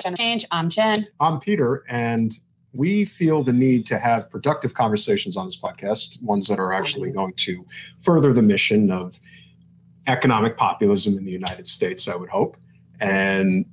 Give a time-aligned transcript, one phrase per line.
[0.00, 0.46] Change.
[0.50, 1.06] I'm Jen.
[1.20, 2.32] I'm Peter, and
[2.72, 7.08] we feel the need to have productive conversations on this podcast, ones that are actually
[7.08, 7.18] mm-hmm.
[7.18, 7.66] going to
[7.98, 9.20] further the mission of
[10.06, 12.56] economic populism in the United States, I would hope.
[13.00, 13.66] And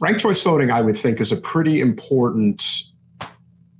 [0.00, 2.62] ranked choice voting, I would think, is a pretty important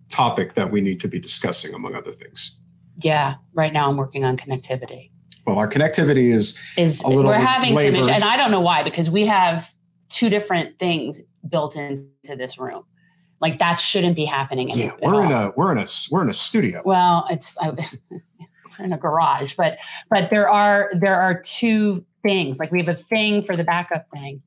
[0.09, 2.60] topic that we need to be discussing, among other things.
[3.01, 5.10] Yeah, right now I'm working on connectivity.
[5.46, 7.95] Well, our connectivity is is we're having labored.
[7.95, 9.73] some issues, and I don't know why because we have
[10.09, 12.85] two different things built into this room.
[13.41, 14.69] Like that shouldn't be happening.
[14.71, 16.83] Yeah, we're in a we're in a we're in a studio.
[16.85, 17.71] Well, it's I,
[18.11, 19.79] we're in a garage, but
[20.11, 22.59] but there are there are two things.
[22.59, 24.43] Like we have a thing for the backup thing.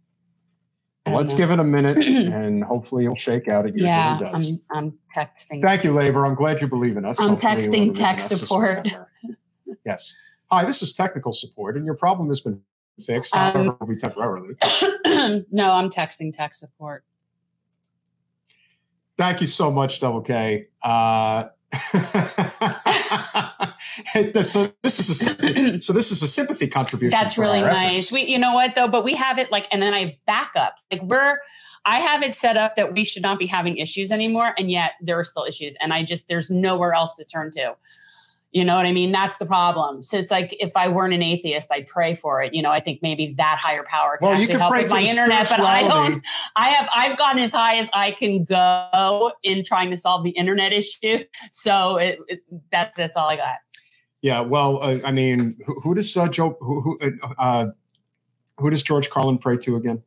[1.07, 1.37] Let's know.
[1.37, 3.65] give it a minute, and hopefully it'll shake out.
[3.65, 4.61] It usually yeah, does.
[4.69, 5.61] I'm, I'm texting.
[5.61, 6.25] Thank you, Labor.
[6.25, 7.19] I'm glad you believe in us.
[7.19, 8.87] I'm hopefully texting tech support.
[9.85, 10.15] yes.
[10.51, 12.61] Hi, this is technical support, and your problem has been
[13.01, 13.35] fixed.
[13.35, 14.55] Um, temporarily.
[15.51, 17.03] no, I'm texting tech support.
[19.17, 20.67] Thank you so much, Double K.
[20.81, 21.49] Uh,
[24.41, 27.17] so this is a so this is a sympathy contribution.
[27.17, 28.11] That's really nice.
[28.11, 30.75] We, you know what though, but we have it like, and then I back up.
[30.91, 31.37] Like we're,
[31.85, 34.93] I have it set up that we should not be having issues anymore, and yet
[35.01, 37.75] there are still issues, and I just there's nowhere else to turn to.
[38.53, 39.13] You know what I mean?
[39.13, 40.03] That's the problem.
[40.03, 42.53] So it's like if I weren't an atheist, I'd pray for it.
[42.53, 45.49] You know, I think maybe that higher power can well, actually help with my internet,
[45.49, 46.21] but I don't.
[46.57, 50.31] I have I've gone as high as I can go in trying to solve the
[50.31, 51.19] internet issue.
[51.51, 52.39] So it, it,
[52.71, 53.55] that's that's all I got.
[54.21, 56.57] Yeah, well, uh, I mean, who, who does uh, Joe?
[56.59, 57.67] Who who, uh, uh
[58.57, 60.03] who does George Carlin pray to again?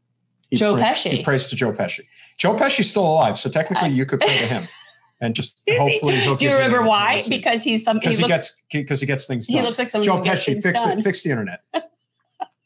[0.50, 1.11] He Joe pray, Pesci.
[1.11, 2.00] He prays to Joe Pesci.
[2.37, 4.69] Joe Pesci's still alive, so technically you could pray to him.
[5.20, 7.23] and just hopefully he'll do you remember why?
[7.29, 9.56] because he's some because he, he, gets because he gets things done.
[9.56, 11.62] he looks like joe pesci fix it fix the internet.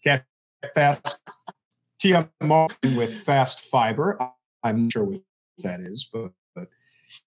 [0.05, 0.25] Get
[0.75, 1.21] fast.
[2.01, 4.19] Tmo with fast fiber.
[4.63, 5.21] I'm not sure what
[5.59, 6.69] that is but, but.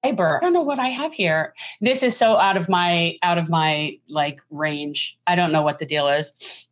[0.03, 0.37] Fiber.
[0.37, 1.53] I don't know what i have here.
[1.81, 5.19] This is so out of my out of my like range.
[5.27, 6.67] I don't know what the deal is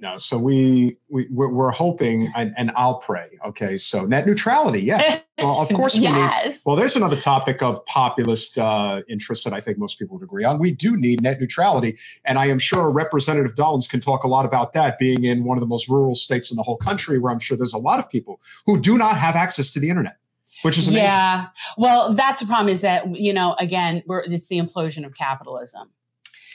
[0.00, 3.38] no, so we, we we're hoping, and, and I'll pray.
[3.44, 5.22] Okay, so net neutrality, yes.
[5.40, 6.46] Well, of course we yes.
[6.46, 6.60] need.
[6.66, 10.44] Well, there's another topic of populist uh, interest that I think most people would agree
[10.44, 10.58] on.
[10.58, 11.96] We do need net neutrality,
[12.26, 14.98] and I am sure Representative Dollens can talk a lot about that.
[14.98, 17.56] Being in one of the most rural states in the whole country, where I'm sure
[17.56, 20.16] there's a lot of people who do not have access to the internet
[20.62, 21.04] which is amazing.
[21.04, 21.46] Yeah.
[21.78, 25.88] Well, that's the problem is that, you know, again, it's the implosion of capitalism.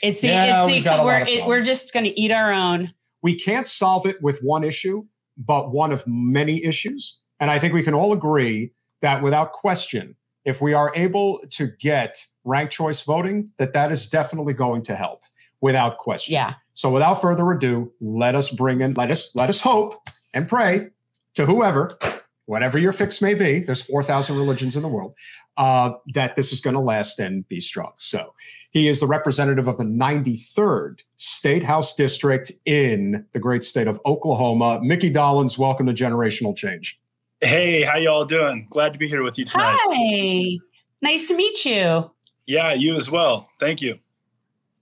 [0.04, 2.88] It's the, yeah, it's the, we're, it, we're just going to eat our own.
[3.26, 5.04] We can't solve it with one issue,
[5.36, 7.20] but one of many issues.
[7.40, 8.72] And I think we can all agree
[9.02, 14.08] that without question, if we are able to get ranked choice voting, that that is
[14.08, 15.24] definitely going to help
[15.60, 16.34] without question.
[16.34, 16.54] Yeah.
[16.76, 20.90] So without further ado, let us bring in, let us, let us hope and pray
[21.34, 21.98] to whoever
[22.46, 25.16] whatever your fix may be, there's 4,000 religions in the world,
[25.58, 27.94] uh, that this is going to last and be strong.
[27.98, 28.34] So
[28.72, 34.00] he is the representative of the 93rd State House District in the great state of
[34.06, 34.80] Oklahoma.
[34.82, 37.00] Mickey Dollens, welcome to Generational Change.
[37.42, 38.68] Hey, how y'all doing?
[38.70, 39.78] Glad to be here with you tonight.
[39.80, 40.58] Hi,
[41.02, 42.12] nice to meet you.
[42.48, 43.50] Yeah, you as well.
[43.60, 44.00] Thank you.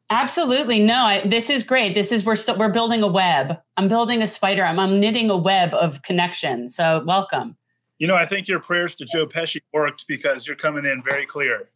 [0.09, 0.79] Absolutely.
[0.79, 1.95] No, I, this is great.
[1.95, 3.59] This is we're still we're building a web.
[3.77, 4.63] I'm building a spider.
[4.63, 6.75] I'm, I'm knitting a web of connections.
[6.75, 7.55] So welcome.
[7.97, 11.25] You know, I think your prayers to Joe Pesci worked because you're coming in very
[11.25, 11.69] clear.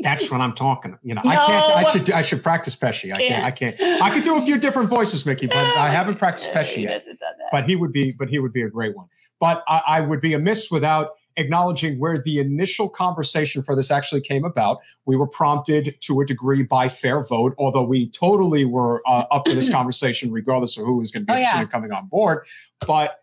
[0.02, 0.96] That's what I'm talking.
[1.02, 1.30] You know, no.
[1.30, 1.76] I can't.
[1.76, 2.10] I should.
[2.10, 3.12] I should practice Pesci.
[3.12, 3.44] I can't.
[3.44, 3.80] I can't.
[3.80, 7.04] I could do a few different voices, Mickey, but I haven't practiced Pesci yet.
[7.50, 8.12] But he would be.
[8.12, 9.06] But he would be a great one.
[9.40, 14.20] But I, I would be amiss without acknowledging where the initial conversation for this actually
[14.20, 14.78] came about.
[15.06, 19.46] We were prompted to a degree by fair vote, although we totally were uh, up
[19.46, 21.62] for this conversation, regardless of who was going to be oh, interested yeah.
[21.62, 22.46] in coming on board.
[22.86, 23.22] But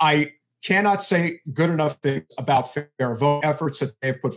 [0.00, 4.34] I cannot say good enough things about fair vote efforts that they've put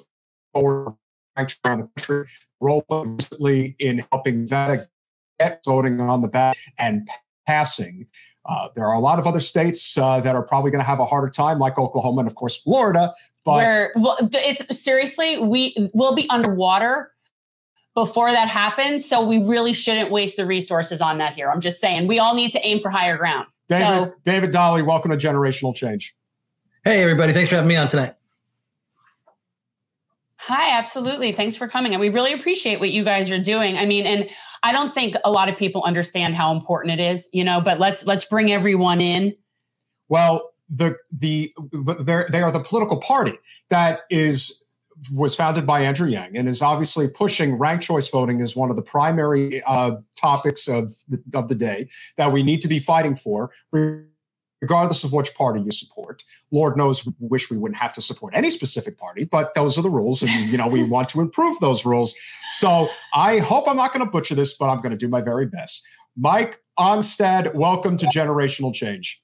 [0.53, 0.95] forward
[1.37, 2.27] around the country,
[2.59, 4.87] role recently in helping that
[5.39, 7.07] get voting on the ballot and
[7.47, 8.07] passing
[8.49, 10.99] uh, there are a lot of other states uh, that are probably going to have
[10.99, 13.13] a harder time, like Oklahoma and of course Florida.
[13.45, 17.11] But Where, well, it's seriously, we will be underwater
[17.93, 21.51] before that happens, so we really shouldn't waste the resources on that here.
[21.51, 23.45] I'm just saying, we all need to aim for higher ground.
[23.67, 26.15] David, so, David Daley, welcome to Generational Change.
[26.83, 27.33] Hey, everybody!
[27.33, 28.15] Thanks for having me on tonight.
[30.37, 31.33] Hi, absolutely.
[31.33, 31.93] Thanks for coming.
[31.93, 33.77] And we really appreciate what you guys are doing.
[33.77, 34.27] I mean, and
[34.63, 37.79] I don't think a lot of people understand how important it is, you know, but
[37.79, 39.33] let's let's bring everyone in.
[40.07, 41.53] Well, the the
[42.29, 43.37] they are the political party
[43.69, 44.65] that is
[45.13, 48.75] was founded by Andrew Yang and is obviously pushing ranked choice voting as one of
[48.75, 53.15] the primary uh, topics of the, of the day that we need to be fighting
[53.15, 53.51] for
[54.61, 56.23] regardless of which party you support.
[56.51, 59.81] Lord knows, we wish we wouldn't have to support any specific party, but those are
[59.81, 62.13] the rules, and you know we want to improve those rules.
[62.49, 65.21] So I hope I'm not going to butcher this, but I'm going to do my
[65.21, 65.87] very best.
[66.17, 69.21] Mike Onstad, welcome to Generational Change.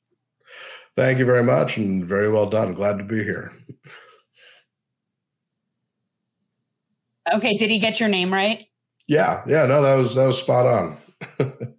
[0.96, 2.74] Thank you very much, and very well done.
[2.74, 3.52] Glad to be here.
[7.34, 8.64] Okay, did he get your name right?
[9.08, 10.98] Yeah, yeah, no, that was that was spot on.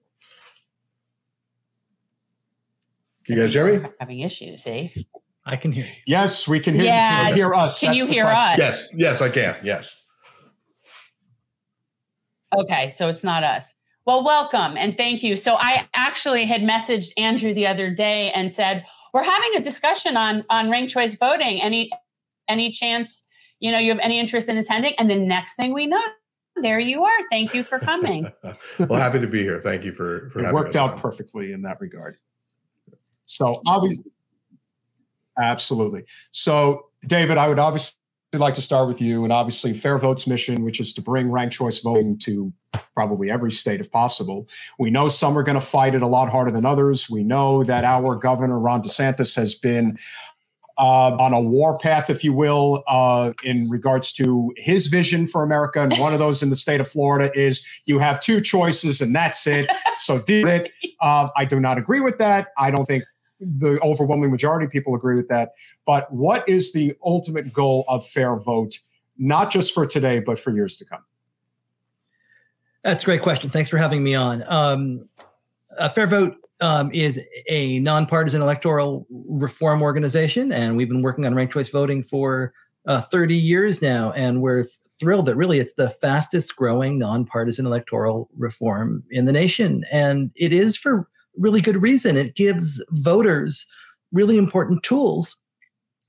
[3.27, 3.89] Can you guys hear me?
[3.99, 4.93] Having issues, see?
[4.95, 5.03] Eh?
[5.45, 5.93] I can hear you.
[6.07, 7.23] Yes, we can hear yeah.
[7.23, 7.27] you.
[7.27, 7.81] Can hear us.
[7.81, 8.65] Can That's you hear question.
[8.65, 8.89] us?
[8.93, 9.57] Yes, yes, I can.
[9.63, 10.05] Yes.
[12.57, 13.75] Okay, so it's not us.
[14.07, 15.37] Well, welcome and thank you.
[15.37, 20.17] So I actually had messaged Andrew the other day and said, "We're having a discussion
[20.17, 21.61] on on ranked choice voting.
[21.61, 21.91] Any
[22.49, 23.27] any chance,
[23.59, 26.03] you know, you have any interest in attending?" And the next thing we know,
[26.63, 27.29] there you are.
[27.31, 28.31] Thank you for coming.
[28.79, 29.61] well, happy to be here.
[29.61, 31.01] Thank you for for it worked out on.
[31.01, 32.17] perfectly in that regard.
[33.27, 34.11] So obviously,
[35.39, 36.05] absolutely.
[36.31, 37.99] So David, I would obviously
[38.37, 41.55] like to start with you, and obviously Fair Vote's mission, which is to bring ranked
[41.55, 42.53] choice voting to
[42.95, 44.47] probably every state if possible.
[44.79, 47.09] We know some are going to fight it a lot harder than others.
[47.09, 49.97] We know that our governor Ron DeSantis has been
[50.79, 55.43] uh, on a war path, if you will, uh, in regards to his vision for
[55.43, 55.81] America.
[55.81, 59.15] And one of those in the state of Florida is you have two choices and
[59.15, 59.71] that's it.
[59.99, 60.71] So deal it.
[60.99, 62.49] Uh, I do not agree with that.
[62.57, 63.05] I don't think
[63.41, 65.53] the overwhelming majority of people agree with that.
[65.85, 68.79] But what is the ultimate goal of fair vote,
[69.19, 71.05] not just for today, but for years to come?
[72.85, 73.51] That's a great question.
[73.51, 74.45] Thanks for having me on.
[74.47, 75.09] Um,
[75.77, 81.35] a fair vote um, is a nonpartisan electoral reform organization, and we've been working on
[81.35, 82.53] ranked choice voting for
[82.87, 87.67] uh, 30 years now, and we're th- thrilled that really it's the fastest growing nonpartisan
[87.67, 92.17] electoral reform in the nation, and it is for really good reason.
[92.17, 93.67] It gives voters
[94.13, 95.37] really important tools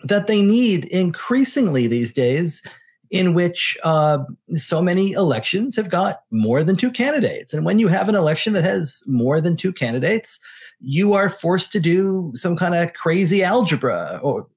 [0.03, 2.61] that they need increasingly these days
[3.09, 4.19] in which uh,
[4.51, 7.53] so many elections have got more than two candidates.
[7.53, 10.39] And when you have an election that has more than two candidates,
[10.79, 14.47] you are forced to do some kind of crazy algebra or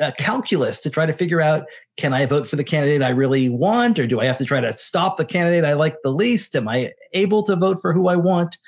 [0.00, 1.66] uh, calculus to try to figure out
[1.96, 4.60] can I vote for the candidate I really want, or do I have to try
[4.60, 6.56] to stop the candidate I like the least?
[6.56, 8.58] Am I able to vote for who I want?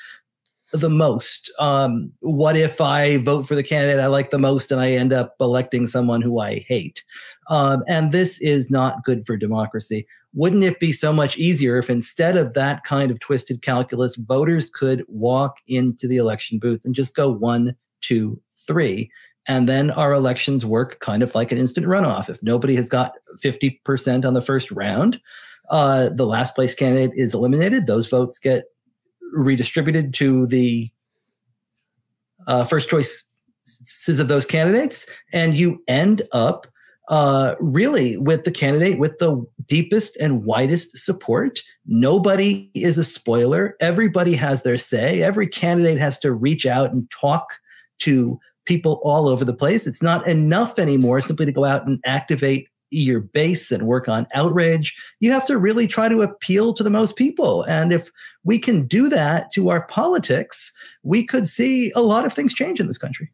[0.73, 1.53] The most?
[1.59, 5.13] Um, what if I vote for the candidate I like the most and I end
[5.13, 7.05] up electing someone who I hate?
[7.49, 10.07] Um, and this is not good for democracy.
[10.35, 14.69] Wouldn't it be so much easier if instead of that kind of twisted calculus, voters
[14.69, 19.11] could walk into the election booth and just go one, two, three?
[19.49, 22.29] And then our elections work kind of like an instant runoff.
[22.29, 23.13] If nobody has got
[23.43, 25.21] 50% on the first round,
[25.71, 27.87] uh, the last place candidate is eliminated.
[27.87, 28.65] Those votes get
[29.37, 30.91] redistributed to the
[32.47, 33.25] uh, first choices
[34.21, 36.67] of those candidates, and you end up
[37.09, 41.61] uh, really with the candidate with the deepest and widest support.
[41.87, 43.77] Nobody is a spoiler.
[43.81, 45.23] Everybody has their say.
[45.23, 47.59] Every candidate has to reach out and talk
[48.01, 49.87] to people all over the place.
[49.87, 54.27] It's not enough anymore simply to go out and activate your base and work on
[54.35, 54.95] outrage.
[55.21, 57.63] You have to really try to appeal to the most people.
[57.65, 58.11] And if
[58.45, 62.81] we can do that to our politics, we could see a lot of things change
[62.81, 63.31] in this country.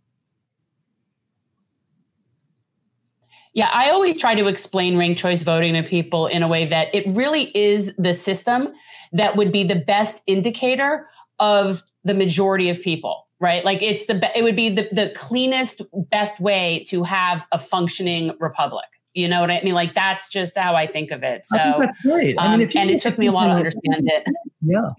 [3.54, 6.88] Yeah, I always try to explain ranked choice voting to people in a way that
[6.94, 8.72] it really is the system
[9.12, 11.06] that would be the best indicator
[11.38, 15.82] of the majority of people right like it's the it would be the, the cleanest
[16.10, 19.74] best way to have a functioning republic you know what I mean?
[19.74, 21.44] Like that's just how I think of it.
[21.44, 22.34] So that's great.
[22.38, 24.26] I mean, um, and it took me a while to understand it.
[24.64, 24.90] Yeah.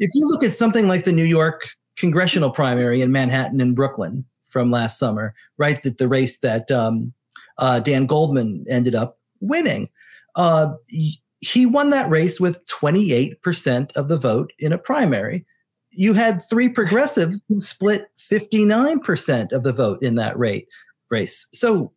[0.00, 4.24] If you look at something like the New York congressional primary in Manhattan and Brooklyn
[4.42, 5.80] from last summer, right?
[5.84, 7.12] That the race that um,
[7.58, 9.88] uh, Dan Goldman ended up winning.
[10.34, 10.72] Uh,
[11.40, 15.46] he won that race with 28% of the vote in a primary.
[15.90, 20.66] You had three progressives who split 59% of the vote in that rate
[21.10, 21.46] race.
[21.52, 21.92] So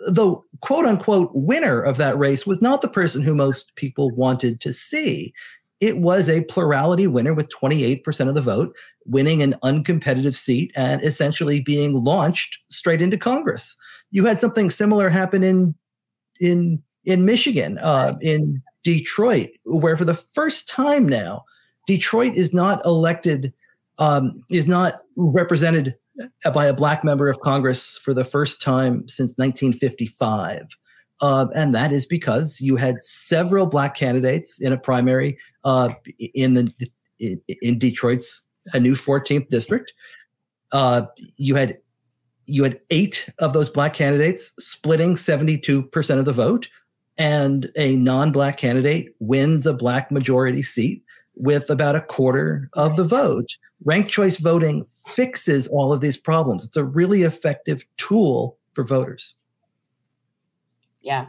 [0.00, 4.60] the quote unquote winner of that race was not the person who most people wanted
[4.60, 5.32] to see.
[5.80, 8.74] It was a plurality winner with 28% of the vote,
[9.04, 13.76] winning an uncompetitive seat and essentially being launched straight into Congress.
[14.10, 15.74] You had something similar happen in
[16.40, 21.44] in in Michigan, uh, in Detroit, where for the first time now,
[21.86, 23.52] Detroit is not elected,
[23.98, 25.94] um, is not represented
[26.52, 30.66] by a black member of Congress for the first time since 1955.
[31.20, 35.88] Uh, and that is because you had several black candidates in a primary uh,
[36.34, 38.44] in the in, Detroit's
[38.74, 39.92] a new 14th district.
[40.72, 41.02] Uh,
[41.36, 41.78] you had
[42.46, 46.68] you had eight of those black candidates splitting 72% of the vote,
[47.16, 51.02] and a non black candidate wins a black majority seat
[51.36, 53.56] with about a quarter of the vote.
[53.84, 56.64] Ranked choice voting fixes all of these problems.
[56.64, 59.34] It's a really effective tool for voters.
[61.02, 61.26] Yeah.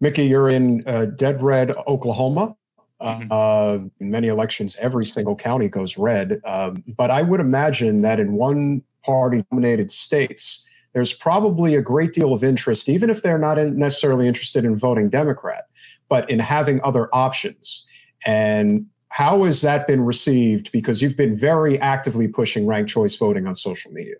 [0.00, 2.56] Mickey, you're in uh, dead red Oklahoma.
[3.00, 3.28] Mm-hmm.
[3.30, 6.40] Uh, in many elections, every single county goes red.
[6.44, 12.14] Um, but I would imagine that in one party dominated states, there's probably a great
[12.14, 15.64] deal of interest, even if they're not necessarily interested in voting Democrat,
[16.08, 17.86] but in having other options.
[18.24, 18.86] And
[19.16, 20.70] how has that been received?
[20.72, 24.16] Because you've been very actively pushing ranked choice voting on social media.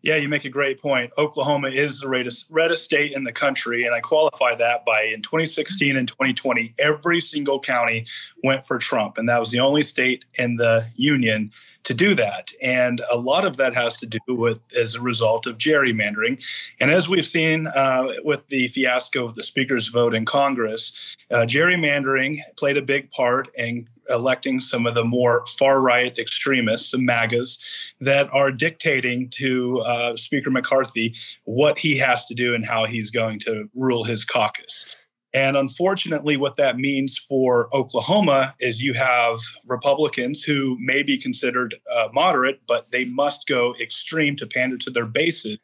[0.00, 1.10] Yeah, you make a great point.
[1.18, 5.20] Oklahoma is the reddest, reddest state in the country, and I qualify that by in
[5.20, 8.06] 2016 and 2020, every single county
[8.42, 11.52] went for Trump, and that was the only state in the union
[11.84, 12.50] to do that.
[12.62, 16.42] And a lot of that has to do with as a result of gerrymandering.
[16.80, 20.94] And as we've seen uh, with the fiasco of the speaker's vote in Congress,
[21.30, 26.90] uh, gerrymandering played a big part in electing some of the more far right extremists,
[26.90, 27.58] some MAGAs,
[28.00, 33.10] that are dictating to uh, Speaker McCarthy what he has to do and how he's
[33.10, 34.88] going to rule his caucus.
[35.34, 41.74] And unfortunately, what that means for Oklahoma is you have Republicans who may be considered
[41.92, 45.58] uh, moderate, but they must go extreme to pander to their bases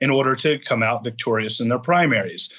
[0.00, 2.52] in order to come out victorious in their primaries.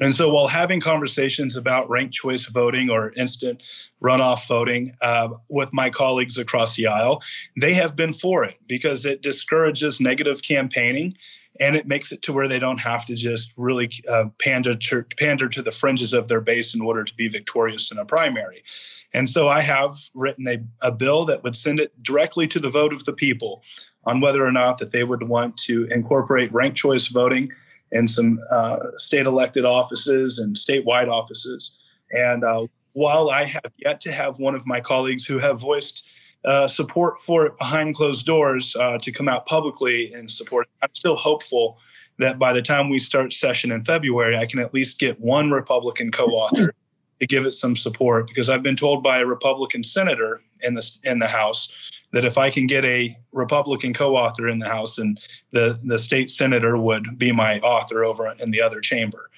[0.00, 3.62] And so, while having conversations about ranked choice voting or instant
[4.02, 7.22] runoff voting uh, with my colleagues across the aisle,
[7.56, 11.14] they have been for it because it discourages negative campaigning
[11.60, 15.04] and it makes it to where they don't have to just really uh, pander to,
[15.16, 18.64] pander to the fringes of their base in order to be victorious in a primary.
[19.12, 22.68] And so I have written a, a bill that would send it directly to the
[22.68, 23.62] vote of the people
[24.04, 27.52] on whether or not that they would want to incorporate ranked choice voting
[27.94, 31.78] in some uh, state elected offices and statewide offices.
[32.10, 36.04] And uh, while I have yet to have one of my colleagues who have voiced
[36.44, 40.68] uh, support for it behind closed doors uh, to come out publicly and support.
[40.82, 41.78] I'm still hopeful
[42.18, 45.50] that by the time we start session in February, I can at least get one
[45.50, 46.74] Republican co-author
[47.20, 50.90] to give it some support because I've been told by a Republican senator in the
[51.02, 51.72] in the House
[52.14, 56.30] that if I can get a Republican co-author in the House, and the the state
[56.30, 59.30] senator would be my author over in the other chamber.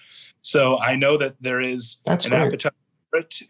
[0.42, 2.42] So I know that there is That's an great.
[2.42, 2.72] appetite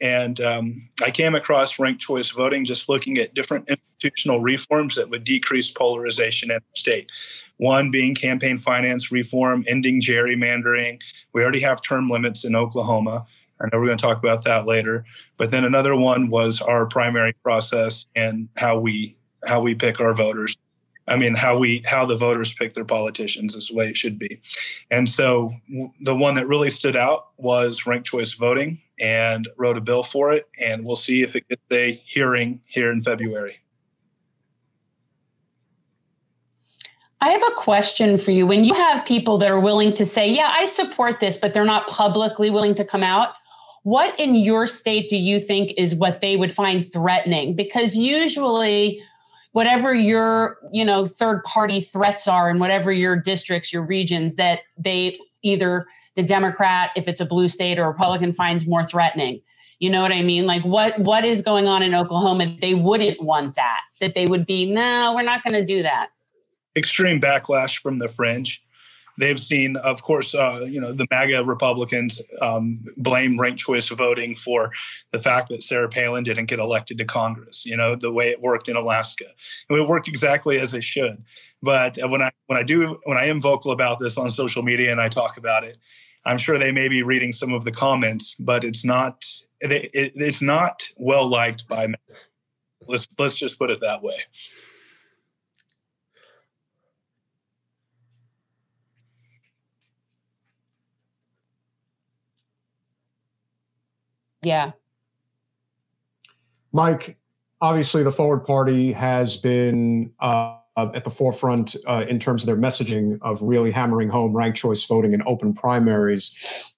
[0.00, 5.11] and um, I came across ranked choice voting just looking at different institutional reforms that
[5.11, 7.09] would decrease polarization in the state.
[7.59, 11.00] One being campaign finance reform, ending gerrymandering.
[11.33, 13.26] We already have term limits in Oklahoma.
[13.61, 15.05] I know we're going to talk about that later.
[15.39, 20.15] But then another one was our primary process and how we how we pick our
[20.15, 20.57] voters.
[21.09, 24.19] I mean, how we how the voters pick their politicians is the way it should
[24.19, 24.41] be.
[24.91, 25.55] And so
[26.01, 30.33] the one that really stood out was ranked choice voting, and wrote a bill for
[30.33, 33.61] it, and we'll see if it gets a hearing here in February.
[37.21, 38.47] I have a question for you.
[38.47, 41.65] When you have people that are willing to say, "Yeah, I support this," but they're
[41.65, 43.35] not publicly willing to come out,
[43.87, 47.55] what in your state do you think is what they would find threatening?
[47.55, 49.00] Because usually
[49.52, 54.62] whatever your you know third party threats are and whatever your districts your regions that
[54.76, 59.40] they either the democrat if it's a blue state or republican finds more threatening.
[59.78, 60.47] You know what i mean?
[60.47, 62.57] Like what what is going on in oklahoma?
[62.61, 66.09] They wouldn't want that that they would be no we're not going to do that.
[66.75, 68.65] Extreme backlash from the fringe
[69.18, 74.35] they've seen, of course, uh, you know, the MAGA Republicans um, blame ranked choice voting
[74.35, 74.70] for
[75.12, 77.66] the fact that Sarah Palin didn't get elected to Congress.
[77.66, 79.26] You know, the way it worked in Alaska,
[79.68, 81.25] and it worked exactly as it should.
[81.62, 84.90] But when I when I do when I am vocal about this on social media
[84.90, 85.78] and I talk about it,
[86.25, 89.25] I'm sure they may be reading some of the comments, but it's not
[89.61, 91.88] it, it, it's not well liked by.
[92.87, 94.16] Let's let's just put it that way.
[104.47, 104.71] Yeah.
[106.73, 107.19] Mike,
[107.61, 112.57] obviously, the Forward Party has been uh, at the forefront uh, in terms of their
[112.57, 116.73] messaging of really hammering home ranked choice voting and open primaries.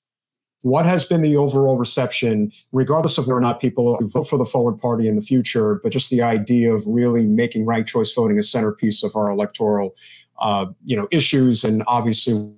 [0.62, 4.46] What has been the overall reception, regardless of whether or not people vote for the
[4.46, 8.38] Forward Party in the future, but just the idea of really making ranked choice voting
[8.38, 9.94] a centerpiece of our electoral,
[10.40, 12.50] uh, you know, issues, and obviously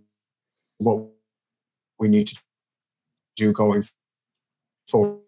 [0.79, 1.05] what
[1.99, 2.39] we need to
[3.35, 3.83] do going
[4.91, 5.21] forward.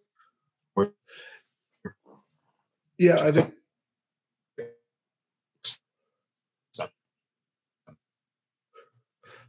[2.99, 3.55] Yeah, I think.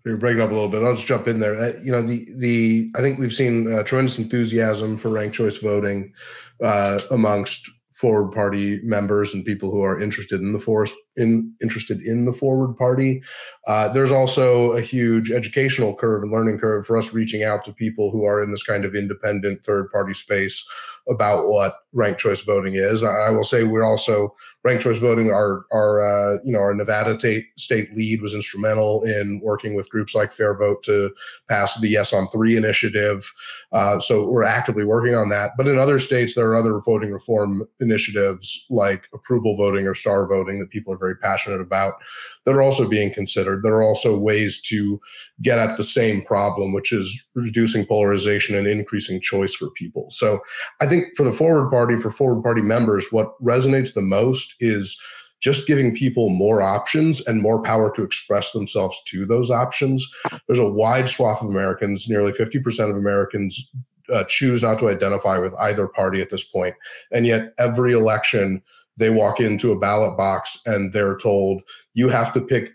[0.06, 0.84] you're breaking up a little bit.
[0.84, 1.56] I'll just jump in there.
[1.56, 5.58] Uh, you know, the the I think we've seen uh, tremendous enthusiasm for ranked choice
[5.58, 6.14] voting
[6.62, 12.02] uh, amongst forward party members and people who are interested in the forest in interested
[12.02, 13.22] in the forward party.
[13.68, 17.74] Uh, there's also a huge educational curve and learning curve for us reaching out to
[17.74, 20.66] people who are in this kind of independent third party space
[21.10, 23.04] about what ranked choice voting is.
[23.04, 27.20] I will say we're also ranked choice voting our our uh, you know our nevada
[27.20, 31.12] state state lead was instrumental in working with groups like Fair Vote to
[31.50, 33.32] pass the yes on three initiative.
[33.72, 35.52] Uh, so we're actively working on that.
[35.58, 40.28] But in other states there are other voting reform initiatives like approval voting or star
[40.28, 41.94] voting that people are very passionate about
[42.46, 43.64] that are also being considered.
[43.64, 45.00] There are also ways to
[45.42, 50.08] get at the same problem, which is reducing polarization and increasing choice for people.
[50.12, 50.40] So
[50.82, 54.98] I think for the forward party, for forward party members, what resonates the most is
[55.42, 60.10] just giving people more options and more power to express themselves to those options.
[60.48, 63.70] There's a wide swath of Americans, nearly 50% of Americans
[64.12, 66.76] uh, choose not to identify with either party at this point.
[67.12, 68.62] And yet, every election,
[68.98, 71.62] they walk into a ballot box and they're told
[71.94, 72.72] you have to pick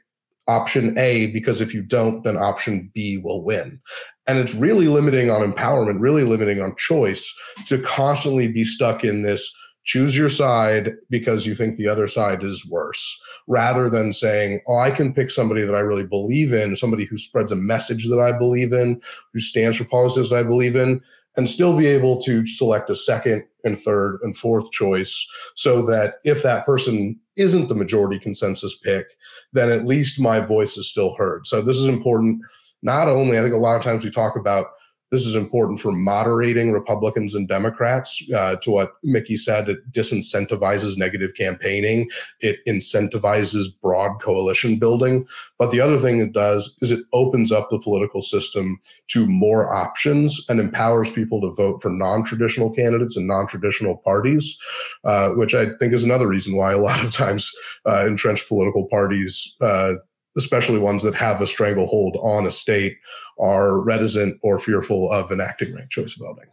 [0.47, 3.81] option A because if you don't, then option B will win.
[4.27, 7.33] And it's really limiting on empowerment, really limiting on choice
[7.67, 9.53] to constantly be stuck in this
[9.85, 14.77] choose your side because you think the other side is worse rather than saying, oh,
[14.77, 18.21] I can pick somebody that I really believe in, somebody who spreads a message that
[18.21, 19.01] I believe in,
[19.33, 21.01] who stands for policies I believe in,
[21.39, 26.15] and still be able to select a second and third and fourth choice so that
[26.25, 29.07] if that person isn't the majority consensus pick,
[29.53, 31.47] then at least my voice is still heard.
[31.47, 32.41] So this is important.
[32.83, 34.67] Not only, I think a lot of times we talk about
[35.11, 38.23] this is important for moderating Republicans and Democrats.
[38.35, 42.11] Uh, to what Mickey said, it disincentivizes negative campaigning.
[42.41, 45.27] It incentivizes broad coalition building.
[45.59, 49.75] But the other thing it does is it opens up the political system to more
[49.75, 54.59] options and empowers people to vote for non-traditional candidates and non-traditional parties,
[55.05, 57.51] uh, which I think is another reason why a lot of times
[57.89, 59.95] uh, entrenched political parties, uh,
[60.37, 62.97] especially ones that have a stranglehold on a state,
[63.39, 66.51] are reticent or fearful of enacting ranked choice voting.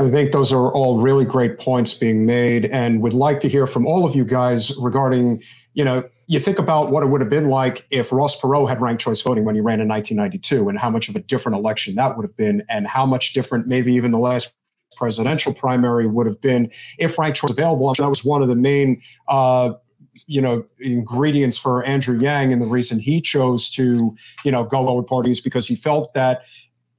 [0.00, 3.66] I think those are all really great points being made, and would like to hear
[3.66, 5.42] from all of you guys regarding,
[5.74, 8.80] you know, you think about what it would have been like if Ross Perot had
[8.80, 11.96] ranked choice voting when he ran in 1992, and how much of a different election
[11.96, 14.56] that would have been, and how much different maybe even the last
[14.96, 17.92] presidential primary would have been if ranked choice available.
[17.94, 19.72] That was one of the main uh,
[20.28, 24.14] you know ingredients for Andrew Yang and the reason he chose to
[24.44, 26.42] you know go lower parties because he felt that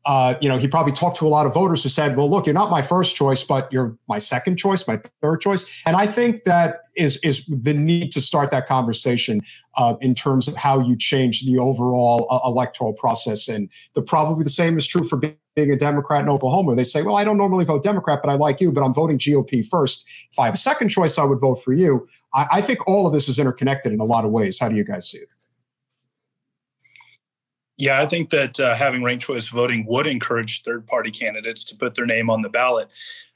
[0.06, 2.46] uh, you know, he probably talked to a lot of voters who said, "Well, look,
[2.46, 6.08] you're not my first choice, but you're my second choice, my third choice." And I
[6.08, 9.42] think that is is the need to start that conversation
[9.76, 13.50] uh, in terms of how you change the overall uh, electoral process.
[13.50, 16.76] And the probably the same is true for being a Democrat in Oklahoma.
[16.76, 19.18] They say, "Well, I don't normally vote Democrat, but I like you, but I'm voting
[19.18, 20.10] GOP first.
[20.32, 23.08] If I have a second choice, I would vote for you." I, I think all
[23.08, 24.60] of this is interconnected in a lot of ways.
[24.60, 25.30] How do you guys see it?
[27.78, 31.78] Yeah, I think that uh, having ranked choice voting would encourage third party candidates to
[31.78, 32.90] put their name on the ballot.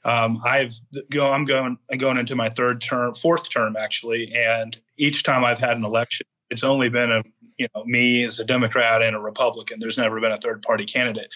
[0.04, 0.74] Um, I've
[1.08, 5.44] go, I'm going I'm going into my third term, fourth term actually, and each time
[5.44, 7.22] I've had an election, it's only been a
[7.56, 10.84] you know me as a democrat and a republican there's never been a third party
[10.84, 11.28] candidate.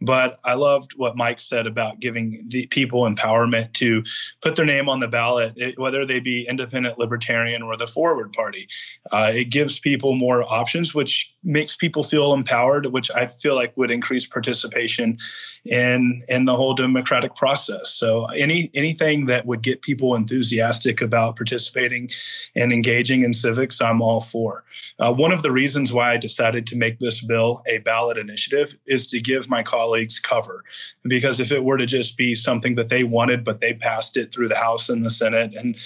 [0.00, 4.02] But i loved what mike said about giving the people empowerment to
[4.40, 8.68] put their name on the ballot whether they be independent libertarian or the forward party.
[9.10, 13.76] Uh, it gives people more options which makes people feel empowered which i feel like
[13.76, 15.16] would increase participation
[15.64, 21.36] in in the whole democratic process so any anything that would get people enthusiastic about
[21.36, 22.08] participating
[22.56, 24.64] and engaging in civics i'm all for
[24.98, 28.76] uh, one of the reasons why I decided to make this bill a ballot initiative
[28.86, 30.64] is to give my colleagues cover.
[31.04, 34.34] Because if it were to just be something that they wanted, but they passed it
[34.34, 35.76] through the House and the Senate, and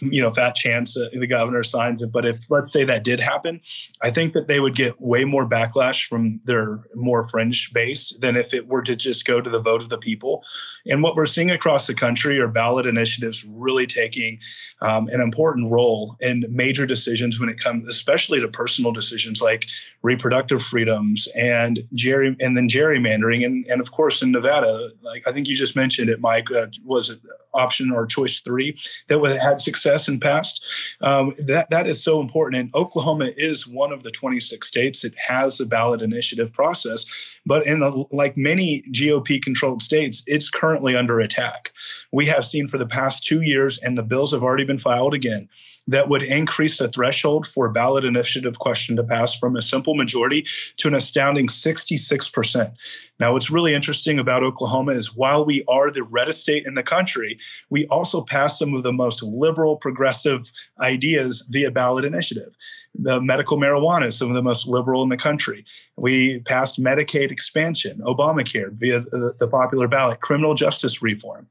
[0.00, 2.10] you know, fat chance uh, the governor signs it.
[2.12, 3.60] But if let's say that did happen,
[4.02, 8.36] I think that they would get way more backlash from their more fringe base than
[8.36, 10.42] if it were to just go to the vote of the people.
[10.86, 14.38] And what we're seeing across the country are ballot initiatives really taking
[14.80, 19.66] um, an important role in major decisions when it comes, especially to personal decisions like
[20.02, 25.32] reproductive freedoms and gerry and then gerrymandering, and and of course in Nevada, like I
[25.32, 27.20] think you just mentioned it, Mike, uh, was it
[27.58, 30.62] option or choice three that would have had success in past.
[31.00, 32.60] Um, that that is so important.
[32.60, 37.04] And Oklahoma is one of the 26 states that has a ballot initiative process,
[37.44, 41.70] but in a, like many GOP controlled states, it's currently under attack.
[42.12, 45.14] We have seen for the past two years, and the bills have already been filed
[45.14, 45.48] again
[45.88, 50.46] that would increase the threshold for ballot initiative question to pass from a simple majority
[50.76, 52.72] to an astounding 66%.
[53.20, 56.82] Now, what's really interesting about Oklahoma is while we are the reddest state in the
[56.82, 62.56] country, we also pass some of the most liberal, progressive ideas via ballot initiative.
[62.94, 65.64] The medical marijuana is some of the most liberal in the country.
[65.96, 71.48] We passed Medicaid expansion, Obamacare via the, the popular ballot, criminal justice reform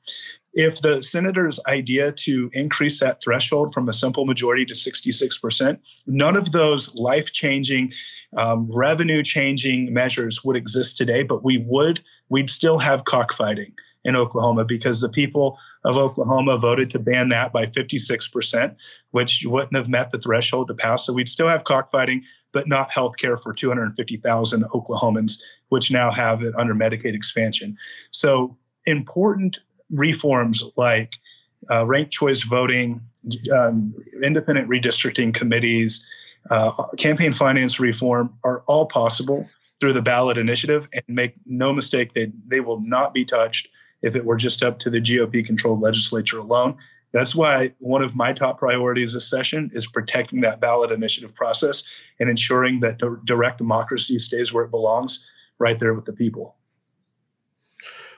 [0.58, 5.78] if the senator's idea to increase that threshold from a simple majority to 66%,
[6.08, 7.94] none of those life changing,
[8.36, 14.16] um, revenue changing measures would exist today, but we would, we'd still have cockfighting in
[14.16, 18.76] Oklahoma because the people of Oklahoma voted to ban that by 56%,
[19.12, 21.06] which wouldn't have met the threshold to pass.
[21.06, 26.42] So we'd still have cockfighting, but not health care for 250,000 Oklahomans, which now have
[26.42, 27.78] it under Medicaid expansion.
[28.12, 29.60] So important
[29.90, 31.14] reforms like
[31.72, 33.02] uh, ranked choice voting,
[33.54, 36.06] um, independent redistricting committees,
[36.50, 39.48] uh, campaign finance reform are all possible
[39.80, 40.90] through the ballot initiative.
[40.94, 43.70] And make no mistake, they, they will not be touched
[44.02, 46.78] if it were just up to the GOP controlled legislature alone.
[47.14, 51.84] That's why one of my top priorities this session is protecting that ballot initiative process
[52.20, 55.26] and ensuring that direct democracy stays where it belongs,
[55.58, 56.57] right there with the people.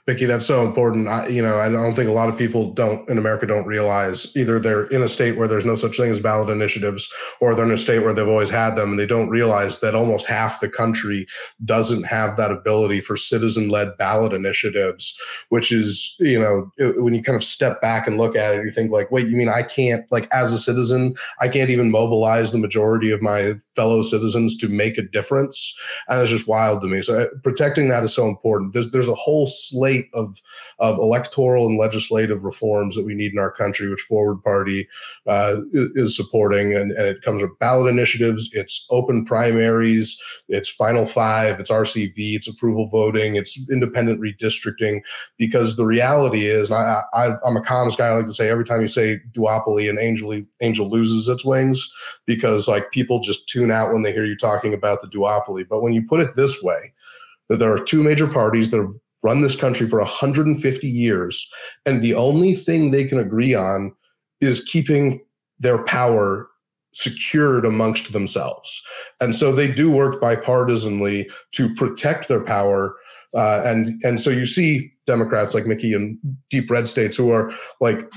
[0.10, 1.08] Mickey, that's so important.
[1.08, 4.36] I, you know, I don't think a lot of people don't in America don't realize
[4.36, 7.08] either they're in a state where there's no such thing as ballot initiatives,
[7.40, 9.94] or they're in a state where they've always had them, and they don't realize that
[9.94, 11.28] almost half the country
[11.64, 15.16] doesn't have that ability for citizen-led ballot initiatives.
[15.50, 18.66] Which is, you know, it, when you kind of step back and look at it,
[18.66, 21.92] you think like, wait, you mean I can't, like, as a citizen, I can't even
[21.92, 26.82] mobilize the majority of my fellow citizens to make a difference, and it's just wild
[26.82, 27.04] to me.
[27.04, 28.74] So uh, protecting that is so important.
[28.74, 30.42] There's there's a whole slate slate of
[30.80, 34.88] of electoral and legislative reforms that we need in our country, which Forward Party
[35.28, 38.50] uh, is supporting, and, and it comes with ballot initiatives.
[38.54, 40.20] It's open primaries.
[40.48, 41.60] It's Final Five.
[41.60, 42.14] It's RCV.
[42.18, 43.36] It's approval voting.
[43.36, 45.02] It's independent redistricting.
[45.38, 48.08] Because the reality is, I, I, I'm a comms guy.
[48.08, 51.92] I like to say every time you say duopoly, an angel angel loses its wings
[52.26, 55.68] because like people just tune out when they hear you talking about the duopoly.
[55.68, 56.94] But when you put it this way,
[57.50, 61.50] that there are two major parties that have run this country for 150 years,
[61.86, 63.94] and the only thing they can agree on
[64.42, 65.22] is keeping
[65.60, 66.50] their power
[66.94, 68.82] secured amongst themselves.
[69.22, 72.96] And so they do work bipartisanly to protect their power.
[73.34, 77.54] Uh, and and so you see Democrats like Mickey in deep red states who are
[77.80, 78.12] like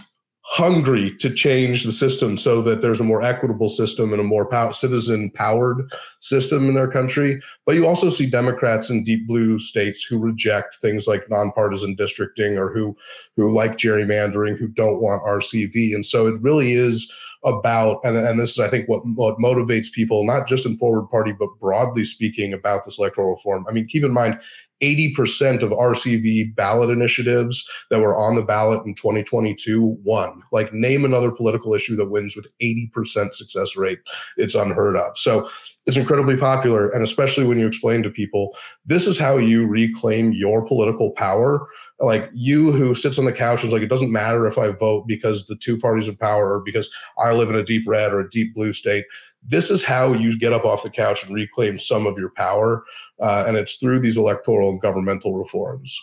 [0.44, 4.44] hungry to change the system so that there's a more equitable system and a more
[4.44, 5.88] pow- citizen powered
[6.20, 7.40] system in their country.
[7.64, 12.58] But you also see Democrats in deep blue states who reject things like nonpartisan districting
[12.58, 12.96] or who
[13.36, 15.94] who like gerrymandering, who don't want RCV.
[15.94, 17.10] And so it really is
[17.44, 21.08] about and, and this is i think what, what motivates people not just in forward
[21.08, 24.38] party but broadly speaking about this electoral reform i mean keep in mind
[24.82, 30.42] 80% of RCV ballot initiatives that were on the ballot in 2022 won.
[30.50, 34.00] Like, name another political issue that wins with 80% success rate.
[34.36, 35.16] It's unheard of.
[35.16, 35.48] So,
[35.86, 36.90] it's incredibly popular.
[36.90, 41.66] And especially when you explain to people, this is how you reclaim your political power.
[41.98, 45.06] Like, you who sits on the couch is like, it doesn't matter if I vote
[45.06, 48.20] because the two parties of power or because I live in a deep red or
[48.20, 49.04] a deep blue state
[49.44, 52.84] this is how you get up off the couch and reclaim some of your power.
[53.22, 55.96] Uh, and it's through these electoral and governmental reforms.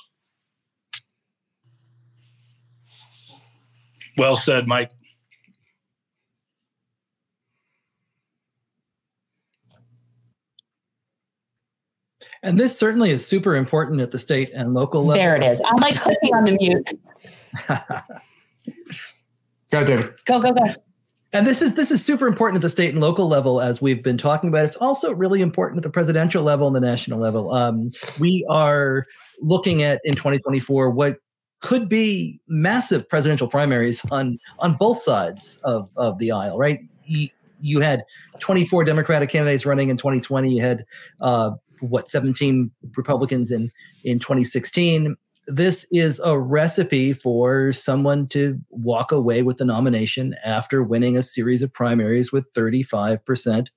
[4.18, 4.92] Well said, Mike.
[12.42, 15.22] And this certainly is super important at the state and local level.
[15.22, 15.62] There it is.
[15.66, 16.90] I'm like clicking on the mute.
[19.72, 20.14] go, David.
[20.26, 20.74] Go, go, go
[21.32, 24.04] and this is this is super important at the state and local level as we've
[24.04, 24.66] been talking about.
[24.66, 27.52] It's also really important at the presidential level and the national level.
[27.52, 29.06] Um, we are
[29.40, 31.18] looking at in 2024 what
[31.62, 36.80] could be massive presidential primaries on on both sides of, of the aisle right?
[37.06, 37.30] You,
[37.62, 38.04] you had
[38.40, 40.86] 24 democratic candidates running in 2020 you had
[41.22, 43.72] uh, what 17 republicans in
[44.04, 45.16] in 2016
[45.50, 51.24] this is a recipe for someone to walk away with the nomination after winning a
[51.24, 53.68] series of primaries with 35%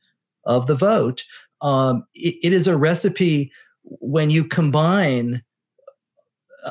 [0.44, 1.24] of the vote.
[1.62, 3.50] Um, it, it is a recipe
[3.84, 5.42] when you combine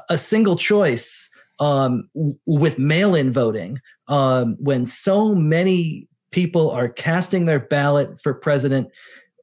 [0.09, 2.09] a single choice um,
[2.45, 8.87] with mail-in voting, um, when so many people are casting their ballot for president,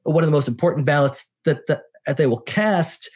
[0.03, 1.83] one of the most important ballots that, that
[2.17, 3.09] they will cast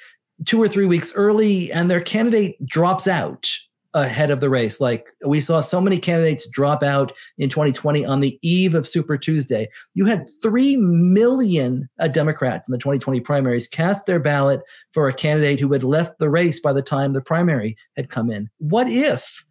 [0.46, 3.50] two or three weeks early, and their candidate drops out
[3.94, 4.82] ahead of the race.
[4.82, 9.18] Like we saw so many candidates drop out in 2020 on the eve of Super
[9.18, 9.70] Tuesday.
[9.94, 15.14] You had 3 million uh, Democrats in the 2020 primaries cast their ballot for a
[15.14, 18.50] candidate who had left the race by the time the primary had come in.
[18.58, 19.46] What if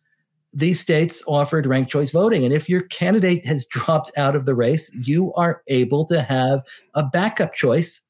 [0.54, 2.44] these states offered ranked choice voting.
[2.44, 6.60] And if your candidate has dropped out of the race, you are able to have
[6.94, 8.02] a backup choice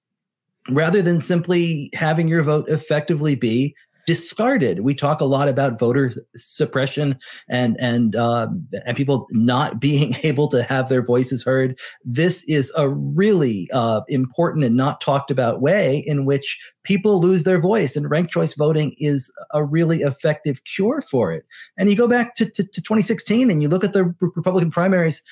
[0.71, 3.75] rather than simply having your vote effectively be
[4.07, 4.81] discarded.
[4.81, 7.17] We talk a lot about voter suppression
[7.49, 8.49] and and uh,
[8.85, 11.79] and people not being able to have their voices heard.
[12.05, 17.45] This is a really uh, important and not talked about way in which people lose
[17.45, 21.45] their voice, and ranked choice voting is a really effective cure for it.
[21.77, 25.23] And you go back to, to, to 2016 and you look at the Republican primaries.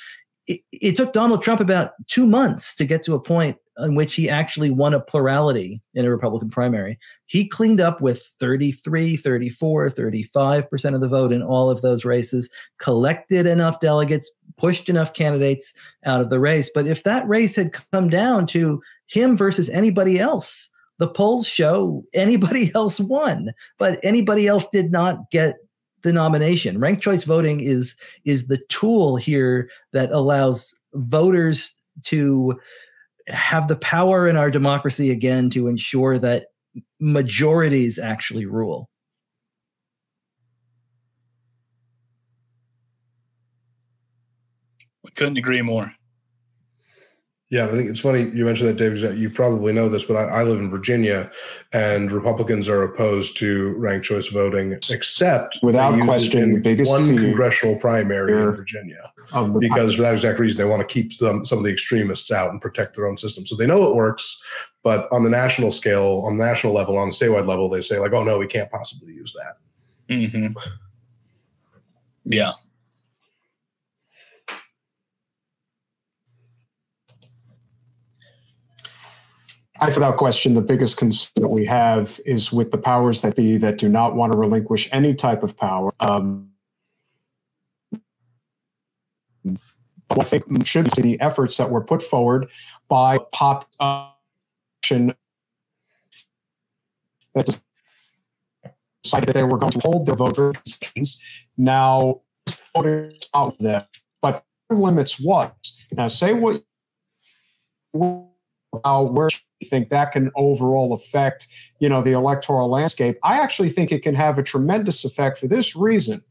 [0.47, 4.14] It, it took Donald Trump about two months to get to a point in which
[4.14, 6.99] he actually won a plurality in a Republican primary.
[7.27, 12.51] He cleaned up with 33, 34, 35% of the vote in all of those races,
[12.79, 15.73] collected enough delegates, pushed enough candidates
[16.05, 16.71] out of the race.
[16.73, 22.05] But if that race had come down to him versus anybody else, the polls show
[22.14, 25.57] anybody else won, but anybody else did not get
[26.03, 26.79] the nomination.
[26.79, 32.59] Ranked choice voting is is the tool here that allows voters to
[33.28, 36.46] have the power in our democracy again to ensure that
[37.00, 38.88] majorities actually rule.
[45.02, 45.94] We couldn't agree more.
[47.50, 49.18] Yeah, I think it's funny you mentioned that, Dave.
[49.18, 51.28] You probably know this, but I, I, live in Virginia,
[51.72, 57.74] and Republicans are opposed to ranked choice voting, except without question, the biggest one congressional
[57.74, 59.12] primary in Virginia,
[59.58, 62.52] because for that exact reason, they want to keep some some of the extremists out
[62.52, 63.44] and protect their own system.
[63.44, 64.40] So they know it works,
[64.84, 67.98] but on the national scale, on the national level, on the statewide level, they say
[67.98, 70.56] like, "Oh no, we can't possibly use that." Mm-hmm.
[72.26, 72.52] Yeah,
[79.81, 83.57] I, without question, the biggest concern that we have is with the powers that be
[83.57, 85.90] that do not want to relinquish any type of power.
[86.01, 86.51] Um,
[89.47, 92.51] I think should be the efforts that were put forward
[92.88, 95.14] by population
[97.35, 97.61] that
[99.03, 100.59] decided they were going to hold their voters.
[101.57, 102.21] Now,
[102.75, 103.87] voters out there,
[104.21, 105.57] but limits what?
[105.93, 106.62] Now, say what
[107.95, 109.29] about where
[109.64, 111.46] think that can overall affect
[111.79, 113.18] you know the electoral landscape?
[113.23, 116.23] I actually think it can have a tremendous effect for this reason.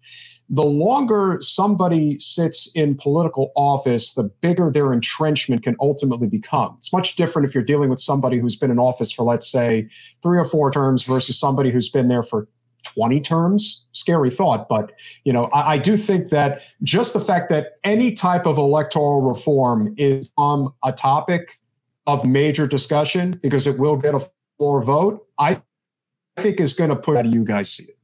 [0.52, 6.74] The longer somebody sits in political office the bigger their entrenchment can ultimately become.
[6.80, 9.88] It's much different if you're dealing with somebody who's been in office for let's say
[10.24, 12.48] three or four terms versus somebody who's been there for
[12.84, 13.86] 20 terms.
[13.92, 18.14] Scary thought but you know I, I, do think that just the fact that any
[18.14, 21.59] type of electoral reform is on a topic
[22.14, 24.22] of major discussion because it will get a
[24.58, 25.62] floor vote, I
[26.38, 27.98] think is going to put how do you guys see it?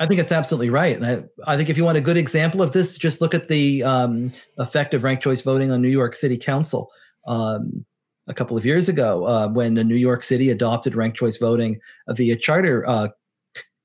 [0.00, 0.96] I think it's absolutely right.
[0.96, 3.48] And I, I think if you want a good example of this, just look at
[3.48, 6.90] the um, effect of ranked choice voting on New York City Council.
[7.26, 7.86] Um,
[8.26, 11.78] a couple of years ago, uh, when the New York City adopted ranked choice voting
[12.08, 13.08] via charter uh,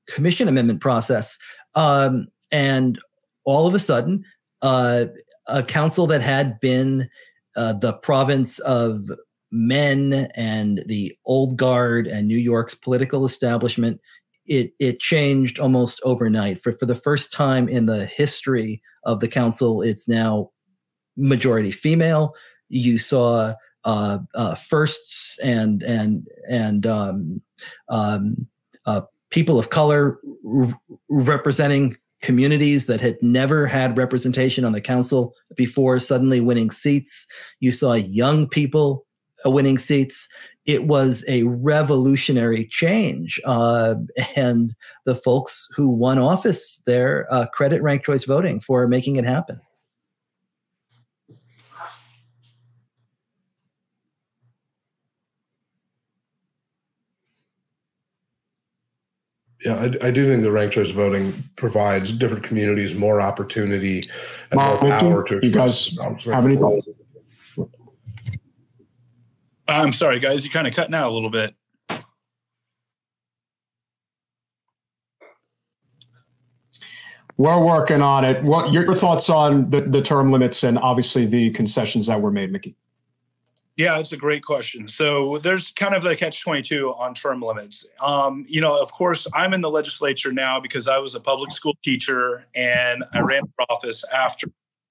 [0.08, 1.38] commission amendment process.
[1.74, 2.98] Um, and
[3.44, 4.24] all of a sudden,
[4.62, 5.06] uh,
[5.50, 7.08] a council that had been
[7.56, 9.10] uh, the province of
[9.50, 14.00] men and the old guard and New York's political establishment,
[14.46, 16.58] it it changed almost overnight.
[16.58, 20.50] For for the first time in the history of the council, it's now
[21.16, 22.34] majority female.
[22.68, 27.42] You saw uh, uh, firsts and and and um,
[27.88, 28.46] um,
[28.86, 30.20] uh, people of color
[31.08, 37.26] representing communities that had never had representation on the council before suddenly winning seats.
[37.60, 39.06] You saw young people
[39.44, 40.28] uh, winning seats.
[40.66, 43.40] It was a revolutionary change.
[43.44, 43.96] Uh,
[44.36, 44.74] and
[45.06, 49.60] the folks who won office there uh, credit ranked choice voting for making it happen.
[59.64, 64.02] yeah, I, I, do think the ranked choice voting provides different communities more opportunity
[64.50, 65.92] and Mark, more power to express.
[65.92, 66.88] You guys have any thoughts?
[69.68, 71.54] I'm sorry, guys, you're kind of cutting out a little bit.
[77.36, 78.42] We're working on it.
[78.42, 82.52] What your thoughts on the, the term limits and obviously the concessions that were made,
[82.52, 82.76] Mickey?
[83.76, 84.88] Yeah, it's a great question.
[84.88, 87.88] So there's kind of the catch 22 on term limits.
[88.00, 91.50] Um, you know, of course, I'm in the legislature now because I was a public
[91.50, 94.48] school teacher and I ran for office after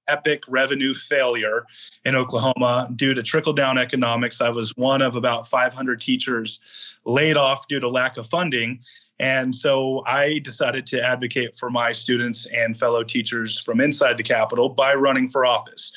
[0.07, 1.65] epic revenue failure
[2.03, 4.41] in Oklahoma due to trickle down economics.
[4.41, 6.59] I was one of about 500 teachers
[7.05, 8.79] laid off due to lack of funding.
[9.19, 14.23] And so I decided to advocate for my students and fellow teachers from inside the
[14.23, 15.91] Capitol by running for office.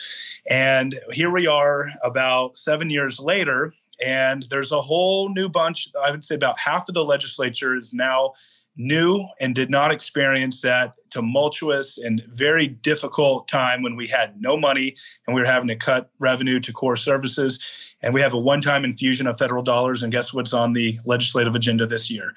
[0.49, 5.87] And here we are about seven years later, and there's a whole new bunch.
[6.03, 8.33] I would say about half of the legislature is now
[8.77, 14.57] new and did not experience that tumultuous and very difficult time when we had no
[14.57, 17.63] money and we were having to cut revenue to core services.
[18.01, 20.03] And we have a one time infusion of federal dollars.
[20.03, 22.35] And guess what's on the legislative agenda this year?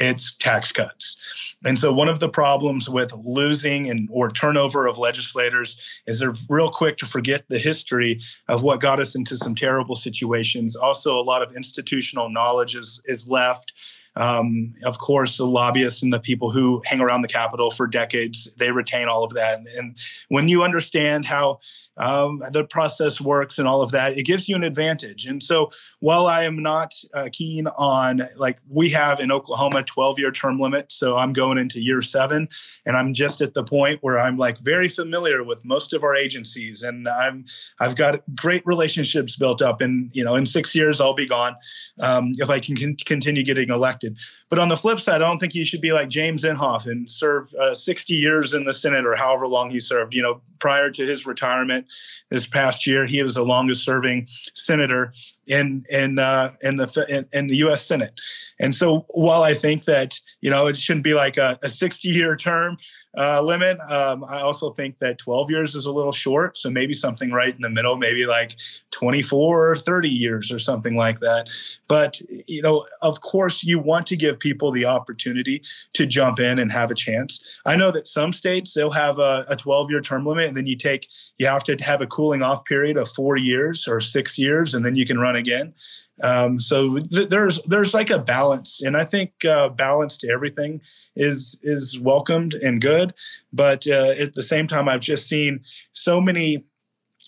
[0.00, 1.20] It's tax cuts.
[1.64, 6.34] And so one of the problems with losing and or turnover of legislators is they're
[6.48, 10.74] real quick to forget the history of what got us into some terrible situations.
[10.74, 13.72] Also, a lot of institutional knowledge is, is left.
[14.16, 18.52] Um, of course, the lobbyists and the people who hang around the Capitol for decades,
[18.58, 19.60] they retain all of that.
[19.76, 19.96] And
[20.28, 21.60] when you understand how
[22.00, 25.26] um, the process works and all of that, it gives you an advantage.
[25.26, 25.70] And so
[26.00, 30.58] while I am not uh, keen on, like we have in Oklahoma, 12 year term
[30.58, 30.90] limit.
[30.90, 32.48] So I'm going into year seven
[32.86, 36.16] and I'm just at the point where I'm like very familiar with most of our
[36.16, 37.44] agencies and I'm,
[37.80, 41.54] I've got great relationships built up and, you know, in six years I'll be gone
[42.00, 43.99] um, if I can con- continue getting elected.
[44.48, 47.10] But on the flip side, I don't think you should be like James Inhofe and
[47.10, 50.90] serve uh, 60 years in the Senate or however long he served, you know, prior
[50.90, 51.86] to his retirement
[52.28, 53.06] this past year.
[53.06, 55.12] He was the longest serving senator
[55.46, 57.84] in in uh, in the in, in, the U.S.
[57.84, 58.12] Senate.
[58.58, 62.08] And so, while I think that you know it shouldn't be like a, a 60
[62.08, 62.76] year term,
[63.16, 63.78] uh, limit.
[63.80, 66.56] Um, I also think that 12 years is a little short.
[66.56, 68.56] So maybe something right in the middle, maybe like
[68.92, 71.48] 24 or 30 years or something like that.
[71.88, 75.62] But, you know, of course, you want to give people the opportunity
[75.94, 77.44] to jump in and have a chance.
[77.66, 80.66] I know that some states, they'll have a, a 12 year term limit and then
[80.66, 84.38] you take, you have to have a cooling off period of four years or six
[84.38, 85.74] years and then you can run again.
[86.22, 90.80] Um, so th- there's there's like a balance, and I think uh, balance to everything
[91.16, 93.14] is is welcomed and good.
[93.52, 95.60] But uh, at the same time, I've just seen
[95.92, 96.64] so many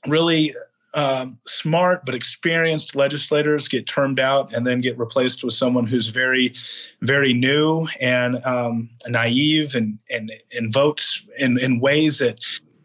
[0.06, 0.54] really
[0.94, 6.08] um, smart but experienced legislators get termed out and then get replaced with someone who's
[6.08, 6.54] very,
[7.00, 12.38] very new and um, naive and and and votes in in ways that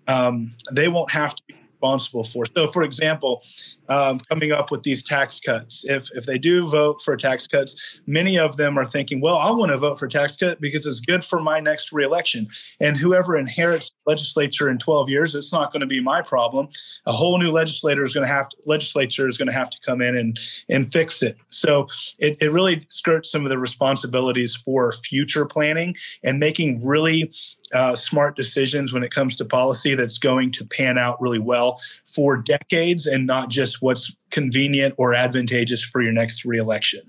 [0.08, 2.46] um, they won't have to be responsible for.
[2.56, 3.44] So, for example,
[3.90, 5.86] um, coming up with these tax cuts.
[5.86, 9.52] If if they do vote for tax cuts, many of them are thinking, well, I
[9.52, 12.48] want to vote for tax cut because it's good for my next reelection.
[12.80, 16.70] And whoever inherits legislature in 12 years, it's not going to be my problem.
[17.06, 19.78] A whole new legislator is going to have to, legislature is going to have to
[19.86, 21.38] come in and and fix it.
[21.50, 21.88] So
[22.20, 27.32] it, it really skirts some of the responsibilities for future planning and making really
[27.74, 31.80] uh, smart decisions when it comes to policy that's going to pan out really well
[32.06, 37.02] for decades and not just what's convenient or advantageous for your next reelection.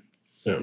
[0.45, 0.63] Yeah.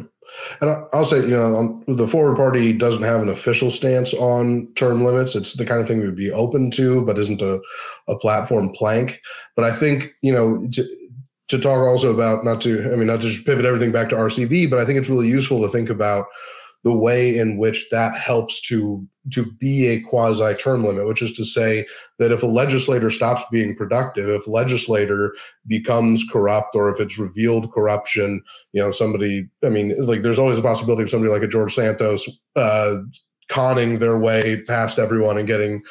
[0.61, 4.67] And I'll say, you know, um, the Forward Party doesn't have an official stance on
[4.75, 5.35] term limits.
[5.35, 7.59] It's the kind of thing we would be open to, but isn't a,
[8.07, 9.21] a platform plank.
[9.55, 10.97] But I think, you know, to,
[11.49, 14.15] to talk also about not to, I mean, not to just pivot everything back to
[14.15, 16.25] RCV, but I think it's really useful to think about
[16.85, 21.33] the way in which that helps to to be a quasi term limit, which is
[21.33, 21.83] to say
[22.19, 25.33] that if a legislator stops being productive, if a legislator
[25.65, 28.39] becomes corrupt, or if it's revealed corruption,
[28.71, 31.73] you know, somebody, I mean, like there's always a possibility of somebody like a George
[31.73, 32.97] Santos uh,
[33.49, 35.81] conning their way past everyone and getting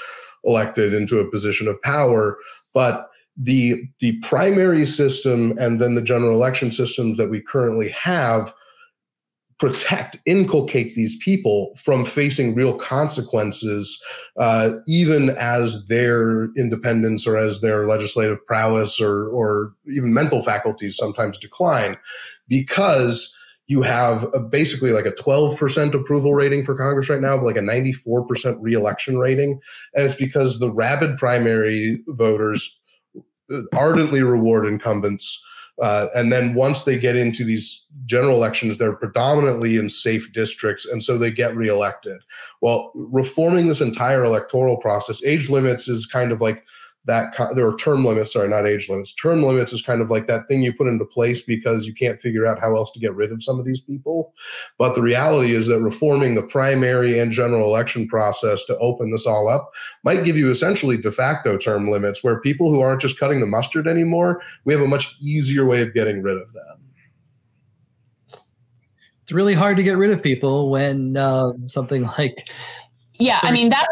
[0.44, 2.38] elected into a position of power.
[2.72, 8.54] But the the primary system and then the general election systems that we currently have
[9.58, 14.02] protect, inculcate these people from facing real consequences,
[14.38, 20.96] uh, even as their independence or as their legislative prowess or, or even mental faculties
[20.96, 21.96] sometimes decline,
[22.48, 23.34] because
[23.66, 27.56] you have a, basically like a 12% approval rating for Congress right now, but like
[27.56, 29.60] a 94% reelection rating.
[29.94, 32.80] And it's because the rabid primary voters
[33.72, 35.42] ardently reward incumbents
[35.82, 40.86] uh, and then once they get into these general elections, they're predominantly in safe districts,
[40.86, 42.20] and so they get reelected.
[42.60, 46.64] Well, reforming this entire electoral process, age limits is kind of like
[47.06, 49.12] that there are term limits sorry not age limits.
[49.12, 52.18] Term limits is kind of like that thing you put into place because you can't
[52.18, 54.32] figure out how else to get rid of some of these people.
[54.78, 59.26] But the reality is that reforming the primary and general election process to open this
[59.26, 59.70] all up
[60.02, 63.46] might give you essentially de facto term limits where people who aren't just cutting the
[63.46, 66.80] mustard anymore we have a much easier way of getting rid of them.
[69.22, 72.48] It's really hard to get rid of people when uh, something like
[73.18, 73.86] yeah i mean that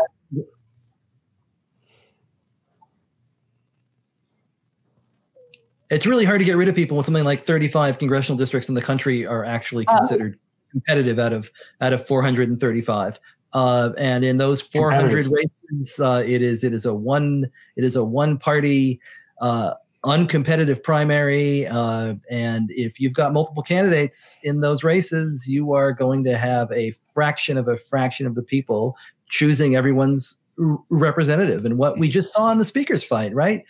[5.93, 8.75] it's really hard to get rid of people when something like 35 congressional districts in
[8.75, 10.39] the country are actually uh, considered
[10.71, 13.21] competitive out of out of 435
[13.53, 17.95] uh, and in those 400 races uh, it is it is a one it is
[17.95, 19.01] a one party
[19.43, 19.75] uh,
[20.05, 26.25] uncompetitive primary uh, and if you've got multiple candidates in those races you are going
[26.25, 28.97] to have a fraction of a fraction of the people
[29.29, 30.43] choosing everyone's
[30.91, 31.65] representative.
[31.65, 33.65] And what we just saw in the speakers fight right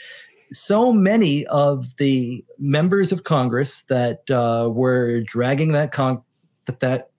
[0.53, 6.23] so many of the members of Congress that uh, were dragging that con-
[6.67, 7.11] that, that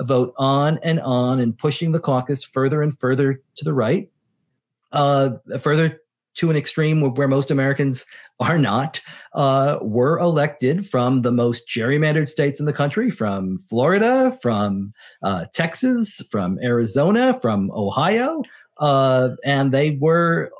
[0.00, 4.10] vote on and on and pushing the caucus further and further to the right,
[4.92, 5.30] uh,
[5.60, 6.00] further
[6.34, 8.06] to an extreme where most Americans
[8.40, 9.00] are not,
[9.34, 15.44] uh, were elected from the most gerrymandered states in the country, from Florida, from uh,
[15.52, 18.42] Texas, from Arizona, from Ohio.
[18.78, 20.50] Uh, and they were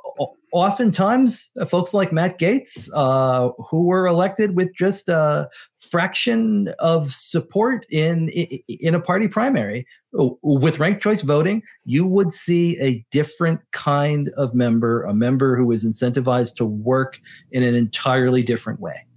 [0.53, 5.49] oftentimes uh, folks like Matt Gaetz, uh, who were elected with just a
[5.79, 9.85] fraction of support in in a party primary.
[10.13, 15.71] With ranked choice voting, you would see a different kind of member, a member who
[15.71, 17.19] is incentivized to work
[17.51, 19.07] in an entirely different way.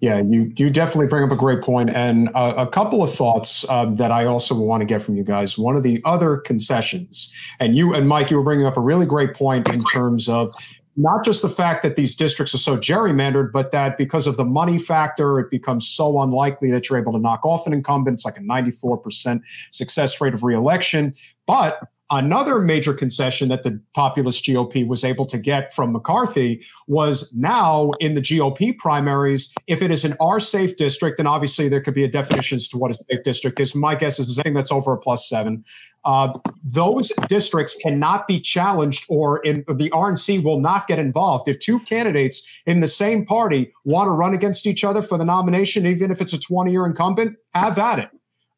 [0.00, 3.64] Yeah, you you definitely bring up a great point, and uh, a couple of thoughts
[3.70, 5.56] uh, that I also want to get from you guys.
[5.56, 9.06] One of the other concessions, and you and Mike, you were bringing up a really
[9.06, 10.52] great point in terms of
[10.96, 14.44] not just the fact that these districts are so gerrymandered, but that because of the
[14.44, 18.14] money factor, it becomes so unlikely that you're able to knock off an incumbent.
[18.14, 21.12] It's like a 94% success rate of reelection.
[21.46, 21.80] But
[22.10, 27.90] Another major concession that the populist GOP was able to get from McCarthy was now
[27.98, 31.94] in the GOP primaries, if it is an R safe district, and obviously there could
[31.94, 33.74] be a definition as to what a safe district is.
[33.74, 35.64] My guess is anything that's over a plus seven.
[36.04, 36.32] Uh,
[36.62, 41.48] those districts cannot be challenged, or in, the RNC will not get involved.
[41.48, 45.24] If two candidates in the same party want to run against each other for the
[45.24, 48.10] nomination, even if it's a 20 year incumbent, have at it.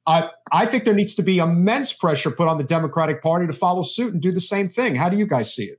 [0.08, 3.52] Uh, I think there needs to be immense pressure put on the Democratic Party to
[3.52, 4.96] follow suit and do the same thing.
[4.96, 5.78] How do you guys see it?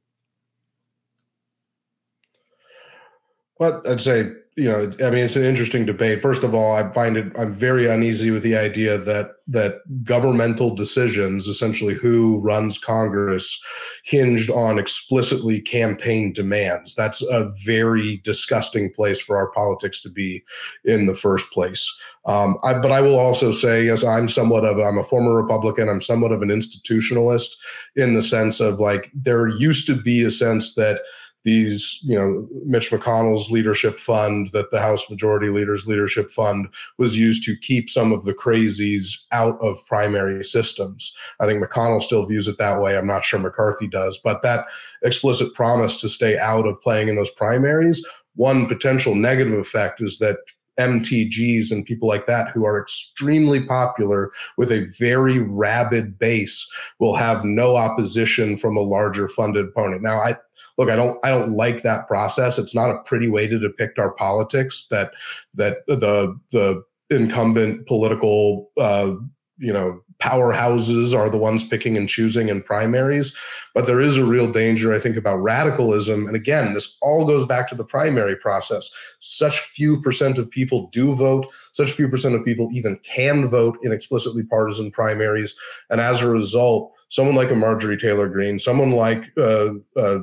[3.57, 6.21] Well, I'd say, you know, I mean, it's an interesting debate.
[6.21, 10.75] First of all, I find it, I'm very uneasy with the idea that that governmental
[10.75, 13.59] decisions, essentially who runs Congress,
[14.03, 16.93] hinged on explicitly campaign demands.
[16.93, 20.43] That's a very disgusting place for our politics to be
[20.86, 21.91] in the first place.
[22.30, 25.89] Um, I, but I will also say, yes, I'm somewhat of I'm a former Republican.
[25.89, 27.49] I'm somewhat of an institutionalist
[27.95, 31.01] in the sense of like there used to be a sense that
[31.43, 36.67] these, you know, Mitch McConnell's leadership fund, that the House Majority Leader's leadership fund
[36.99, 41.15] was used to keep some of the crazies out of primary systems.
[41.39, 42.95] I think McConnell still views it that way.
[42.95, 44.65] I'm not sure McCarthy does, but that
[45.01, 48.05] explicit promise to stay out of playing in those primaries.
[48.36, 50.38] One potential negative effect is that
[50.80, 56.67] MTGs and people like that who are extremely popular with a very rabid base
[56.99, 60.01] will have no opposition from a larger funded opponent.
[60.01, 60.38] Now, I
[60.77, 62.57] look, I don't I don't like that process.
[62.57, 65.11] It's not a pretty way to depict our politics that
[65.53, 69.11] that the the incumbent political uh,
[69.57, 73.36] you know powerhouses are the ones picking and choosing in primaries.
[73.74, 76.28] But there is a real danger, I think, about radicalism.
[76.28, 78.91] And again, this all goes back to the primary process.
[79.20, 83.78] Such few percent of people do vote, such few percent of people even can vote
[83.82, 85.55] in explicitly partisan primaries.
[85.89, 90.20] And as a result, someone like a Marjorie Taylor Greene, someone like uh, uh,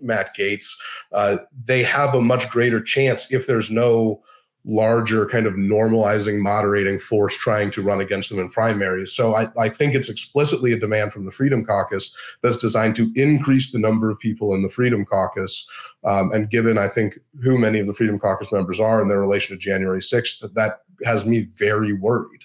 [0.00, 0.74] Matt Gaetz,
[1.12, 4.22] uh, they have a much greater chance if there's no
[4.64, 9.12] larger kind of normalizing, moderating force trying to run against them in primaries.
[9.12, 13.10] So I, I, think it's explicitly a demand from the Freedom Caucus that's designed to
[13.14, 15.66] increase the number of people in the Freedom Caucus.
[16.04, 19.20] Um, and given, I think, who many of the Freedom Caucus members are in their
[19.20, 22.42] relation to January 6th, that, that has me very worried.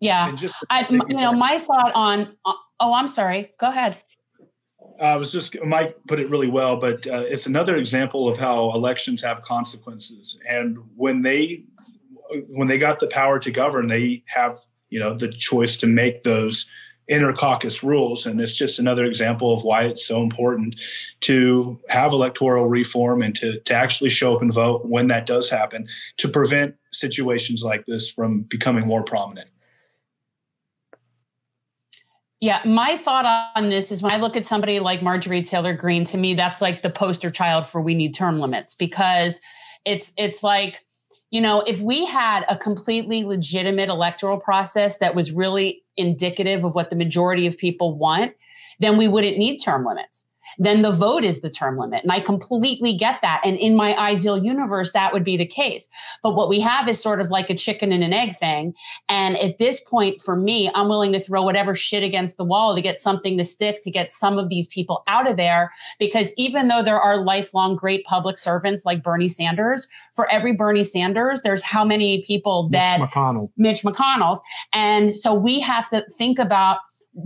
[0.00, 0.34] Yeah.
[0.70, 3.52] I, you know, my thought on, uh, oh, I'm sorry.
[3.58, 3.96] Go ahead.
[5.00, 8.72] I was just Mike put it really well, but uh, it's another example of how
[8.74, 10.38] elections have consequences.
[10.48, 11.64] And when they
[12.48, 16.22] when they got the power to govern, they have you know the choice to make
[16.22, 16.66] those
[17.10, 18.24] inter caucus rules.
[18.24, 20.76] And it's just another example of why it's so important
[21.22, 25.50] to have electoral reform and to, to actually show up and vote when that does
[25.50, 25.88] happen
[26.18, 29.50] to prevent situations like this from becoming more prominent.
[32.40, 36.04] Yeah, my thought on this is when I look at somebody like Marjorie Taylor Greene,
[36.04, 39.40] to me, that's like the poster child for we need term limits because
[39.84, 40.84] it's it's like
[41.30, 46.74] you know, if we had a completely legitimate electoral process that was really indicative of
[46.74, 48.32] what the majority of people want,
[48.80, 50.26] then we wouldn't need term limits
[50.58, 52.02] then the vote is the term limit.
[52.02, 53.40] And I completely get that.
[53.44, 55.88] And in my ideal universe, that would be the case.
[56.22, 58.74] But what we have is sort of like a chicken and an egg thing.
[59.08, 62.74] And at this point, for me, I'm willing to throw whatever shit against the wall
[62.74, 65.72] to get something to stick, to get some of these people out of there.
[65.98, 70.84] Because even though there are lifelong great public servants like Bernie Sanders, for every Bernie
[70.84, 73.52] Sanders, there's how many people that Mitch McConnell.
[73.56, 74.40] Mitch McConnell's.
[74.72, 76.78] And so we have to think about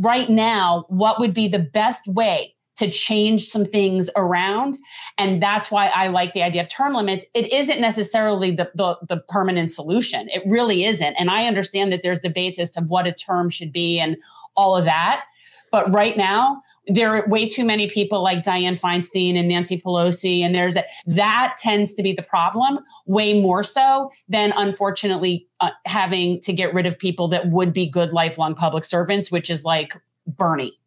[0.03, 4.79] right now what would be the best way to change some things around.
[5.19, 7.27] And that's why I like the idea of term limits.
[7.35, 10.29] It isn't necessarily the, the, the, permanent solution.
[10.31, 11.15] It really isn't.
[11.15, 14.17] And I understand that there's debates as to what a term should be and
[14.57, 15.25] all of that.
[15.71, 20.41] But right now, there are way too many people like Dianne Feinstein and Nancy Pelosi,
[20.41, 25.71] and there's a, that tends to be the problem way more so than unfortunately uh,
[25.87, 29.65] having to get rid of people that would be good lifelong public servants, which is
[29.65, 29.97] like
[30.27, 30.79] Bernie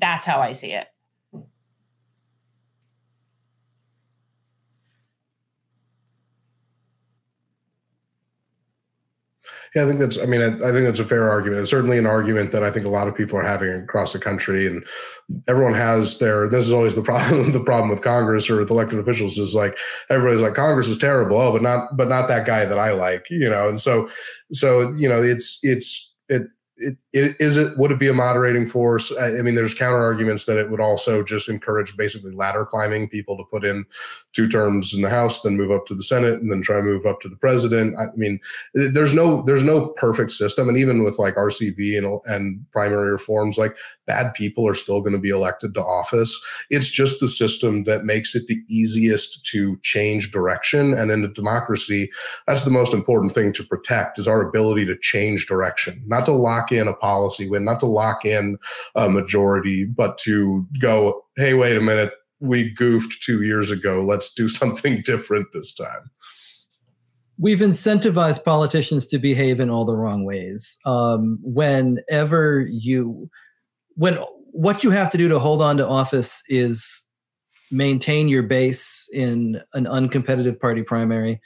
[0.00, 0.86] that's how I see it.
[9.74, 10.18] Yeah, I think that's.
[10.18, 11.60] I mean, I, I, think that's a fair argument.
[11.60, 14.18] It's certainly an argument that I think a lot of people are having across the
[14.18, 14.84] country, and
[15.46, 16.48] everyone has their.
[16.48, 17.52] This is always the problem.
[17.52, 19.78] The problem with Congress or with elected officials is like
[20.08, 21.40] everybody's like Congress is terrible.
[21.40, 23.26] Oh, but not, but not that guy that I like.
[23.30, 24.10] You know, and so,
[24.52, 26.42] so you know, it's it's it
[26.80, 29.12] it, it, is it would it be a moderating force?
[29.12, 33.08] I, I mean, there's counter arguments that it would also just encourage basically ladder climbing
[33.08, 33.84] people to put in
[34.32, 36.82] two terms in the House, then move up to the Senate, and then try to
[36.82, 37.98] move up to the president.
[37.98, 38.40] I mean,
[38.74, 43.58] there's no there's no perfect system, and even with like RCV and and primary reforms,
[43.58, 43.76] like
[44.06, 46.40] bad people are still going to be elected to office.
[46.70, 51.28] It's just the system that makes it the easiest to change direction, and in a
[51.28, 52.10] democracy,
[52.46, 56.32] that's the most important thing to protect is our ability to change direction, not to
[56.32, 58.56] lock in a policy win, not to lock in
[58.94, 64.02] a majority, but to go, hey, wait a minute, we goofed two years ago.
[64.02, 66.10] Let's do something different this time.
[67.38, 70.78] We've incentivized politicians to behave in all the wrong ways.
[70.84, 73.30] Um, whenever you,
[73.94, 74.18] when
[74.52, 77.08] what you have to do to hold on to office is
[77.70, 81.40] maintain your base in an uncompetitive party primary,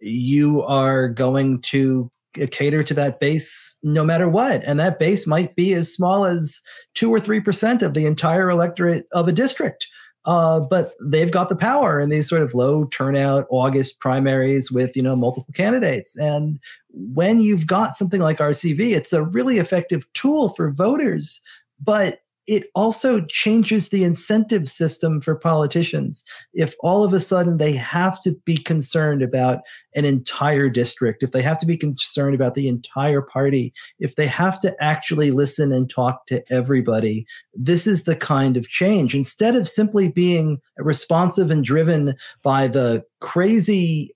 [0.00, 2.10] you are going to
[2.50, 4.62] cater to that base no matter what.
[4.64, 6.60] And that base might be as small as
[6.94, 9.86] two or 3% of the entire electorate of a district.
[10.26, 14.96] Uh, but they've got the power in these sort of low turnout August primaries with,
[14.96, 16.16] you know, multiple candidates.
[16.16, 16.58] And
[16.90, 21.40] when you've got something like RCV, it's a really effective tool for voters.
[21.82, 26.22] But it also changes the incentive system for politicians.
[26.52, 29.60] If all of a sudden they have to be concerned about
[29.94, 34.26] an entire district, if they have to be concerned about the entire party, if they
[34.26, 39.14] have to actually listen and talk to everybody, this is the kind of change.
[39.14, 44.14] Instead of simply being responsive and driven by the crazy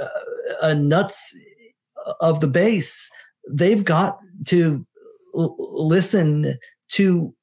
[0.00, 0.08] uh,
[0.62, 1.34] uh, nuts
[2.20, 3.10] of the base,
[3.50, 4.84] they've got to
[5.34, 6.58] listen
[6.90, 7.34] to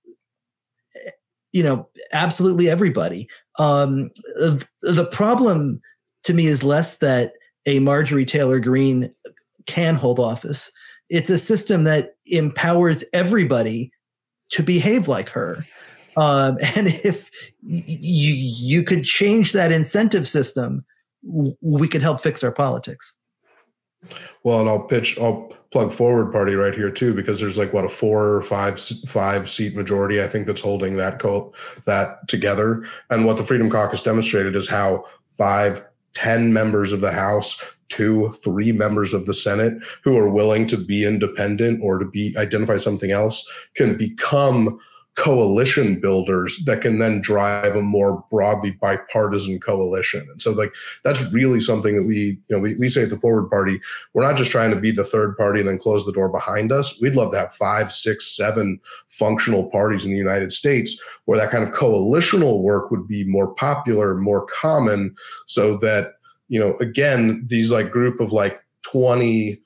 [1.52, 3.28] you know absolutely everybody.
[3.60, 4.12] Um,
[4.82, 5.82] the problem
[6.24, 7.34] to me is less that
[7.66, 9.14] a marjorie taylor greene
[9.66, 10.72] can hold office.
[11.10, 13.92] It's a system that empowers everybody
[14.50, 15.66] to behave like her.
[16.16, 17.30] Um, and if
[17.62, 20.86] you you could change that incentive system
[21.62, 23.18] we could help fix our politics
[24.44, 27.86] well, and I'll pitch, I'll plug Forward Party right here too, because there's like what
[27.86, 31.54] a four or five five seat majority I think that's holding that co-
[31.86, 32.88] that together.
[33.10, 35.06] And what the Freedom Caucus demonstrated is how
[35.38, 35.84] five,
[36.14, 39.74] ten members of the House, two, three members of the Senate
[40.04, 44.80] who are willing to be independent or to be identify something else can become
[45.18, 50.26] coalition builders that can then drive a more broadly bipartisan coalition.
[50.32, 53.18] And so like that's really something that we, you know, we, we say at the
[53.18, 53.82] forward party,
[54.14, 56.72] we're not just trying to be the third party and then close the door behind
[56.72, 57.02] us.
[57.02, 61.50] We'd love to have five, six, seven functional parties in the United States where that
[61.50, 65.16] kind of coalitional work would be more popular, more common,
[65.48, 66.14] so that,
[66.48, 69.60] you know, again, these like group of like 20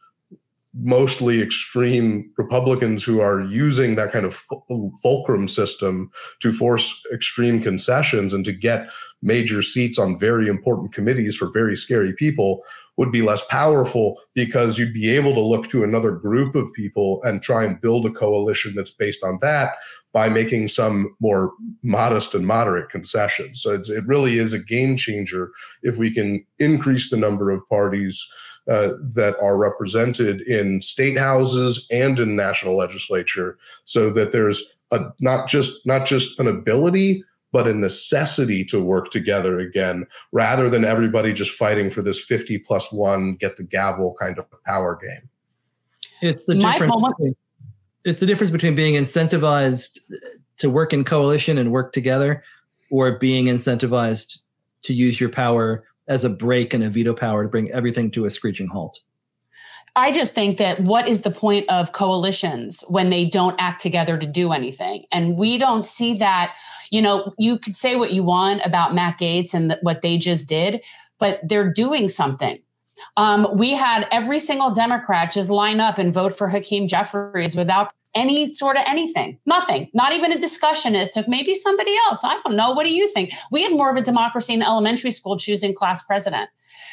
[0.73, 4.33] mostly extreme Republicans who are using that kind of
[5.01, 6.09] fulcrum system
[6.39, 8.87] to force extreme concessions and to get
[9.21, 12.63] major seats on very important committees for very scary people
[12.97, 17.21] would be less powerful because you'd be able to look to another group of people
[17.23, 19.75] and try and build a coalition that's based on that
[20.13, 21.53] by making some more
[21.83, 23.61] modest and moderate concessions.
[23.61, 25.51] So it really is a game changer
[25.83, 28.27] if we can increase the number of parties
[28.69, 35.11] uh, that are represented in state houses and in national legislature, so that there's a
[35.19, 40.85] not just not just an ability but a necessity to work together again rather than
[40.85, 45.29] everybody just fighting for this 50 plus one get the gavel kind of power game.
[46.21, 47.35] It's the difference between,
[48.05, 49.99] it's the difference between being incentivized
[50.57, 52.43] to work in coalition and work together
[52.89, 54.39] or being incentivized
[54.83, 58.25] to use your power as a break and a veto power to bring everything to
[58.25, 58.99] a screeching halt
[59.95, 64.17] I just think that what is the point of coalitions when they don't act together
[64.17, 65.03] to do anything?
[65.11, 66.55] And we don't see that.
[66.91, 70.47] You know, you could say what you want about Matt Gaetz and what they just
[70.47, 70.81] did,
[71.19, 72.61] but they're doing something.
[73.17, 77.91] Um, we had every single Democrat just line up and vote for Hakeem Jeffries without
[78.13, 82.23] any sort of anything, nothing, not even a discussion as to maybe somebody else.
[82.23, 82.71] I don't know.
[82.71, 83.31] What do you think?
[83.51, 86.49] We had more of a democracy in elementary school choosing class president.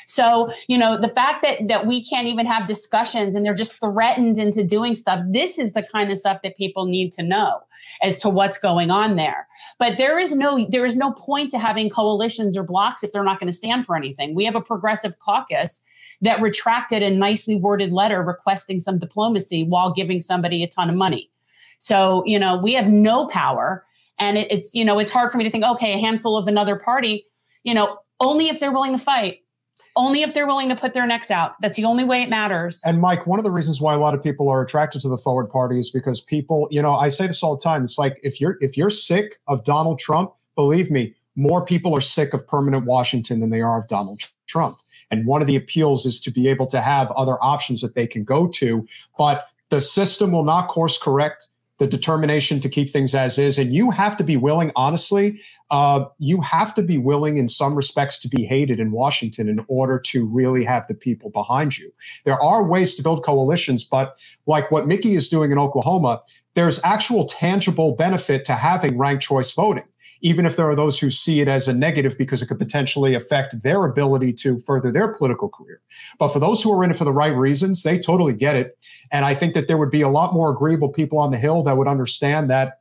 [0.07, 3.79] So, you know, the fact that that we can't even have discussions and they're just
[3.81, 7.61] threatened into doing stuff, this is the kind of stuff that people need to know
[8.03, 9.47] as to what's going on there.
[9.79, 13.25] But there is no there is no point to having coalitions or blocks if they're
[13.25, 14.35] not going to stand for anything.
[14.35, 15.83] We have a progressive caucus
[16.21, 20.97] that retracted a nicely worded letter requesting some diplomacy while giving somebody a ton of
[20.97, 21.31] money.
[21.79, 23.85] So, you know, we have no power
[24.19, 26.49] and it, it's you know, it's hard for me to think okay, a handful of
[26.49, 27.25] another party,
[27.63, 29.41] you know, only if they're willing to fight
[29.99, 31.55] only if they're willing to put their necks out.
[31.61, 32.81] That's the only way it matters.
[32.87, 35.19] And Mike, one of the reasons why a lot of people are attracted to the
[35.19, 37.83] forward party is because people, you know, I say this all the time.
[37.83, 42.01] It's like if you're if you're sick of Donald Trump, believe me, more people are
[42.01, 44.79] sick of permanent Washington than they are of Donald Trump.
[45.11, 48.07] And one of the appeals is to be able to have other options that they
[48.07, 48.87] can go to,
[49.17, 51.49] but the system will not course correct
[51.79, 53.59] the determination to keep things as is.
[53.59, 55.41] And you have to be willing, honestly,
[55.71, 59.65] uh, you have to be willing in some respects to be hated in Washington in
[59.69, 61.93] order to really have the people behind you.
[62.25, 66.23] There are ways to build coalitions, but like what Mickey is doing in Oklahoma,
[66.55, 69.85] there's actual tangible benefit to having ranked choice voting
[70.21, 73.15] even if there are those who see it as a negative because it could potentially
[73.15, 75.81] affect their ability to further their political career.
[76.19, 78.85] But for those who are in it for the right reasons, they totally get it.
[79.13, 81.63] And I think that there would be a lot more agreeable people on the Hill
[81.65, 82.81] that would understand that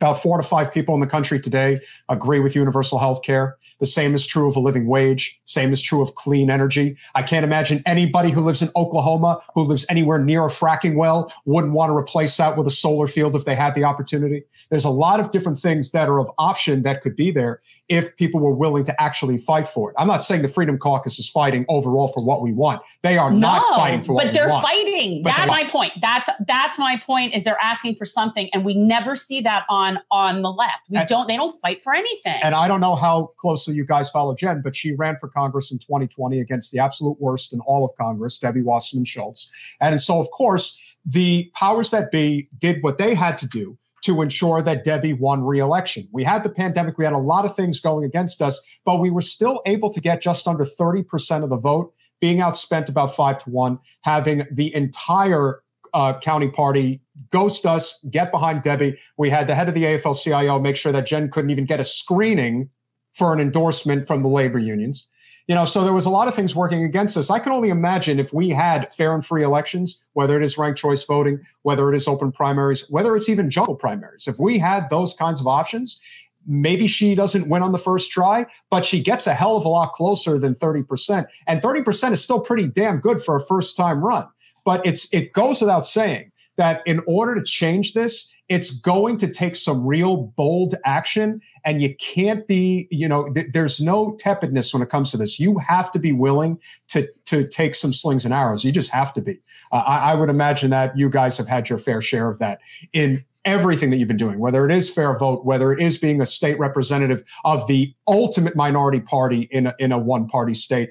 [0.00, 3.56] about four to five people in the country today agree with universal health care.
[3.78, 5.38] The same is true of a living wage.
[5.44, 6.96] Same is true of clean energy.
[7.14, 11.32] I can't imagine anybody who lives in Oklahoma, who lives anywhere near a fracking well,
[11.44, 14.44] wouldn't want to replace that with a solar field if they had the opportunity.
[14.70, 18.16] There's a lot of different things that are of option that could be there if
[18.16, 19.96] people were willing to actually fight for it.
[19.98, 22.82] I'm not saying the Freedom Caucus is fighting overall for what we want.
[23.02, 25.22] They are no, not fighting for what but they're fighting.
[25.22, 25.92] But that's my point.
[26.00, 27.34] That's that's my point.
[27.34, 30.88] Is they're asking for something, and we never see that on on the left.
[30.88, 31.28] We and, don't.
[31.28, 32.40] They don't fight for anything.
[32.42, 35.70] And I don't know how closely you guys follow Jen, but she ran for Congress
[35.70, 40.20] in 2020 against the absolute worst in all of Congress, Debbie Wasserman Schultz, and so
[40.20, 44.84] of course the powers that be did what they had to do to ensure that
[44.84, 46.08] Debbie won re-election.
[46.12, 49.10] We had the pandemic, we had a lot of things going against us, but we
[49.10, 53.38] were still able to get just under 30% of the vote, being outspent about five
[53.44, 57.00] to one, having the entire uh, county party
[57.30, 58.98] ghost us, get behind Debbie.
[59.16, 61.84] We had the head of the AFL-CIO make sure that Jen couldn't even get a
[61.84, 62.70] screening
[63.12, 65.08] for an endorsement from the labor unions.
[65.46, 67.30] You know, so there was a lot of things working against us.
[67.30, 70.80] I can only imagine if we had fair and free elections, whether it is ranked
[70.80, 74.26] choice voting, whether it is open primaries, whether it's even jungle primaries.
[74.26, 76.00] If we had those kinds of options,
[76.46, 79.68] maybe she doesn't win on the first try, but she gets a hell of a
[79.68, 81.26] lot closer than 30%.
[81.46, 84.26] And 30% is still pretty damn good for a first time run.
[84.64, 89.28] But it's it goes without saying that in order to change this, it's going to
[89.28, 94.72] take some real bold action and you can't be you know th- there's no tepidness
[94.72, 95.40] when it comes to this.
[95.40, 98.64] You have to be willing to to take some slings and arrows.
[98.64, 99.38] You just have to be.
[99.72, 102.60] Uh, I, I would imagine that you guys have had your fair share of that
[102.92, 106.26] in everything that you've been doing, whether it is FairVote, whether it is being a
[106.26, 110.90] state representative of the ultimate minority party in a, in a one party state.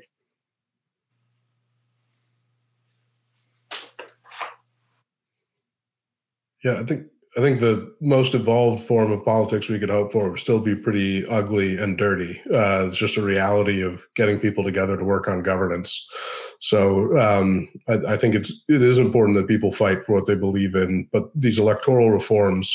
[6.64, 7.08] Yeah, I think
[7.38, 10.74] I think the most evolved form of politics we could hope for would still be
[10.74, 12.42] pretty ugly and dirty.
[12.54, 16.08] Uh, it's just a reality of getting people together to work on governance.
[16.60, 20.36] So um, I, I, think it's it is important that people fight for what they
[20.36, 21.10] believe in.
[21.12, 22.74] But these electoral reforms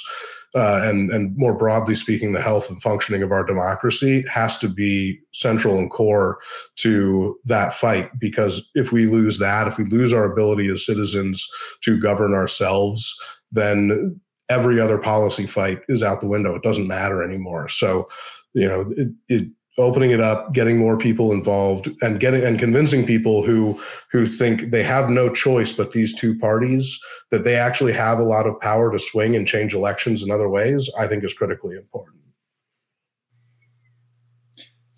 [0.54, 4.68] uh, and and more broadly speaking, the health and functioning of our democracy has to
[4.68, 6.38] be central and core
[6.76, 8.10] to that fight.
[8.18, 11.48] Because if we lose that, if we lose our ability as citizens
[11.82, 13.18] to govern ourselves,
[13.52, 14.20] then
[14.50, 16.54] every other policy fight is out the window.
[16.54, 17.68] It doesn't matter anymore.
[17.68, 18.08] So,
[18.52, 19.48] you know, it, it
[19.78, 23.80] opening it up getting more people involved and getting and convincing people who
[24.10, 28.22] who think they have no choice but these two parties that they actually have a
[28.22, 31.76] lot of power to swing and change elections in other ways i think is critically
[31.76, 32.20] important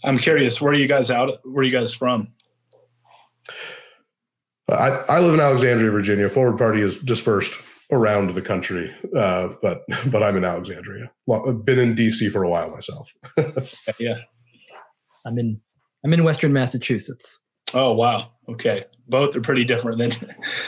[0.04, 2.28] i'm curious where are you guys out where are you guys from
[4.70, 7.52] i, I live in alexandria virginia forward party is dispersed
[7.92, 12.48] around the country uh, but but i'm in alexandria I've been in dc for a
[12.48, 13.12] while myself
[13.98, 14.16] yeah
[15.26, 15.60] I'm in
[16.04, 17.40] I'm in Western Massachusetts.
[17.74, 18.30] Oh wow.
[18.48, 18.84] Okay.
[19.08, 20.12] Both are pretty different than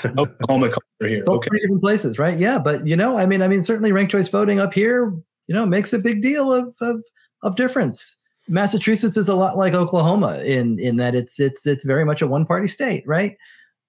[0.18, 1.24] Oklahoma culture here.
[1.24, 1.48] Both okay.
[1.48, 2.38] pretty different places, right?
[2.38, 5.12] Yeah, but you know, I mean, I mean, certainly ranked choice voting up here,
[5.46, 7.02] you know, makes a big deal of of
[7.42, 8.20] of difference.
[8.46, 12.26] Massachusetts is a lot like Oklahoma in in that it's it's it's very much a
[12.26, 13.36] one party state, right?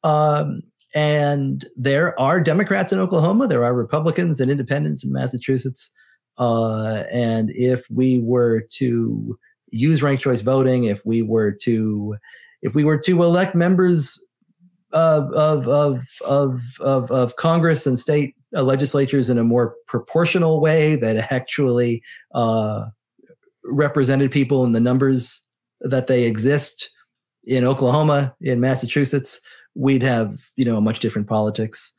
[0.03, 0.61] Um,
[0.95, 5.91] and there are Democrats in Oklahoma, there are Republicans and Independents in Massachusetts.
[6.37, 9.37] Uh, and if we were to
[9.71, 12.15] use ranked choice voting, if we were to
[12.61, 14.19] if we were to elect members
[14.93, 20.95] of of of of of, of Congress and state legislatures in a more proportional way
[20.95, 22.01] that actually
[22.33, 22.85] uh,
[23.65, 25.45] represented people in the numbers
[25.81, 26.89] that they exist
[27.43, 29.41] in Oklahoma, in Massachusetts,
[29.75, 31.93] we'd have you know a much different politics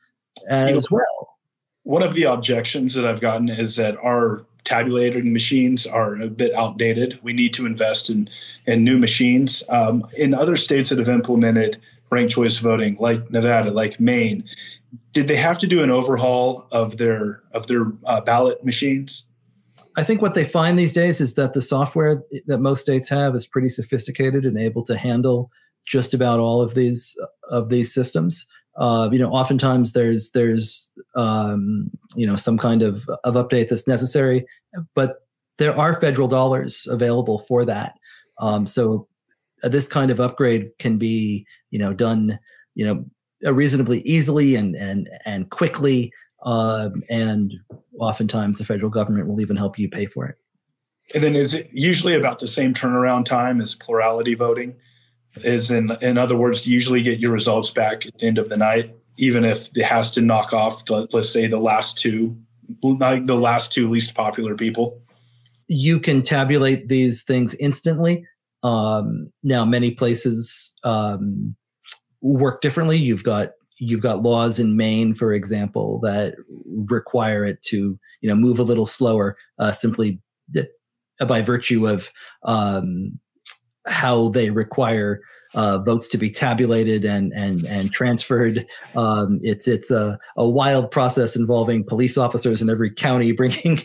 [0.49, 1.37] as well.
[1.83, 6.53] One of the objections that I've gotten is that our tabulating machines are a bit
[6.53, 7.17] outdated.
[7.23, 8.29] We need to invest in
[8.65, 9.63] in new machines.
[9.69, 14.43] Um, in other states that have implemented ranked choice voting, like Nevada, like Maine,
[15.13, 19.25] did they have to do an overhaul of their of their uh, ballot machines?
[19.95, 23.33] I think what they find these days is that the software that most states have
[23.33, 25.51] is pretty sophisticated and able to handle
[25.87, 27.15] just about all of these
[27.49, 28.45] of these systems.
[28.75, 33.87] Uh, you know, oftentimes there's there's um, you know some kind of of update that's
[33.87, 34.45] necessary,
[34.93, 35.27] but
[35.57, 37.93] there are federal dollars available for that.
[38.39, 39.07] Um, so
[39.63, 42.37] uh, this kind of upgrade can be you know done
[42.75, 46.11] you know reasonably easily and and and quickly,
[46.43, 47.55] um, and
[47.99, 50.35] oftentimes the federal government will even help you pay for it.
[51.15, 54.75] And then is it usually about the same turnaround time as plurality voting?
[55.45, 58.57] Is in in other words usually get your results back at the end of the
[58.57, 62.37] night even if it has to knock off the, let's say the last two
[62.83, 65.01] like the last two least popular people.
[65.67, 68.25] You can tabulate these things instantly.
[68.63, 71.55] Um, now many places um,
[72.21, 72.97] work differently.
[72.97, 76.35] You've got you've got laws in maine for example that
[76.65, 80.19] require it to you know move a little slower uh, simply
[81.27, 82.09] by virtue of
[82.43, 83.19] um,
[83.87, 85.21] how they require
[85.55, 88.65] uh, votes to be tabulated and and and transferred.
[88.95, 93.79] Um, it's it's a, a wild process involving police officers in every county bringing,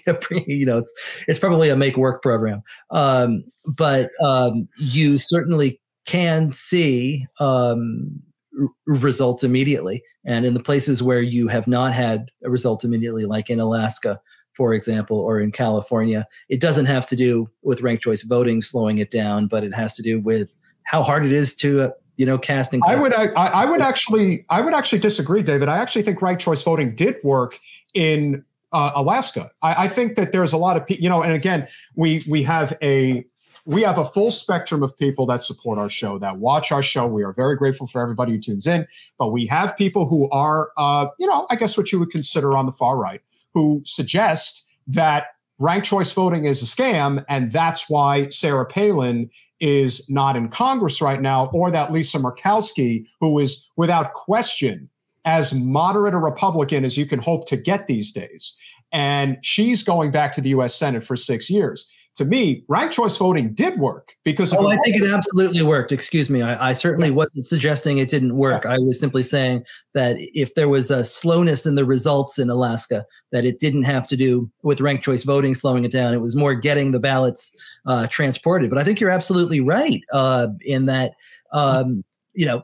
[0.46, 0.92] you know it's
[1.28, 2.62] it's probably a make work program.
[2.90, 8.20] Um, but um, you certainly can see um,
[8.60, 13.24] r- results immediately, and in the places where you have not had a result immediately,
[13.24, 14.20] like in Alaska,
[14.54, 16.26] for example, or in California.
[16.48, 19.94] It doesn't have to do with ranked choice voting slowing it down, but it has
[19.94, 20.52] to do with
[20.84, 22.80] how hard it is to, uh, you know, casting.
[22.86, 25.68] I would, I, I, would actually, I would actually disagree, David.
[25.68, 27.58] I actually think ranked choice voting did work
[27.94, 29.50] in uh, Alaska.
[29.62, 32.42] I, I, think that there's a lot of people, you know, and again, we we
[32.42, 33.24] have a
[33.64, 37.06] we have a full spectrum of people that support our show, that watch our show.
[37.06, 38.86] We are very grateful for everybody who tunes in,
[39.18, 42.56] but we have people who are, uh, you know, I guess what you would consider
[42.56, 43.20] on the far right
[43.54, 45.26] who suggest that
[45.58, 49.30] ranked choice voting is a scam, and that's why Sarah Palin
[49.60, 54.90] is not in Congress right now, or that Lisa Murkowski, who is without question
[55.24, 58.56] as moderate a Republican as you can hope to get these days.
[58.90, 63.16] And she's going back to the US Senate for six years to me, ranked choice
[63.16, 64.52] voting did work because.
[64.52, 65.92] Oh, I think it absolutely worked.
[65.92, 66.42] Excuse me.
[66.42, 67.14] I, I certainly yeah.
[67.14, 68.64] wasn't suggesting it didn't work.
[68.64, 68.72] Yeah.
[68.72, 73.06] I was simply saying that if there was a slowness in the results in Alaska,
[73.30, 76.12] that it didn't have to do with ranked choice voting slowing it down.
[76.12, 77.56] It was more getting the ballots
[77.86, 78.68] uh, transported.
[78.68, 81.12] But I think you're absolutely right uh, in that,
[81.52, 82.04] um,
[82.34, 82.62] you know,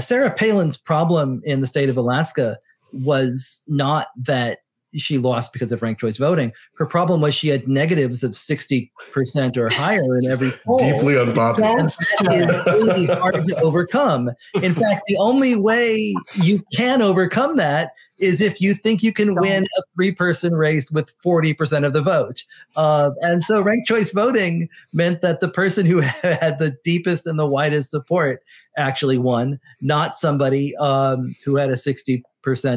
[0.00, 2.58] Sarah Palin's problem in the state of Alaska
[2.92, 4.60] was not that
[4.96, 6.52] she lost because of ranked choice voting.
[6.78, 8.90] Her problem was she had negatives of 60%
[9.56, 10.78] or higher in every poll.
[10.78, 11.78] Deeply unpopular.
[11.78, 14.30] And that is really hard to overcome.
[14.54, 19.34] In fact, the only way you can overcome that is if you think you can
[19.34, 22.44] win a three person race with 40% of the vote.
[22.74, 27.38] Uh, and so ranked choice voting meant that the person who had the deepest and
[27.38, 28.42] the widest support
[28.76, 32.22] actually won, not somebody um, who had a 60%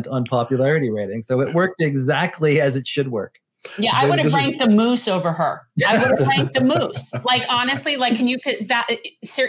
[0.08, 1.22] unpopularity rating.
[1.22, 3.36] So it worked exactly as it should work.
[3.78, 5.62] Yeah, I would have ranked is- the moose over her.
[5.86, 7.14] I would have ranked the moose.
[7.26, 8.88] Like honestly, like can you that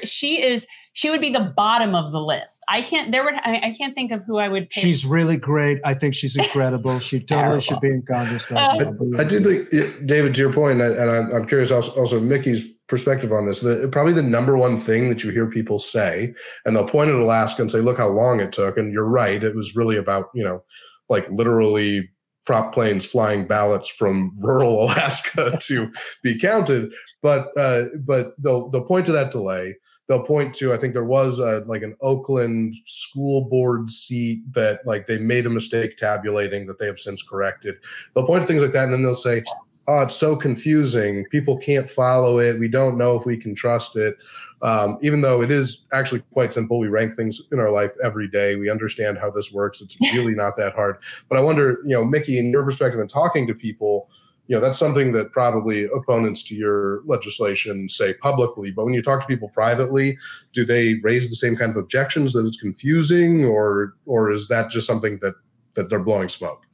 [0.05, 2.62] she is she would be the bottom of the list.
[2.68, 4.83] I can't there would I, I can't think of who I would pick.
[4.83, 5.81] She's really great.
[5.85, 6.99] I think she's incredible.
[6.99, 8.51] She totally should be in Congress.
[8.51, 12.18] Uh, I, I do think David to your point and, I, am curious also, also
[12.21, 13.61] Mickey's perspective on this.
[13.61, 16.34] The, probably the number one thing that you hear people say,
[16.66, 19.43] and they'll point at Alaska and say, "Look how long it took." And you're right;
[19.43, 20.62] it was really about you know,
[21.09, 22.11] like literally
[22.45, 25.91] prop planes flying ballots from rural Alaska to
[26.22, 26.93] be counted.
[27.22, 29.76] But uh, but they'll they'll point to that delay.
[30.09, 34.80] They'll point to I think there was a, like an Oakland school board seat that
[34.84, 37.76] like they made a mistake tabulating that they have since corrected.
[38.14, 39.45] They'll point to things like that, and then they'll say,
[39.87, 41.24] "Oh, it's so confusing.
[41.31, 42.59] People can't follow it.
[42.59, 44.16] We don't know if we can trust it."
[44.62, 48.28] Um, even though it is actually quite simple, we rank things in our life every
[48.28, 48.57] day.
[48.57, 49.81] We understand how this works.
[49.81, 50.97] It's really not that hard.
[51.28, 54.11] But I wonder, you know, Mickey, in your perspective and talking to people,
[54.51, 58.72] you know, that's something that probably opponents to your legislation say publicly.
[58.72, 60.18] But when you talk to people privately,
[60.53, 64.70] do they raise the same kind of objections that it's confusing, or or is that
[64.70, 65.35] just something that
[65.74, 66.66] that they're blowing smoke?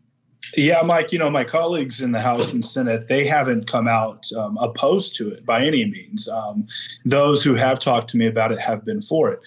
[0.55, 4.27] Yeah, Mike, you know, my colleagues in the House and Senate, they haven't come out
[4.37, 6.29] um, opposed to it by any means.
[6.29, 6.67] Um,
[7.05, 9.41] those who have talked to me about it have been for it.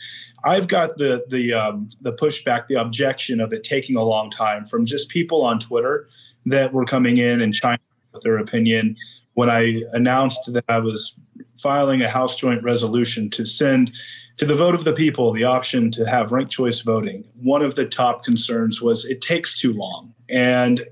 [0.43, 4.65] I've got the the um, the pushback, the objection of it taking a long time
[4.65, 6.09] from just people on Twitter
[6.45, 7.79] that were coming in and chiming
[8.13, 8.95] with their opinion.
[9.33, 11.15] When I announced that I was
[11.57, 13.93] filing a House Joint Resolution to send
[14.39, 17.75] to the vote of the people the option to have ranked choice voting, one of
[17.75, 20.13] the top concerns was it takes too long.
[20.29, 20.85] And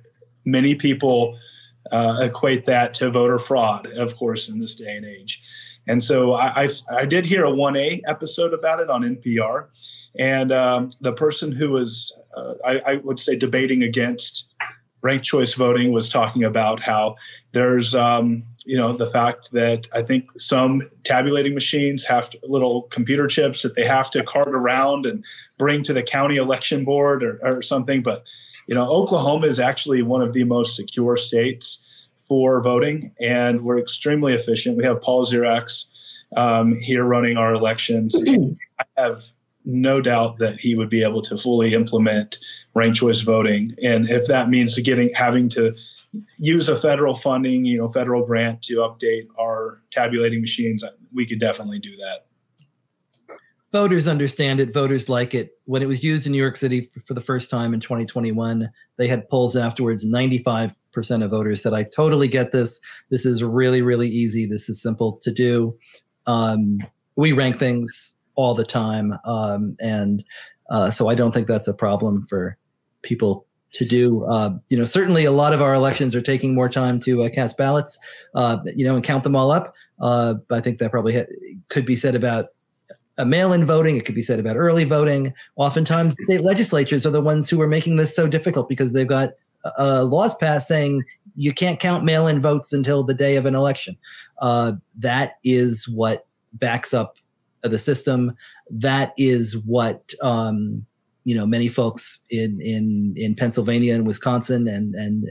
[0.43, 1.39] many people
[1.91, 5.41] uh, equate that to voter fraud, of course, in this day and age.
[5.87, 9.67] And so I, I, I did hear a 1A episode about it on NPR.
[10.19, 14.45] And um, the person who was, uh, I, I, would say, debating against
[15.01, 17.15] ranked choice voting was talking about how
[17.53, 22.81] there's, um, you know, the fact that I think some tabulating machines have to, little
[22.83, 25.23] computer chips that they have to cart around and
[25.57, 28.03] bring to the county election board or, or something.
[28.03, 28.25] But
[28.67, 31.81] you know, Oklahoma is actually one of the most secure states
[32.19, 34.75] for voting, and we're extremely efficient.
[34.75, 35.85] We have Paul Ziriax
[36.35, 38.15] um, here running our elections.
[38.79, 39.21] I have
[39.63, 42.37] no doubt that he would be able to fully implement
[42.73, 45.73] ranked choice voting, and if that means getting having to
[46.37, 50.83] use a federal funding, you know, federal grant to update our tabulating machines,
[51.13, 52.27] we could definitely do that
[53.71, 54.73] voters understand it.
[54.73, 55.51] Voters like it.
[55.65, 59.07] When it was used in New York City for, the first time in 2021, they
[59.07, 60.05] had polls afterwards.
[60.05, 60.73] 95%
[61.23, 62.79] of voters said, I totally get this.
[63.09, 64.45] This is really, really easy.
[64.45, 65.77] This is simple to do.
[66.25, 66.79] Um,
[67.15, 69.13] we rank things all the time.
[69.25, 70.23] Um, and
[70.69, 72.57] uh, so I don't think that's a problem for
[73.01, 74.25] people to do.
[74.25, 77.29] Uh, you know, certainly a lot of our elections are taking more time to uh,
[77.29, 77.97] cast ballots,
[78.35, 79.73] uh, you know, and count them all up.
[79.99, 81.25] Uh, I think that probably ha-
[81.69, 82.47] could be said about
[83.25, 83.97] mail-in voting.
[83.97, 85.33] It could be said about early voting.
[85.55, 89.31] Oftentimes, state legislatures are the ones who are making this so difficult because they've got
[89.77, 91.03] laws passed saying
[91.35, 93.95] you can't count mail-in votes until the day of an election.
[94.39, 97.17] Uh, that is what backs up
[97.61, 98.35] the system.
[98.71, 100.85] That is what um,
[101.27, 105.27] you know many folks in in in Pennsylvania and Wisconsin and and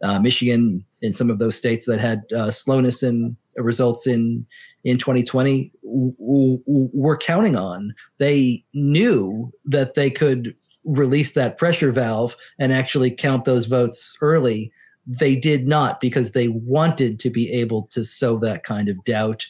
[0.00, 4.46] uh, Michigan in some of those states that had uh, slowness in results in
[4.84, 7.92] in 2020 were counting on.
[8.18, 14.72] They knew that they could release that pressure valve and actually count those votes early.
[15.04, 19.46] They did not because they wanted to be able to sow that kind of doubt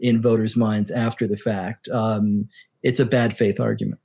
[0.00, 1.90] in voters' minds after the fact.
[1.90, 2.48] Um,
[2.82, 4.00] it's a bad faith argument.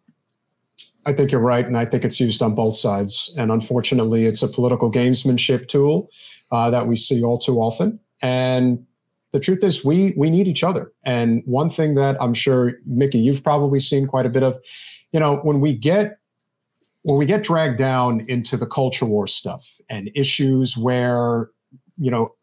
[1.07, 3.33] I think you're right, and I think it's used on both sides.
[3.37, 6.09] And unfortunately, it's a political gamesmanship tool
[6.51, 7.99] uh, that we see all too often.
[8.21, 8.85] And
[9.31, 13.19] the truth is we we need each other and one thing that i'm sure mickey
[13.19, 14.57] you've probably seen quite a bit of
[15.11, 16.17] you know when we get
[17.03, 21.49] when we get dragged down into the culture war stuff and issues where
[21.97, 22.33] you know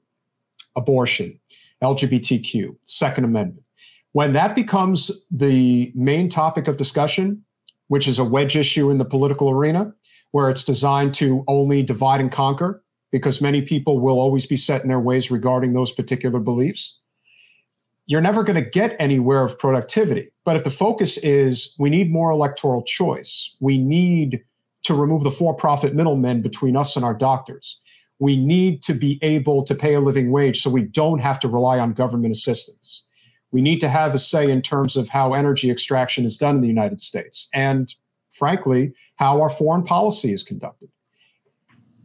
[0.76, 1.38] abortion
[1.82, 3.62] lgbtq second amendment
[4.12, 7.42] when that becomes the main topic of discussion
[7.88, 9.92] which is a wedge issue in the political arena
[10.32, 12.82] where it's designed to only divide and conquer
[13.12, 17.00] because many people will always be set in their ways regarding those particular beliefs,
[18.06, 20.30] you're never going to get anywhere of productivity.
[20.44, 24.42] But if the focus is we need more electoral choice, we need
[24.82, 27.80] to remove the for profit middlemen between us and our doctors.
[28.18, 31.48] We need to be able to pay a living wage so we don't have to
[31.48, 33.08] rely on government assistance.
[33.54, 36.60] We need to have a say in terms of how energy extraction is done in
[36.60, 37.94] the United States and,
[38.28, 40.88] frankly, how our foreign policy is conducted.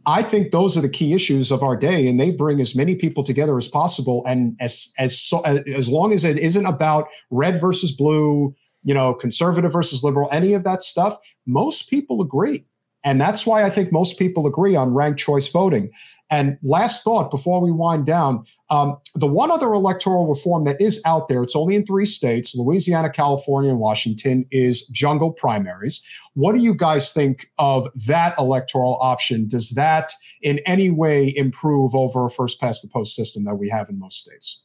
[0.06, 2.94] I think those are the key issues of our day, and they bring as many
[2.94, 4.22] people together as possible.
[4.28, 9.12] And as as so, as long as it isn't about red versus blue, you know,
[9.12, 12.64] conservative versus liberal, any of that stuff, most people agree.
[13.02, 15.90] And that's why I think most people agree on ranked choice voting.
[16.30, 21.02] And last thought before we wind down um, the one other electoral reform that is
[21.04, 26.04] out there, it's only in three states Louisiana, California, and Washington, is jungle primaries.
[26.34, 29.48] What do you guys think of that electoral option?
[29.48, 30.12] Does that
[30.42, 33.98] in any way improve over a first past the post system that we have in
[33.98, 34.64] most states?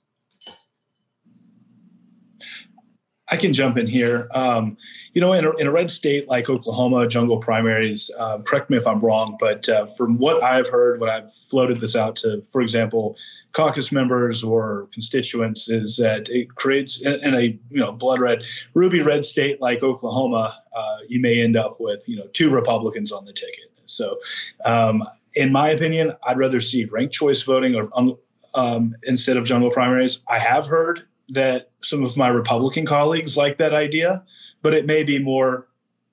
[3.27, 4.29] I can jump in here.
[4.35, 4.77] Um,
[5.13, 8.77] you know, in a, in a, red state like Oklahoma, jungle primaries, uh, correct me
[8.77, 12.43] if I'm wrong, but uh, from what I've heard, when I've floated this out to,
[12.43, 13.15] for example,
[13.53, 18.43] caucus members or constituents, is that it creates in, a you know blood red,
[18.75, 23.11] ruby red state like Oklahoma, uh, you may end up with you know two Republicans
[23.11, 23.71] on the ticket.
[23.87, 24.19] So,
[24.65, 25.03] um,
[25.33, 27.89] in my opinion, I'd rather see ranked choice voting or
[28.53, 30.21] um, instead of jungle primaries.
[30.29, 34.23] I have heard that some of my Republican colleagues like that idea,
[34.61, 35.67] but it may be more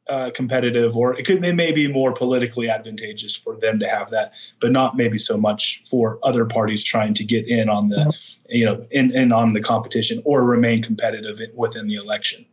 [0.09, 4.11] uh, competitive or it could it may be more politically advantageous for them to have
[4.11, 8.13] that, but not maybe so much for other parties trying to get in on the
[8.49, 12.45] you know in, in on the competition or remain competitive within the election.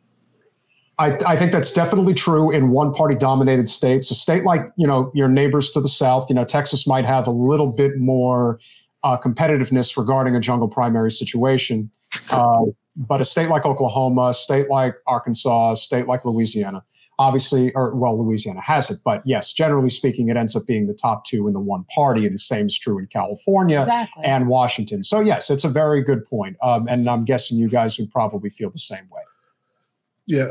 [1.00, 4.12] I, I, think that's definitely true in one party dominated states.
[4.12, 7.26] A state like, you know, your neighbors to the south, you know, Texas might have
[7.26, 8.60] a little bit more
[9.04, 11.90] uh, competitiveness regarding a jungle primary situation.
[12.32, 16.84] Uh, but a state like Oklahoma, a state like Arkansas, a state like Louisiana,
[17.18, 20.94] obviously, or well, Louisiana has it, but yes, generally speaking, it ends up being the
[20.94, 24.24] top two in the one party, and the same is true in California exactly.
[24.26, 25.04] and Washington.
[25.04, 28.50] So yes, it's a very good point, um, and I'm guessing you guys would probably
[28.50, 29.22] feel the same way.
[30.26, 30.48] Yeah,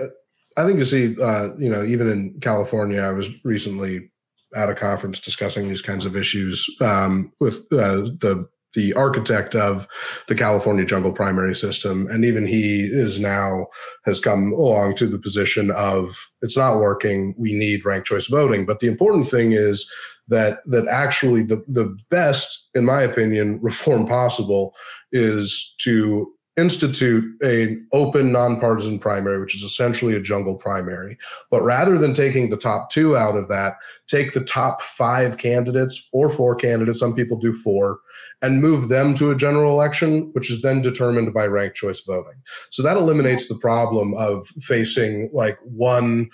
[0.56, 4.10] I think you see, uh, you know, even in California, I was recently
[4.54, 9.88] at a conference discussing these kinds of issues um, with uh, the the architect of
[10.28, 13.66] the California jungle primary system, and even he is now
[14.04, 17.34] has come along to the position of it's not working.
[17.38, 18.66] We need ranked choice voting.
[18.66, 19.90] But the important thing is
[20.28, 24.74] that that actually the the best, in my opinion, reform possible
[25.12, 31.16] is to institute an open nonpartisan primary, which is essentially a jungle primary.
[31.50, 33.76] But rather than taking the top two out of that,
[34.08, 38.00] take the top five candidates or four candidates, some people do four,
[38.42, 42.42] and move them to a general election, which is then determined by ranked choice voting.
[42.70, 46.28] So that eliminates the problem of facing like one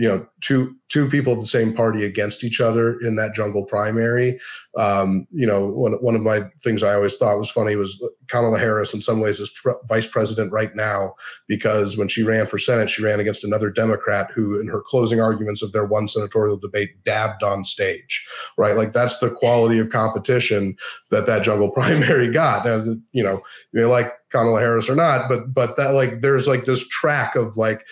[0.00, 3.66] you know two two people of the same party against each other in that jungle
[3.66, 4.40] primary.
[4.78, 8.56] Um, you know one, one of my things i always thought was funny was kamala
[8.56, 9.50] harris in some ways is
[9.88, 11.14] vice president right now
[11.48, 15.20] because when she ran for senate she ran against another democrat who in her closing
[15.20, 18.24] arguments of their one senatorial debate dabbed on stage
[18.56, 18.76] right?
[18.76, 20.76] Like that's the quality of competition
[21.10, 22.66] that that jungle primary got.
[22.66, 23.42] And you know
[23.72, 27.56] you like kamala harris or not but but that like there's like this track of
[27.56, 27.84] like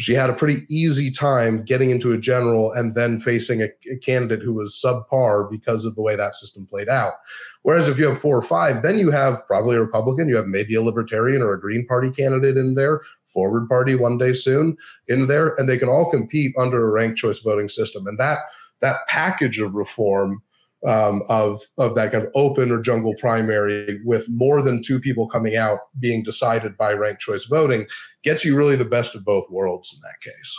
[0.00, 3.96] she had a pretty easy time getting into a general and then facing a, a,
[3.98, 7.14] candidate who was subpar because of the way that system played out.
[7.62, 10.46] Whereas if you have four or five, then you have probably a Republican, you have
[10.46, 14.76] maybe a Libertarian or a Green Party candidate in there, Forward Party one day soon
[15.06, 18.06] in there, and they can all compete under a ranked choice voting system.
[18.06, 18.38] And that
[18.80, 20.42] that package of reform
[20.86, 25.28] um, of of that kind of open or jungle primary with more than two people
[25.28, 27.86] coming out being decided by ranked choice voting
[28.22, 30.58] gets you really the best of both worlds in that case.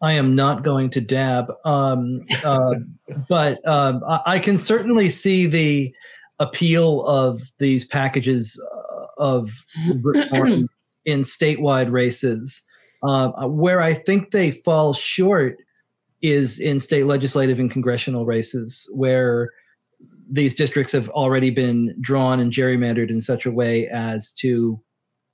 [0.00, 2.74] I am not going to dab, um, uh,
[3.28, 5.94] but um, I, I, can certainly see the
[6.40, 9.64] appeal of these packages uh, of
[10.00, 10.66] reform
[11.04, 12.66] in statewide races.
[13.04, 15.56] Uh, where I think they fall short
[16.22, 19.50] is in state legislative and congressional races where
[20.30, 24.80] these districts have already been drawn and gerrymandered in such a way as to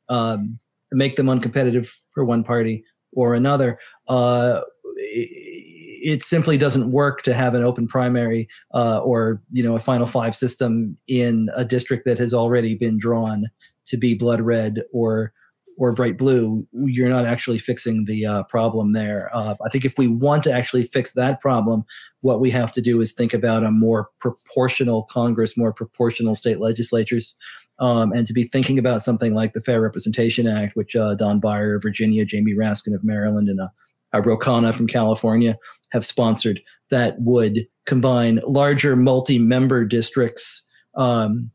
[0.09, 0.59] um,
[0.91, 3.78] make them uncompetitive for one party or another.
[4.09, 4.61] Uh,
[4.97, 10.07] it simply doesn't work to have an open primary uh, or you know a final
[10.07, 13.47] five system in a district that has already been drawn
[13.86, 15.32] to be blood red or
[15.78, 19.30] or bright blue, you're not actually fixing the uh, problem there.
[19.32, 21.84] Uh, I think if we want to actually fix that problem,
[22.20, 26.58] what we have to do is think about a more proportional Congress, more proportional state
[26.58, 27.36] legislatures,
[27.78, 31.38] um, and to be thinking about something like the Fair Representation Act, which uh, Don
[31.38, 35.56] Beyer of Virginia, Jamie Raskin of Maryland, and uh, Ro Khanna from California
[35.92, 36.60] have sponsored
[36.90, 40.66] that would combine larger multi-member districts,
[40.96, 41.52] um,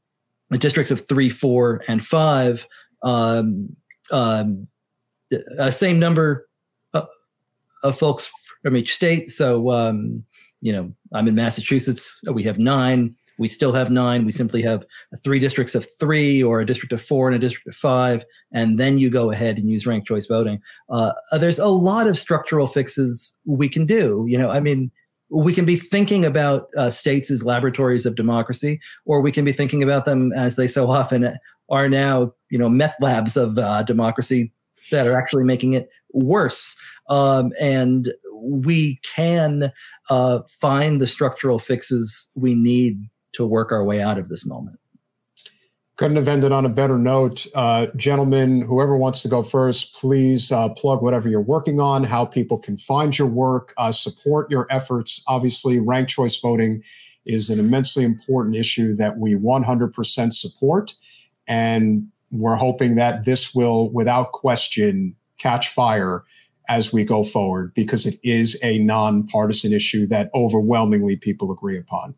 [0.52, 2.66] districts of three, four, and five
[3.04, 3.76] um,
[4.12, 4.68] um,
[5.58, 6.48] uh, same number
[6.94, 7.08] of,
[7.84, 8.32] of, folks
[8.62, 9.30] from each state.
[9.30, 10.24] So, um,
[10.62, 12.22] you know, I'm in Massachusetts.
[12.32, 13.16] We have nine.
[13.40, 14.26] We still have nine.
[14.26, 14.86] We simply have
[15.24, 18.24] three districts of three, or a district of four, and a district of five.
[18.52, 20.62] And then you go ahead and use ranked choice voting.
[20.90, 24.26] Uh, there's a lot of structural fixes we can do.
[24.28, 24.92] You know, I mean,
[25.30, 29.52] we can be thinking about uh, states as laboratories of democracy, or we can be
[29.52, 31.36] thinking about them as they so often
[31.70, 34.52] are now, you know, meth labs of uh, democracy
[34.92, 36.76] that are actually making it worse.
[37.10, 39.72] Um, and we can
[40.12, 44.78] uh, find the structural fixes we need to work our way out of this moment.
[45.96, 47.48] Couldn't have ended on a better note.
[47.56, 52.24] Uh, gentlemen, whoever wants to go first, please uh, plug whatever you're working on, how
[52.24, 55.24] people can find your work, uh, support your efforts.
[55.28, 56.84] Obviously, ranked choice voting
[57.26, 60.94] is an immensely important issue that we 100% support.
[61.48, 66.24] And we're hoping that this will, without question, catch fire
[66.68, 72.16] as we go forward because it is a nonpartisan issue that overwhelmingly people agree upon.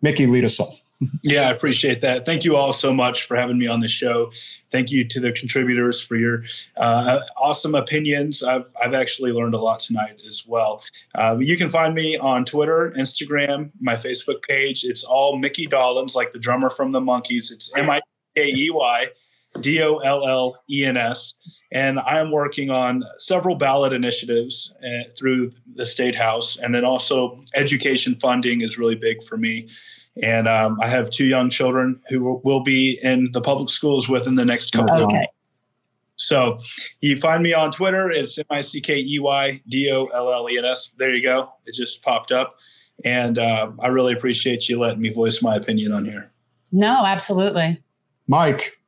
[0.00, 0.82] Mickey, lead us off.
[1.22, 2.24] Yeah, I appreciate that.
[2.24, 4.30] Thank you all so much for having me on the show.
[4.72, 6.44] Thank you to the contributors for your
[6.78, 8.42] uh, awesome opinions.
[8.42, 10.82] I've, I've actually learned a lot tonight as well.
[11.14, 14.84] Uh, you can find me on Twitter, Instagram, my Facebook page.
[14.84, 17.52] It's all Mickey Dollens, like the drummer from the Monkees.
[17.52, 18.00] It's M I
[18.34, 19.08] K E Y
[19.60, 21.34] D O L L E N S.
[21.72, 26.56] And I am working on several ballot initiatives uh, through the State House.
[26.56, 29.68] And then also, education funding is really big for me.
[30.22, 34.36] And um, I have two young children who will be in the public schools within
[34.36, 35.02] the next couple okay.
[35.02, 35.32] of months.
[36.16, 36.58] So
[37.00, 38.10] you find me on Twitter.
[38.10, 40.92] It's M I C K E Y D O L L E N S.
[40.96, 41.50] There you go.
[41.66, 42.56] It just popped up.
[43.04, 46.30] And uh, I really appreciate you letting me voice my opinion on here.
[46.72, 47.82] No, absolutely.
[48.26, 48.80] Mike.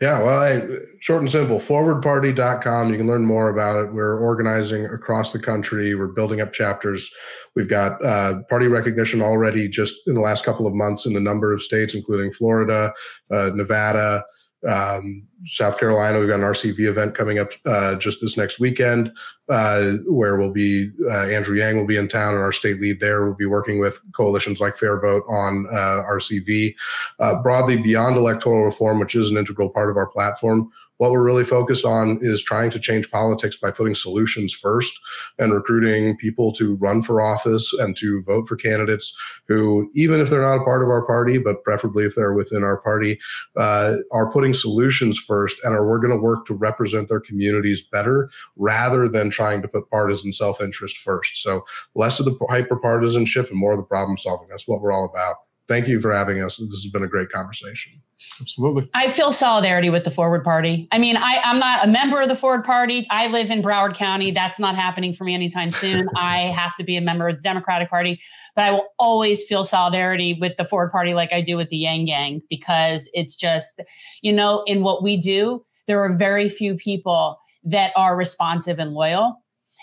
[0.00, 0.62] Yeah, well, I,
[1.00, 2.90] short and simple, forwardparty.com.
[2.90, 3.94] You can learn more about it.
[3.94, 5.94] We're organizing across the country.
[5.94, 7.10] We're building up chapters.
[7.54, 11.20] We've got uh, party recognition already just in the last couple of months in a
[11.20, 12.92] number of states, including Florida,
[13.30, 14.22] uh, Nevada,
[14.66, 16.18] um, South Carolina.
[16.18, 19.12] We've got an RCV event coming up uh, just this next weekend,
[19.48, 23.00] uh, where we'll be uh, Andrew Yang will be in town, and our state lead
[23.00, 26.74] there will be working with coalitions like FairVote on uh, RCV.
[27.18, 31.22] Uh, broadly, beyond electoral reform, which is an integral part of our platform, what we're
[31.22, 34.98] really focused on is trying to change politics by putting solutions first
[35.38, 39.16] and recruiting people to run for office and to vote for candidates
[39.46, 42.62] who, even if they're not a part of our party, but preferably if they're within
[42.62, 43.18] our party,
[43.56, 47.82] uh, are putting solutions first and are we're going to work to represent their communities
[47.82, 51.42] better rather than trying to put partisan self-interest first.
[51.42, 51.62] So
[51.94, 54.48] less of the hyper partisanship and more of the problem solving.
[54.48, 56.56] That's what we're all about thank you for having us.
[56.56, 58.00] This has been a great conversation.
[58.40, 58.88] Absolutely.
[58.94, 60.88] I feel solidarity with the Forward Party.
[60.90, 63.06] I mean, I, I'm not a member of the Forward Party.
[63.10, 64.30] I live in Broward County.
[64.30, 66.08] That's not happening for me anytime soon.
[66.16, 68.20] I have to be a member of the Democratic Party,
[68.54, 71.76] but I will always feel solidarity with the Forward Party like I do with the
[71.76, 73.80] Yang Gang because it's just,
[74.22, 78.92] you know, in what we do, there are very few people that are responsive and
[78.92, 79.42] loyal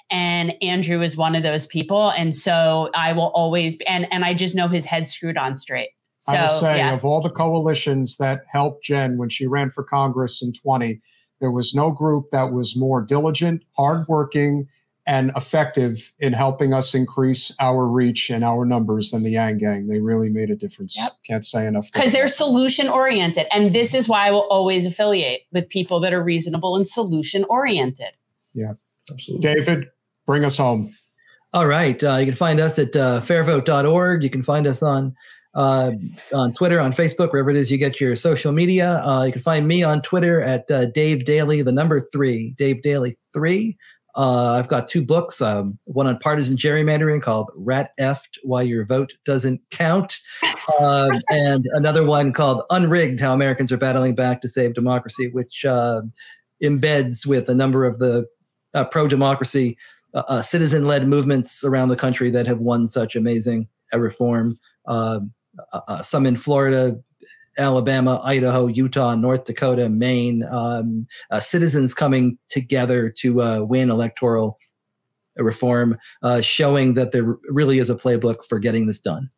[0.10, 2.10] and Andrew is one of those people.
[2.12, 5.90] And so I will always and and I just know his head screwed on straight.
[6.20, 6.94] So, I will say, yeah.
[6.94, 11.02] of all the coalitions that helped Jen when she ran for Congress in 20,
[11.42, 14.70] there was no group that was more diligent, hardworking,
[15.06, 19.88] and effective in helping us increase our reach and our numbers than the Yang Gang.
[19.88, 20.98] They really made a difference.
[20.98, 21.12] Yep.
[21.28, 21.92] Can't say enough.
[21.92, 23.48] Because they're solution oriented.
[23.52, 27.44] And this is why I will always affiliate with people that are reasonable and solution
[27.50, 28.14] oriented.
[28.54, 28.74] Yeah.
[29.12, 29.54] Absolutely.
[29.54, 29.90] David,
[30.26, 30.94] bring us home.
[31.54, 32.02] All right.
[32.04, 34.24] Uh, you can find us at uh, fairvote.org.
[34.24, 35.16] You can find us on
[35.54, 35.92] uh,
[36.34, 39.04] on Twitter, on Facebook, wherever it is you get your social media.
[39.04, 42.82] Uh, you can find me on Twitter at uh, Dave Daley, the number three, Dave
[42.82, 43.78] Daley three.
[44.16, 48.86] Uh, I've got two books, um, one on partisan gerrymandering called Rat Effed Why Your
[48.86, 50.20] Vote Doesn't Count,
[50.80, 55.66] um, and another one called Unrigged How Americans Are Battling Back to Save Democracy, which
[56.64, 58.28] embeds with a number of the
[58.92, 59.78] pro democracy
[60.14, 64.60] uh, uh, citizen-led movements around the country that have won such amazing uh, reform.
[64.86, 65.32] Um,
[65.72, 66.98] uh, uh, some in Florida,
[67.58, 74.58] Alabama, Idaho, Utah, North Dakota, Maine, um, uh, citizens coming together to uh, win electoral
[75.38, 79.30] reform, uh, showing that there really is a playbook for getting this done.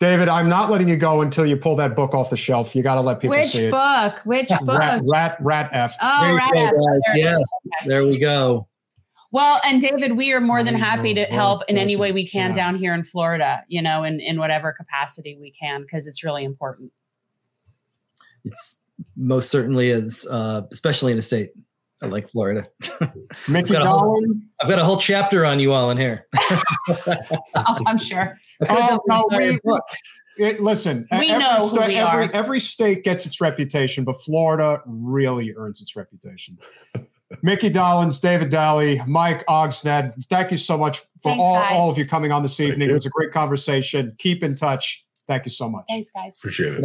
[0.00, 2.76] David, I'm not letting you go until you pull that book off the shelf.
[2.76, 3.64] You got to let people Which see it.
[3.64, 4.20] Which book?
[4.24, 4.78] Which book?
[4.78, 5.96] Rat, rat, rat F.
[6.00, 6.72] Oh, rat F.
[7.16, 7.88] Yes, okay.
[7.88, 8.68] there we go.
[9.30, 12.50] Well, and David, we are more than happy to help in any way we can
[12.50, 12.54] yeah.
[12.54, 16.44] down here in Florida, you know, in, in whatever capacity we can, because it's really
[16.44, 16.92] important.
[18.44, 18.82] It's
[19.16, 21.50] most certainly is, uh, especially in a state
[22.00, 22.64] I like Florida.
[23.48, 26.26] Mickey I've, got whole, I've got a whole chapter on you all in here.
[26.88, 28.38] oh, I'm sure.
[28.68, 29.82] Oh, no, we, look,
[30.38, 34.80] it, listen, we every, know who we every, every state gets its reputation, but Florida
[34.86, 36.56] really earns its reputation.
[37.42, 41.72] Mickey Dollens, David Daley, Mike Ogsned, thank you so much for Thanks, all, guys.
[41.72, 42.88] all of you coming on this evening.
[42.88, 44.14] It was a great conversation.
[44.18, 45.04] Keep in touch.
[45.26, 45.84] Thank you so much.
[45.88, 46.38] Thanks, guys.
[46.38, 46.84] Appreciate it.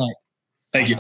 [0.74, 0.98] Thank you.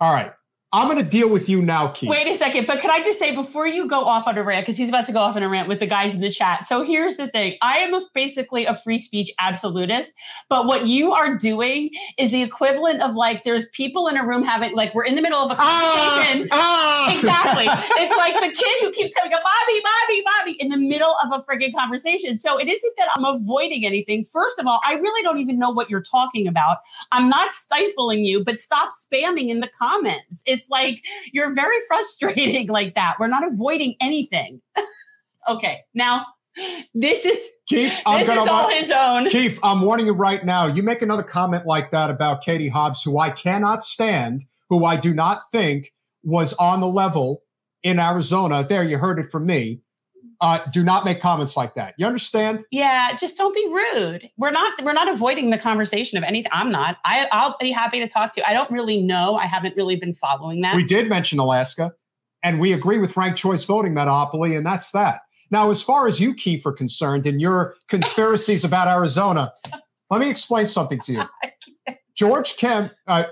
[0.00, 0.32] All right.
[0.72, 2.08] I'm going to deal with you now, Keith.
[2.08, 4.64] Wait a second, but can I just say before you go off on a rant,
[4.64, 6.64] because he's about to go off on a rant with the guys in the chat.
[6.64, 10.12] So here's the thing I am a, basically a free speech absolutist,
[10.48, 14.44] but what you are doing is the equivalent of like there's people in a room
[14.44, 16.48] having, like, we're in the middle of a conversation.
[16.52, 17.14] Ah, ah.
[17.20, 17.66] Exactly.
[17.66, 21.32] it's like the kid who keeps coming up, Bobby, Bobby, Bobby, in the middle of
[21.32, 22.38] a freaking conversation.
[22.38, 24.24] So it isn't that I'm avoiding anything.
[24.24, 26.78] First of all, I really don't even know what you're talking about.
[27.10, 30.42] I'm not stifling you, but stop spamming in the comments.
[30.46, 33.16] It's like, you're very frustrating like that.
[33.18, 34.60] We're not avoiding anything.
[35.48, 36.26] okay, now
[36.94, 37.92] this is Keith.
[38.04, 39.28] I'm this gonna, is all his own.
[39.30, 40.66] Keith, I'm warning you right now.
[40.66, 44.96] You make another comment like that about Katie Hobbs, who I cannot stand, who I
[44.96, 45.92] do not think
[46.22, 47.42] was on the level
[47.82, 48.66] in Arizona.
[48.68, 49.80] There, you heard it from me.
[50.40, 51.94] Uh, do not make comments like that.
[51.98, 52.64] You understand?
[52.70, 54.30] Yeah, just don't be rude.
[54.38, 56.50] We're not we're not avoiding the conversation of anything.
[56.52, 56.96] I'm not.
[57.04, 58.44] I, I'll be happy to talk to you.
[58.46, 59.36] I don't really know.
[59.36, 60.74] I haven't really been following that.
[60.74, 61.92] We did mention Alaska,
[62.42, 65.20] and we agree with ranked choice voting monopoly, and that's that.
[65.50, 69.52] Now, as far as you, Keith, are concerned, and your conspiracies about Arizona,
[70.08, 71.22] let me explain something to you.
[72.16, 73.24] George Kemp, uh,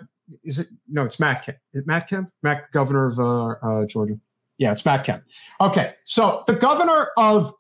[0.45, 0.69] is it?
[0.89, 1.59] No, it's Matt Kemp.
[1.87, 2.31] Matt Kemp?
[2.43, 4.19] Matt, governor of uh, uh, Georgia.
[4.59, 5.25] Yeah, it's Matt Kemp.
[5.61, 7.53] Okay, so the governor of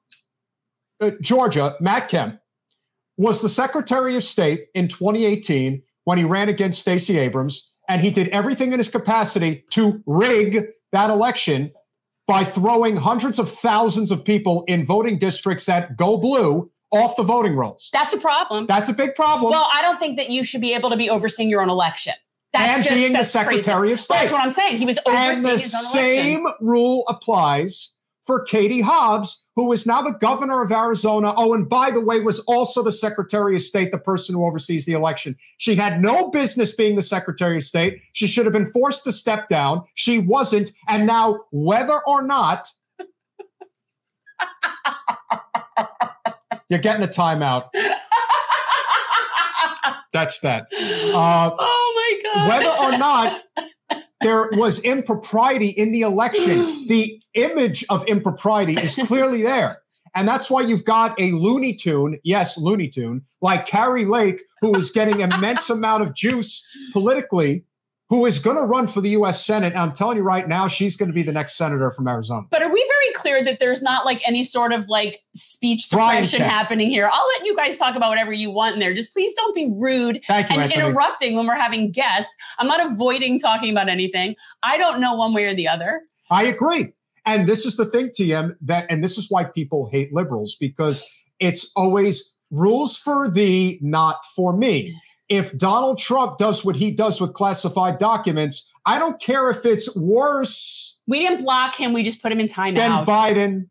[1.00, 2.40] uh, Georgia, Matt Kemp,
[3.16, 8.10] was the Secretary of State in 2018 when he ran against Stacey Abrams, and he
[8.10, 11.72] did everything in his capacity to rig that election
[12.26, 17.22] by throwing hundreds of thousands of people in voting districts that go blue off the
[17.22, 17.90] voting rolls.
[17.92, 18.66] That's a problem.
[18.66, 19.50] That's a big problem.
[19.50, 22.14] Well, I don't think that you should be able to be overseeing your own election.
[22.52, 23.92] That's and just, being the Secretary crazy.
[23.92, 24.14] of State.
[24.14, 24.78] That's what I'm saying.
[24.78, 26.66] He was overseeing and the his own same election.
[26.66, 27.98] rule applies
[28.28, 31.32] for Katie Hobbs, who is now the governor of Arizona.
[31.34, 34.84] Oh, and by the way, was also the Secretary of State, the person who oversees
[34.84, 35.34] the election.
[35.56, 38.02] She had no business being the Secretary of State.
[38.12, 39.82] She should have been forced to step down.
[39.94, 40.72] She wasn't.
[40.88, 42.68] And now, whether or not
[46.68, 47.70] you're getting a timeout.
[50.12, 50.66] That's that.
[51.14, 51.77] Uh, oh
[52.22, 52.48] God.
[52.48, 53.42] whether or not
[54.20, 56.58] there was impropriety in the election,
[56.88, 59.80] the image of impropriety is clearly there.
[60.14, 64.74] And that's why you've got a Looney Tune, yes, Looney Tune, like Kari Lake, who
[64.74, 67.64] is getting immense amount of juice politically,
[68.08, 69.44] who is going to run for the U.S.
[69.44, 69.74] Senate.
[69.76, 72.46] I'm telling you right now, she's going to be the next senator from Arizona.
[72.50, 76.40] But are we very clear that there's not like any sort of like speech suppression
[76.40, 77.10] happening here?
[77.12, 78.94] I'll let you guys talk about whatever you want in there.
[78.94, 80.74] Just please don't be rude you, and Anthony.
[80.74, 82.34] interrupting when we're having guests.
[82.58, 84.36] I'm not avoiding talking about anything.
[84.62, 86.02] I don't know one way or the other.
[86.30, 86.92] I agree.
[87.26, 91.06] And this is the thing, TM, that, and this is why people hate liberals because
[91.40, 94.98] it's always rules for thee, not for me.
[95.28, 99.94] If Donald Trump does what he does with classified documents, I don't care if it's
[99.96, 101.92] worse We didn't block him.
[101.92, 103.06] We just put him in timeout.
[103.06, 103.68] Biden.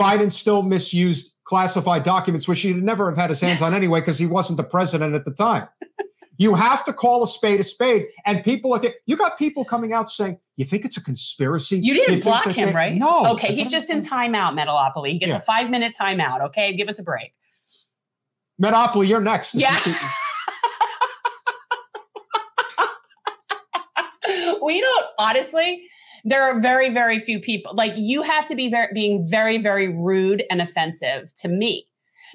[0.00, 4.18] Biden still misused classified documents, which he'd never have had his hands on anyway because
[4.18, 5.68] he wasn't the president at the time.
[6.38, 8.08] You have to call a spade a spade.
[8.26, 11.78] And people are, you got people coming out saying, you think it's a conspiracy?
[11.82, 12.94] you didn't think block him, they-" right?
[12.94, 13.26] No.
[13.32, 15.12] Okay, he's just in timeout, Metalopoly.
[15.12, 15.38] He gets Yeah.
[15.38, 16.42] a five minute timeout.
[16.48, 17.32] Okay, give us a break.
[18.62, 19.54] Metopoly, you're next.
[19.54, 19.76] Yeah.
[24.62, 25.86] we don't honestly
[26.24, 29.86] there are very very few people like you have to be very being very very
[29.88, 31.86] rude and offensive to me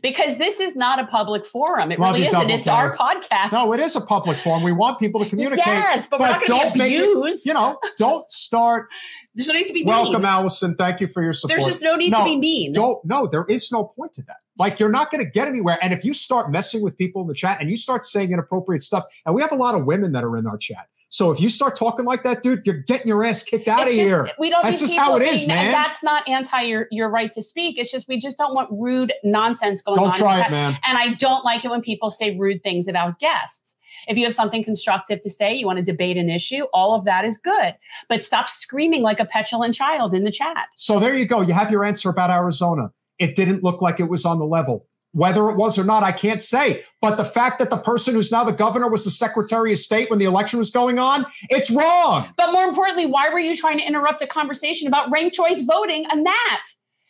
[0.01, 2.49] because this is not a public forum It Love really isn't.
[2.49, 4.63] it's our podcast No, it is a public forum.
[4.63, 5.65] We want people to communicate.
[5.65, 8.87] yes but, we're not going don't to be make it- abused you know, don't start.
[9.35, 10.75] there's no need to be Welcome, mean Allison.
[10.75, 11.59] Thank you for your support.
[11.59, 13.03] there's just no need to be mean Don't.
[13.03, 14.37] No, there is no point to that.
[14.61, 15.77] Like you're not going to get anywhere.
[15.81, 18.83] And if you start messing with people in the chat and you start saying inappropriate
[18.83, 20.87] stuff, and we have a lot of women that are in our chat.
[21.11, 23.91] So if you start talking like that, dude, you're getting your ass kicked out it's
[23.91, 24.29] of just, here.
[24.39, 24.63] We don't.
[24.63, 25.69] That's just how it is, man.
[25.69, 27.77] That's not anti your your right to speak.
[27.77, 30.11] It's just we just don't want rude nonsense going don't on.
[30.13, 30.77] Don't try it, man.
[30.85, 33.75] And I don't like it when people say rude things about guests.
[34.07, 37.03] If you have something constructive to say, you want to debate an issue, all of
[37.03, 37.75] that is good.
[38.07, 40.67] But stop screaming like a petulant child in the chat.
[40.77, 41.41] So there you go.
[41.41, 42.93] You have your answer about Arizona.
[43.21, 44.87] It didn't look like it was on the level.
[45.13, 46.83] Whether it was or not, I can't say.
[47.01, 50.09] But the fact that the person who's now the governor was the Secretary of State
[50.09, 52.33] when the election was going on, it's wrong.
[52.37, 56.05] But more importantly, why were you trying to interrupt a conversation about ranked choice voting
[56.09, 56.63] and that?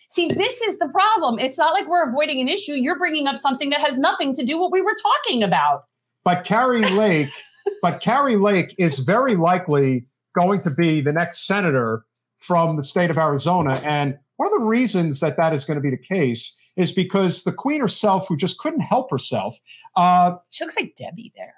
[0.09, 1.39] See, this is the problem.
[1.39, 2.73] It's not like we're avoiding an issue.
[2.73, 5.85] You're bringing up something that has nothing to do what we were talking about.
[6.25, 7.31] But Kari Lake,
[7.81, 12.03] but Kari Lake is very likely going to be the next senator
[12.37, 13.75] from the state of Arizona.
[13.85, 17.43] And one of the reasons that that is going to be the case is because
[17.43, 19.59] the queen herself, who just couldn't help herself,
[19.95, 21.53] uh, she looks like Debbie there,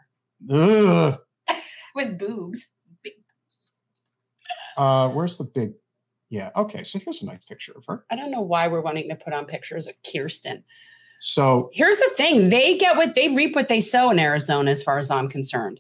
[1.96, 2.68] with boobs.
[4.76, 5.72] Uh, where's the big?
[6.30, 6.50] Yeah.
[6.58, 6.84] Okay.
[6.84, 8.04] So here's a nice picture of her.
[8.12, 10.64] I don't know why we're wanting to put on pictures of Kyrsten.
[11.22, 14.84] So here's the thing: they get what they reap what they sow in Arizona, as
[14.84, 15.80] far as I'm concerned.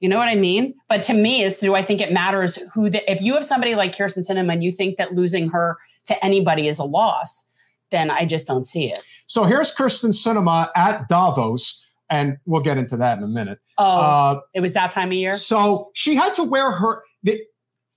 [0.00, 0.74] You know what I mean?
[0.88, 3.74] But to me, is do I think it matters who the, if you have somebody
[3.74, 7.46] like Kyrsten Sinema and you think that losing her to anybody is a loss,
[7.90, 8.98] then I just don't see it.
[9.26, 13.58] So here's Kyrsten Sinema at Davos, and we'll get into that in a minute.
[13.76, 15.34] Oh, uh, it was that time of year.
[15.34, 17.02] So she had to wear her.
[17.22, 17.40] The,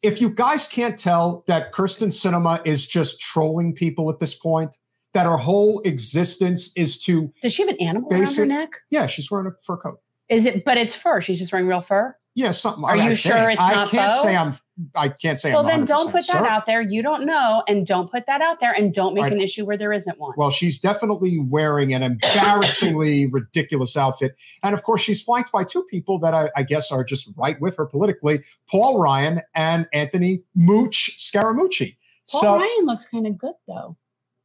[0.02, 4.76] if you guys can't tell that Kyrsten Sinema is just trolling people at this point,
[5.14, 7.32] that her whole existence is to.
[7.42, 8.72] Does she have an animal basic, around her neck?
[8.92, 10.00] Yeah, she's wearing a fur coat.
[10.34, 10.65] Is it?
[10.65, 11.22] But it's fur.
[11.22, 12.15] She's just wearing real fur.
[12.35, 12.84] Yeah, something.
[12.84, 14.23] Are I, you I sure it's I not can't faux?
[14.23, 14.57] say I'm.
[14.95, 15.51] I can't say.
[15.51, 16.47] Well, I'm then don't put that certain.
[16.47, 16.81] out there.
[16.81, 19.77] You don't know, and don't put that out there, and don't make an issue where
[19.77, 20.34] there isn't one.
[20.35, 25.84] Well, she's definitely wearing an embarrassingly ridiculous outfit, and of course, she's flanked by two
[25.91, 30.41] people that I, I, guess are just right with her politically: Paul Ryan and Anthony
[30.55, 31.97] Mooch Scaramucci.
[32.31, 33.95] Paul so, Ryan looks kind of good, though.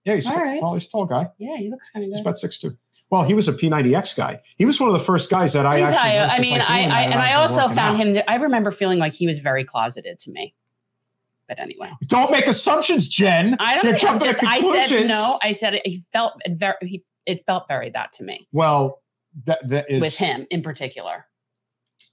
[0.04, 0.62] Yeah, he's, tall, right.
[0.62, 1.28] well, he's a tall guy.
[1.38, 2.16] Yeah, he looks kind of good.
[2.16, 2.76] He's about six two.
[3.10, 4.40] Well, he was a P90X guy.
[4.56, 6.14] He was one of the first guys that I, actually.
[6.14, 7.96] You, I mean, I, I and I also found out.
[7.96, 8.22] him.
[8.28, 10.54] I remember feeling like he was very closeted to me.
[11.46, 13.56] But anyway, don't make assumptions, Jen.
[13.58, 13.86] I don't.
[13.86, 15.38] You're jumping just, I said no.
[15.42, 16.74] I said he felt very.
[16.82, 18.46] He, it felt very that to me.
[18.52, 19.02] Well,
[19.44, 21.24] that that is with him in particular.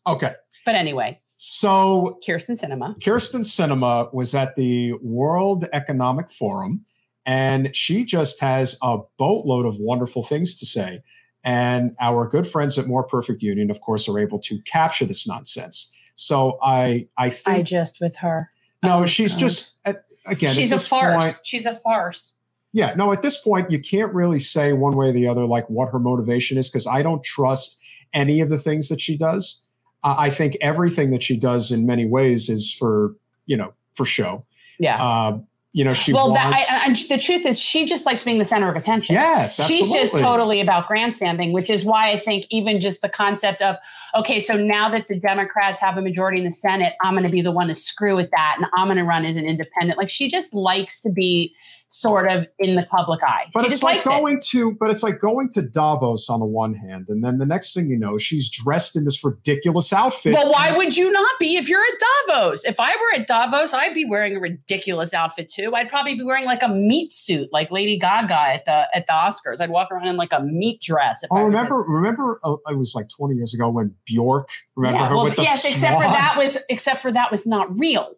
[0.07, 0.33] Okay.
[0.65, 1.19] But anyway.
[1.35, 2.97] So Kyrsten Sinema.
[2.99, 6.85] Kyrsten Sinema was at the World Economic Forum
[7.25, 11.01] and she just has a boatload of wonderful things to say.
[11.43, 15.27] And our good friends at More Perfect Union, of course, are able to capture this
[15.27, 15.91] nonsense.
[16.15, 18.49] So I, I think I just with her.
[18.83, 19.39] No, oh, she's God.
[19.39, 19.79] just
[20.25, 20.53] again.
[20.53, 21.15] She's a farce.
[21.15, 22.39] Point, she's a farce.
[22.73, 23.11] Yeah, no.
[23.11, 25.99] At this point, you can't really say one way or the other like what her
[25.99, 27.81] motivation is because I don't trust
[28.13, 29.63] any of the things that she does.
[30.03, 33.15] Uh, I think everything that she does in many ways is for
[33.45, 34.43] you know for show.
[34.79, 35.03] Yeah.
[35.03, 35.39] Uh,
[35.75, 38.37] you know she well wants, that, I, and the truth is she just likes being
[38.37, 39.87] the center of attention yes absolutely.
[39.87, 43.75] she's just totally about grandstanding which is why i think even just the concept of
[44.15, 47.29] okay so now that the democrats have a majority in the senate i'm going to
[47.29, 49.97] be the one to screw with that and i'm going to run as an independent
[49.97, 51.53] like she just likes to be
[51.87, 53.45] sort of in the public eye.
[53.53, 54.45] But she it's like going it.
[54.49, 57.73] to, but it's like going to Davos on the one hand, and then the next
[57.73, 60.33] thing you know, she's dressed in this ridiculous outfit.
[60.33, 62.65] Well, why would you not be if you're at Davos?
[62.65, 65.73] If I were at Davos, I'd be wearing a ridiculous outfit too.
[65.75, 69.13] I'd probably be wearing like a meat suit, like Lady Gaga at the at the
[69.13, 69.61] Oscars.
[69.61, 71.23] I'd walk around in like a meat dress.
[71.31, 74.45] oh, I remember, at- remember, uh, it was like 20 years ago when Björk.
[74.75, 75.73] Remember yeah, her well, with the yes, swan?
[75.73, 78.15] except for that was except for that was not real.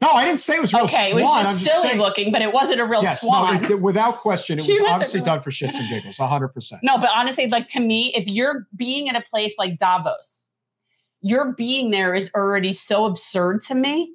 [0.00, 1.20] No, I didn't say it was real okay, swan.
[1.20, 3.62] it was just silly saying, looking, but it wasn't a real yes, swan.
[3.62, 6.82] No, it, without question, it was obviously done for shits and giggles, hundred percent.
[6.84, 10.46] No, but honestly, like to me, if you're being in a place like Davos,
[11.20, 14.12] your being there is already so absurd to me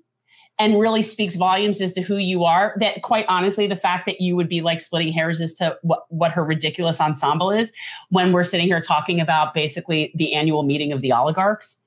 [0.59, 4.21] and really speaks volumes as to who you are that quite honestly the fact that
[4.21, 7.73] you would be like splitting hairs as to what, what her ridiculous ensemble is
[8.09, 11.79] when we're sitting here talking about basically the annual meeting of the oligarchs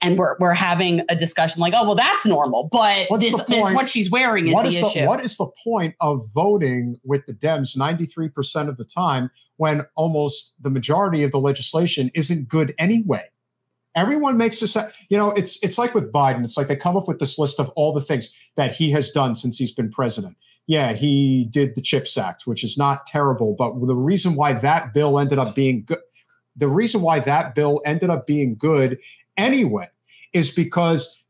[0.00, 3.74] and we're we're having a discussion like, oh well, that's normal, but What's this, this
[3.74, 5.00] what she's wearing is what the is issue.
[5.00, 8.84] The, what is the point of voting with the Dems ninety three percent of the
[8.84, 13.24] time when almost the majority of the legislation isn't good anyway?
[13.94, 14.74] Everyone makes this,
[15.10, 16.44] you know, it's it's like with Biden.
[16.44, 19.10] It's like they come up with this list of all the things that he has
[19.10, 20.36] done since he's been president.
[20.66, 24.94] Yeah, he did the CHIPS Act, which is not terrible, but the reason why that
[24.94, 25.98] bill ended up being good,
[26.56, 28.98] the reason why that bill ended up being good
[29.42, 29.88] anyway
[30.32, 31.22] is because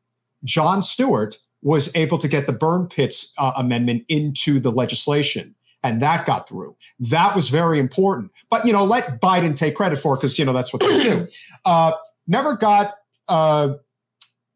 [0.45, 5.55] Jon Stewart was able to get the burn pits uh, amendment into the legislation.
[5.85, 6.77] and that got through.
[7.01, 8.31] That was very important.
[8.51, 11.03] But you know, let Biden take credit for it because you know that's what they
[11.03, 11.27] do.
[11.65, 11.93] Uh,
[12.27, 12.95] never got
[13.29, 13.75] uh,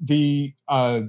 [0.00, 1.02] the uh,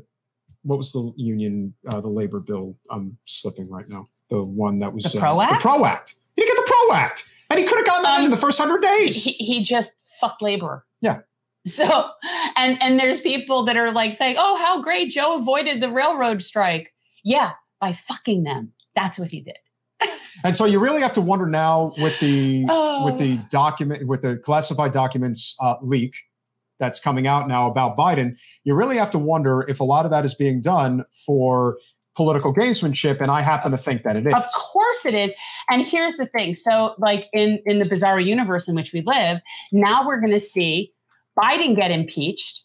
[0.64, 2.78] what was the union, uh, the labor bill?
[2.90, 4.08] I'm slipping right now.
[4.30, 5.54] The one that was the Pro Act.
[5.54, 6.16] The Pro Act.
[6.36, 8.38] He didn't get the Pro Act, and he could have gotten that um, in the
[8.38, 9.24] first hundred days.
[9.24, 10.86] He, he just fucked labor.
[11.02, 11.20] Yeah.
[11.68, 12.10] So,
[12.56, 16.42] and and there's people that are like saying, "Oh, how great Joe avoided the railroad
[16.42, 18.74] strike." Yeah, by fucking them.
[18.96, 19.58] That's what he did.
[20.44, 23.06] and so you really have to wonder now with the oh.
[23.06, 26.16] with the document with the classified documents uh, leak
[26.80, 28.40] that's coming out now about Biden.
[28.64, 31.78] You really have to wonder if a lot of that is being done for
[32.16, 35.36] political gamesmanship and i happen to think that it is of course it is
[35.70, 39.40] and here's the thing so like in in the bizarre universe in which we live
[39.72, 40.92] now we're going to see
[41.40, 42.64] biden get impeached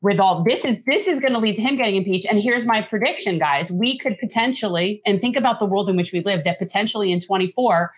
[0.00, 2.66] with all this is this is going to lead to him getting impeached and here's
[2.66, 6.44] my prediction guys we could potentially and think about the world in which we live
[6.44, 7.92] that potentially in 24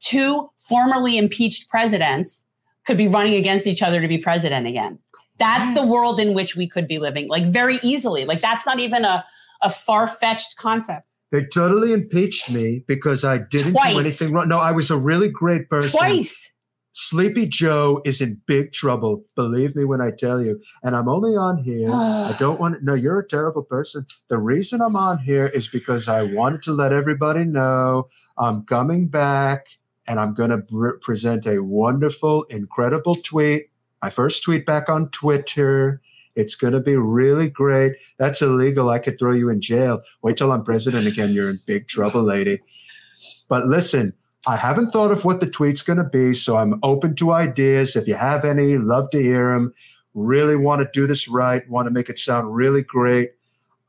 [0.00, 2.46] two formerly impeached presidents
[2.86, 4.98] could be running against each other to be president again
[5.38, 8.78] that's the world in which we could be living like very easily like that's not
[8.78, 9.24] even a,
[9.62, 13.94] a far-fetched concept they totally impeached me because I didn't Twice.
[13.94, 14.48] do anything wrong.
[14.48, 15.90] No, I was a really great person.
[15.90, 16.52] Twice.
[16.98, 19.22] Sleepy Joe is in big trouble.
[19.34, 20.62] Believe me when I tell you.
[20.82, 21.90] And I'm only on here.
[21.92, 22.84] I don't want to.
[22.84, 24.06] No, you're a terrible person.
[24.28, 28.08] The reason I'm on here is because I wanted to let everybody know
[28.38, 29.60] I'm coming back
[30.08, 33.66] and I'm going to pr- present a wonderful, incredible tweet.
[34.02, 36.00] My first tweet back on Twitter.
[36.34, 37.92] It's going to be really great.
[38.18, 38.88] That's illegal.
[38.88, 40.00] I could throw you in jail.
[40.22, 41.34] Wait till I'm president again.
[41.34, 42.60] You're in big trouble, lady.
[43.50, 44.14] But listen,
[44.46, 47.96] I haven't thought of what the tweet's going to be, so I'm open to ideas.
[47.96, 49.74] If you have any, love to hear them.
[50.14, 53.32] Really want to do this right, want to make it sound really great.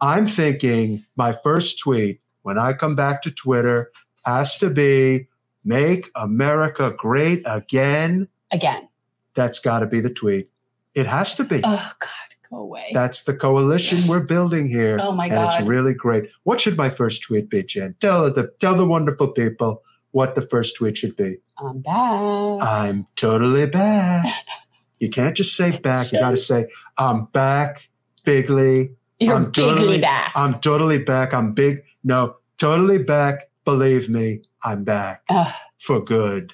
[0.01, 3.91] I'm thinking my first tweet when I come back to Twitter
[4.25, 5.27] has to be
[5.63, 8.27] make America great again.
[8.51, 8.87] Again.
[9.35, 10.49] That's got to be the tweet.
[10.95, 11.61] It has to be.
[11.63, 12.09] Oh, God.
[12.49, 12.91] Go away.
[12.93, 14.97] That's the coalition we're building here.
[15.01, 15.37] Oh my God.
[15.37, 16.29] And it's really great.
[16.43, 17.95] What should my first tweet be, Jen?
[17.99, 21.37] Tell the tell the wonderful people what the first tweet should be.
[21.57, 22.61] I'm back.
[22.61, 24.25] I'm totally back.
[24.99, 26.11] you can't just say back.
[26.11, 26.67] You got to say,
[26.97, 27.89] I'm back,
[28.23, 28.95] bigly.
[29.19, 30.31] You're I'm bigly totally, back.
[30.35, 31.33] I'm totally back.
[31.33, 31.83] I'm big.
[32.03, 33.49] No, totally back.
[33.65, 35.53] Believe me, I'm back Ugh.
[35.79, 36.53] for good.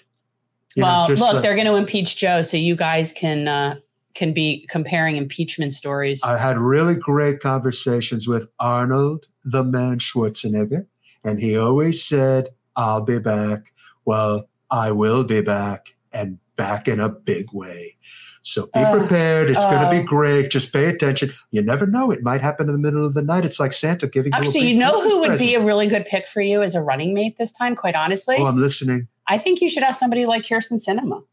[0.75, 3.75] You well, know, look, like, they're going to impeach Joe, so you guys can uh,
[4.15, 6.23] can be comparing impeachment stories.
[6.23, 10.87] I had really great conversations with Arnold, the man Schwarzenegger,
[11.23, 13.73] and he always said, I'll be back.
[14.05, 17.97] Well, I will be back and back in a big way.
[18.41, 19.49] So be uh, prepared.
[19.49, 20.51] It's uh, going to be great.
[20.51, 21.31] Just pay attention.
[21.51, 22.11] You never know.
[22.11, 23.45] It might happen in the middle of the night.
[23.45, 25.49] It's like Santa giving Actually, you you know Christmas who would present.
[25.49, 28.35] be a really good pick for you as a running mate this time, quite honestly?
[28.37, 29.07] Oh, I'm listening.
[29.27, 31.23] I think you should ask somebody like Kyrsten Sinema.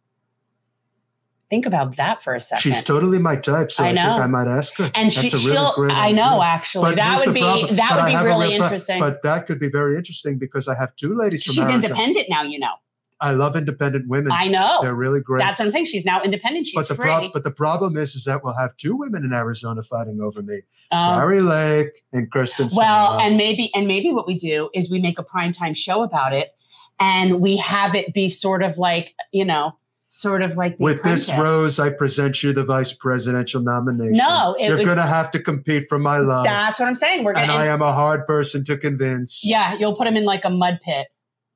[1.50, 2.62] Think about that for a second.
[2.62, 4.02] She's totally my type, so I, know.
[4.02, 4.88] I think I might ask her.
[4.94, 7.74] And she, That's a really great I know, actually, but that would be problem.
[7.74, 9.00] that but would be really interesting.
[9.00, 11.66] But that could be very interesting because I have two ladies from Arizona.
[11.66, 12.00] She's Arizona.
[12.00, 12.74] independent now, you know.
[13.20, 14.32] I love independent women.
[14.32, 15.40] I know they're really great.
[15.40, 15.86] That's what I'm saying.
[15.86, 16.68] She's now independent.
[16.68, 17.04] She's but the free.
[17.04, 20.42] Pro- but the problem is, is that we'll have two women in Arizona fighting over
[20.42, 22.68] me, um, Kari Lake and Kristen.
[22.74, 26.32] Well, and maybe and maybe what we do is we make a primetime show about
[26.32, 26.54] it,
[26.98, 29.76] and we have it be sort of like you know
[30.12, 31.28] sort of like with apprentice.
[31.28, 35.40] this rose i present you the vice presidential nomination no you're would, gonna have to
[35.40, 38.26] compete for my love that's what i'm saying we're gonna and i am a hard
[38.26, 41.08] person to convince yeah you'll put him in like a mud pit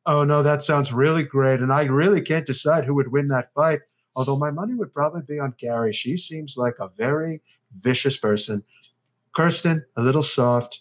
[0.07, 3.53] oh no that sounds really great and i really can't decide who would win that
[3.55, 3.81] fight
[4.17, 5.93] although my money would probably be on Kari.
[5.93, 7.43] She seems like a very
[7.77, 8.63] vicious person.
[9.37, 10.81] Kyrsten, a little soft,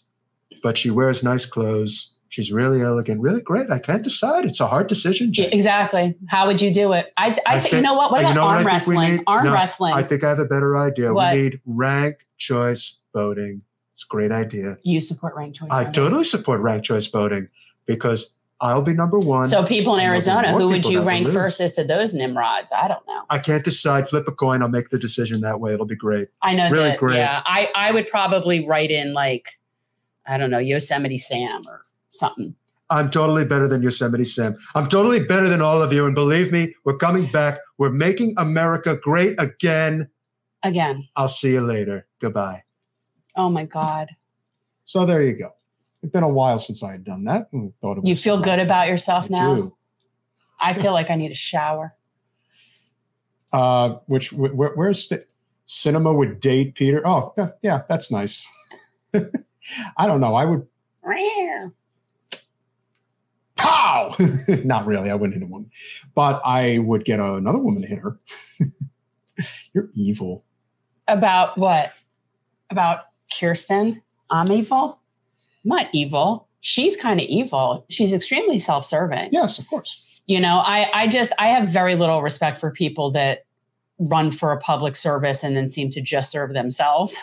[0.61, 2.12] but she wears nice clothes.
[2.33, 3.69] She's really elegant, really great.
[3.69, 4.45] I can't decide.
[4.45, 5.31] It's a hard decision.
[5.31, 5.51] Jay.
[5.51, 6.15] Exactly.
[6.29, 7.13] How would you do it?
[7.15, 8.09] I, I, I say, think, you know what?
[8.09, 9.23] What about you know arm what wrestling?
[9.27, 9.93] Arm no, wrestling.
[9.93, 11.13] I think I have a better idea.
[11.13, 11.35] What?
[11.35, 13.61] We need rank choice voting.
[13.93, 14.79] It's a great idea.
[14.81, 15.69] You support rank choice.
[15.69, 15.93] I voting.
[15.93, 17.49] totally support rank choice voting
[17.85, 19.45] because I'll be number one.
[19.45, 22.71] So people in Arizona, who would you rank first as to those Nimrods?
[22.75, 23.25] I don't know.
[23.29, 24.09] I can't decide.
[24.09, 24.63] Flip a coin.
[24.63, 25.75] I'll make the decision that way.
[25.75, 26.29] It'll be great.
[26.41, 26.71] I know.
[26.71, 27.17] Really that, great.
[27.17, 29.59] Yeah, I I would probably write in like,
[30.25, 32.55] I don't know, Yosemite Sam or something.
[32.89, 34.55] I'm totally better than Yosemite Sam.
[34.75, 36.05] I'm totally better than all of you.
[36.05, 37.59] And believe me, we're coming back.
[37.77, 40.09] We're making America great again.
[40.61, 41.07] Again.
[41.15, 42.05] I'll see you later.
[42.21, 42.63] Goodbye.
[43.35, 44.09] Oh my God.
[44.85, 45.55] So there you go.
[46.03, 48.57] It's been a while since I had done that and thought it You feel good
[48.57, 48.65] time.
[48.65, 49.55] about yourself I now?
[49.55, 49.77] Do.
[50.61, 51.95] I feel like I need a shower.
[53.51, 55.23] Uh, which where, where's the,
[55.67, 57.05] Sinema would date Peter?
[57.05, 58.47] Oh, yeah, that's nice.
[59.13, 60.33] I don't know.
[60.33, 60.65] I would.
[64.09, 64.25] Pow!
[64.47, 65.09] No, not really.
[65.09, 65.69] I wouldn't hit a woman,
[66.15, 68.19] but I would get another woman to hit her.
[69.73, 70.43] You're evil.
[71.07, 71.91] About what?
[72.69, 72.99] About
[73.31, 74.01] Kyrsten?
[74.29, 74.99] I'm evil.
[75.63, 76.47] I'm not evil.
[76.61, 77.85] She's kind of evil.
[77.89, 79.29] She's extremely self-serving.
[79.31, 80.21] Yes, of course.
[80.27, 83.39] You know, I I just I have very little respect for people that
[83.99, 87.17] run for a public service and then seem to just serve themselves.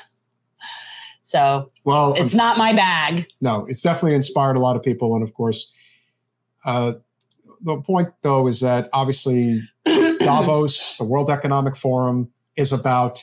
[1.22, 3.26] So, well, it's um, not my bag.
[3.40, 5.74] No, it's definitely inspired a lot of people, and of course,
[6.64, 6.92] uh,
[7.62, 13.22] the point though is that obviously Davos, the World Economic Forum, is about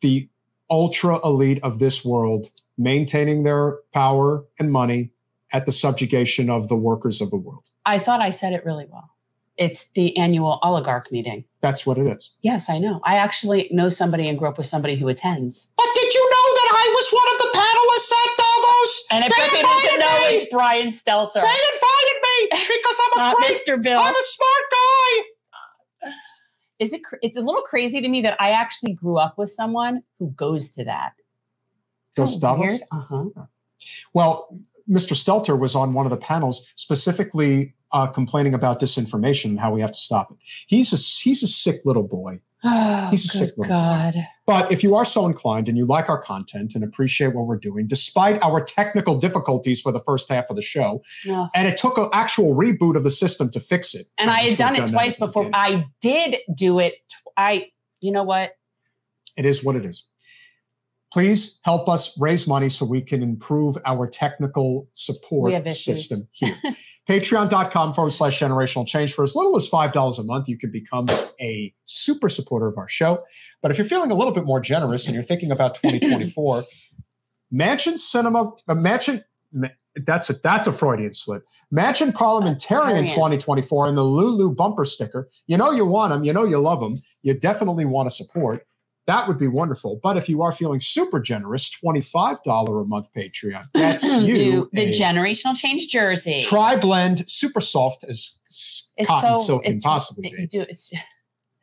[0.00, 0.28] the
[0.70, 5.10] ultra elite of this world maintaining their power and money
[5.52, 7.68] at the subjugation of the workers of the world.
[7.86, 9.10] I thought I said it really well.
[9.56, 11.44] It's the annual oligarch meeting.
[11.60, 12.30] That's what it is.
[12.42, 13.00] Yes, I know.
[13.02, 15.72] I actually know somebody and grew up with somebody who attends.
[15.76, 19.04] But did you know that I was one of the panelists at Davos?
[19.10, 20.36] And if they people to know, me.
[20.36, 21.42] it's Brian Stelter.
[21.42, 22.17] They invited me
[22.50, 23.82] because I'm a Not great, Mr.
[23.82, 23.98] Bill.
[23.98, 26.10] I'm a smart guy.
[26.78, 27.02] Is it?
[27.22, 30.70] It's a little crazy to me that I actually grew up with someone who goes
[30.70, 31.12] to that.
[32.16, 32.80] Goes to Davos.
[32.92, 33.46] Uh huh.
[34.14, 34.48] Well,
[34.88, 35.12] Mr.
[35.12, 39.80] Stelter was on one of the panels specifically uh, complaining about disinformation and how we
[39.80, 40.38] have to stop it.
[40.66, 42.40] He's a he's a sick little boy.
[42.64, 44.14] Oh, he's a sick little God.
[44.14, 44.20] boy.
[44.48, 47.58] But if you are so inclined and you like our content and appreciate what we're
[47.58, 51.50] doing, despite our technical difficulties for the first half of the show, oh.
[51.54, 54.06] and it took an actual reboot of the system to fix it.
[54.16, 55.50] And I had done it done twice before.
[55.52, 56.94] I did do it.
[57.10, 57.66] Tw- I,
[58.00, 58.52] you know what?
[59.36, 60.08] It is what it is.
[61.12, 66.56] Please help us raise money so we can improve our technical support system here.
[67.08, 69.14] Patreon.com forward slash generational change.
[69.14, 71.06] For as little as $5 a month, you can become
[71.40, 73.24] a super supporter of our show.
[73.62, 76.64] But if you're feeling a little bit more generous and you're thinking about 2024,
[77.52, 79.22] Manchin Sinema, uh, Manchin,
[80.04, 81.44] that's a that's a Freudian slip.
[81.74, 85.28] Manchin Parliamentarian 2024 and the Lulu bumper sticker.
[85.46, 86.24] You know you want them.
[86.24, 86.96] You know you love them.
[87.22, 88.67] You definitely want to support.
[89.08, 89.98] That would be wonderful.
[90.02, 93.64] But if you are feeling super generous, $25 a month Patreon.
[93.72, 94.68] That's you.
[94.74, 96.40] the generational change jersey.
[96.40, 98.42] Tri blend, super soft as
[98.98, 100.46] it's cotton so, silk can possibly be.
[100.46, 100.92] Do, it's,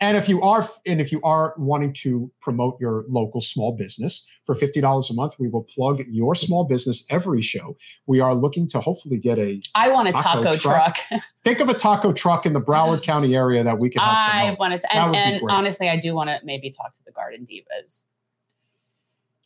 [0.01, 4.27] and if you are and if you are wanting to promote your local small business
[4.45, 7.77] for $50 a month, we will plug your small business every show.
[8.05, 10.97] We are looking to hopefully get a I want a taco, taco truck.
[10.97, 11.21] truck.
[11.43, 14.41] Think of a taco truck in the Broward County area that we can help I
[14.41, 14.59] promote.
[14.59, 18.07] wanted to and, and honestly I do want to maybe talk to the Garden Divas.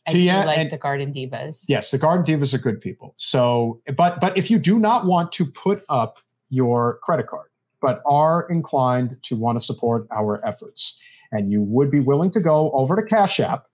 [0.08, 1.66] I Tia, like and, the Garden Divas.
[1.68, 3.14] Yes, the Garden Divas are good people.
[3.16, 6.18] So but but if you do not want to put up
[6.48, 7.49] your credit card
[7.80, 11.00] but are inclined to want to support our efforts.
[11.32, 13.66] And you would be willing to go over to Cash App,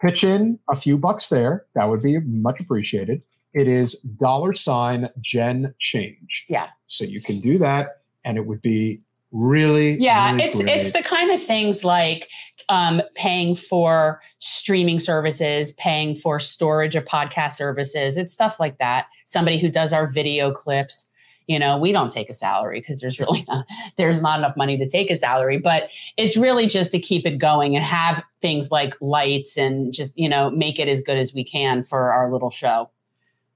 [0.00, 1.66] pitch in a few bucks there.
[1.74, 3.22] That would be much appreciated.
[3.52, 6.46] It is dollar sign Gen Change.
[6.48, 6.68] Yeah.
[6.86, 9.00] So you can do that, and it would be
[9.32, 10.76] really yeah really it's great.
[10.76, 12.28] it's the kind of things like
[12.68, 19.06] um, paying for streaming services paying for storage of podcast services it's stuff like that
[19.26, 21.09] somebody who does our video clips
[21.50, 23.66] you know we don't take a salary because there's really not
[23.96, 27.38] there's not enough money to take a salary but it's really just to keep it
[27.38, 31.34] going and have things like lights and just you know make it as good as
[31.34, 32.88] we can for our little show.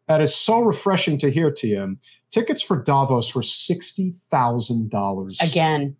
[0.08, 1.96] That is so refreshing to hear tm
[2.30, 5.96] tickets for davos were $60000 again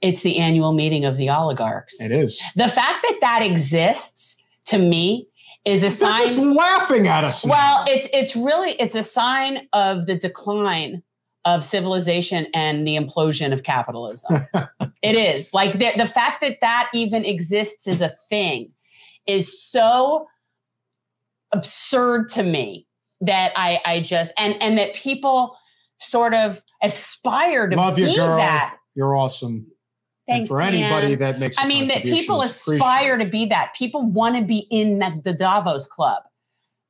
[0.00, 2.00] it's the annual meeting of the oligarchs.
[2.00, 2.40] It is.
[2.54, 5.26] The fact that that exists to me
[5.66, 7.44] is a sign They're just laughing at us.
[7.44, 7.52] Now.
[7.52, 11.02] Well, it's it's really it's a sign of the decline
[11.44, 14.46] of civilization and the implosion of capitalism.
[15.02, 18.72] it is like the, the fact that that even exists as a thing
[19.26, 20.26] is so
[21.52, 22.86] absurd to me
[23.20, 25.56] that I I just and and that people
[25.98, 28.36] sort of aspire to Love be you, girl.
[28.36, 28.76] that.
[28.94, 29.66] You're awesome.
[30.26, 33.74] Thanks, and for anybody that makes, I mean, that people aspire to be that.
[33.74, 36.22] People want to be in that, the Davos Club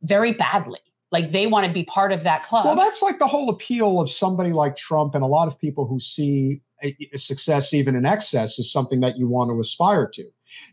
[0.02, 0.80] very badly.
[1.12, 2.64] Like they want to be part of that club.
[2.64, 5.86] Well, that's like the whole appeal of somebody like Trump and a lot of people
[5.86, 10.08] who see a, a success even in excess is something that you want to aspire
[10.14, 10.24] to.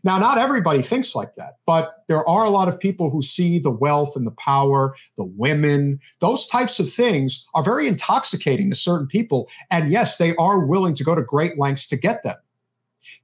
[0.02, 3.58] Now, not everybody thinks like that, but there are a lot of people who see
[3.58, 8.76] the wealth and the power, the women, those types of things are very intoxicating to
[8.76, 9.48] certain people.
[9.70, 12.36] And yes, they are willing to go to great lengths to get them.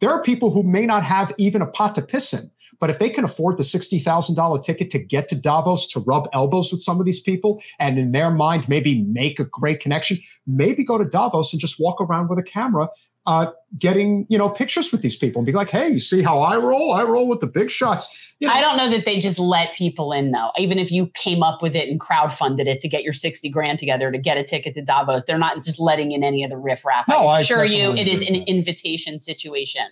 [0.01, 2.99] There are people who may not have even a pot to piss in, but if
[2.99, 6.99] they can afford the $60,000 ticket to get to Davos to rub elbows with some
[6.99, 11.05] of these people and in their mind maybe make a great connection, maybe go to
[11.05, 12.89] Davos and just walk around with a camera
[13.31, 16.41] uh, getting you know pictures with these people and be like, hey, you see how
[16.41, 16.93] I roll?
[16.93, 18.33] I roll with the big shots.
[18.41, 20.51] You know, I don't know that they just let people in though.
[20.59, 23.79] Even if you came up with it and crowdfunded it to get your 60 grand
[23.79, 26.57] together to get a ticket to Davos, they're not just letting in any of the
[26.57, 27.07] riffraff.
[27.07, 28.49] No, I assure I you it is an that.
[28.49, 29.87] invitation situation.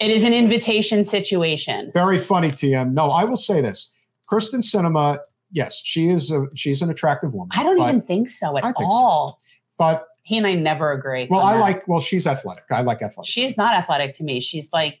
[0.00, 1.92] It is an invitation situation.
[1.94, 2.92] Very funny, TM.
[2.92, 3.96] No, I will say this.
[4.26, 5.20] Kristen Sinema,
[5.52, 7.50] yes, she is a she's an attractive woman.
[7.52, 9.38] I don't even think so at all.
[9.38, 9.44] So.
[9.78, 11.28] But he and I never agree.
[11.30, 11.60] Well, I that.
[11.60, 12.64] like well, she's athletic.
[12.72, 13.30] I like athletic.
[13.30, 14.40] She's not athletic to me.
[14.40, 15.00] She's like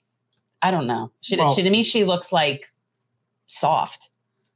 [0.62, 1.10] I don't know.
[1.20, 2.72] She, well, she to me, she looks like
[3.48, 4.10] soft.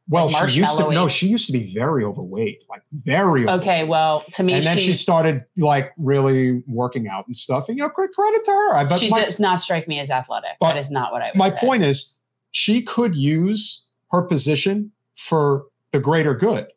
[0.09, 3.49] Well, like she used to no, she used to be very overweight, like very.
[3.49, 3.61] Overweight.
[3.61, 7.69] Okay, well, to me, and then she, she, started like really working out and stuff.
[7.69, 8.85] And you know, great credit to her.
[8.87, 10.53] But she my, does not strike me as athletic.
[10.61, 11.33] That is not what I.
[11.35, 11.59] my say.
[11.59, 12.17] point is,
[12.53, 16.69] she could use her position for the greater good,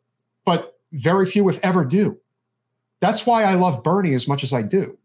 [0.44, 2.18] but very few, if ever, do.
[3.04, 4.96] That's why I love Bernie as much as I do.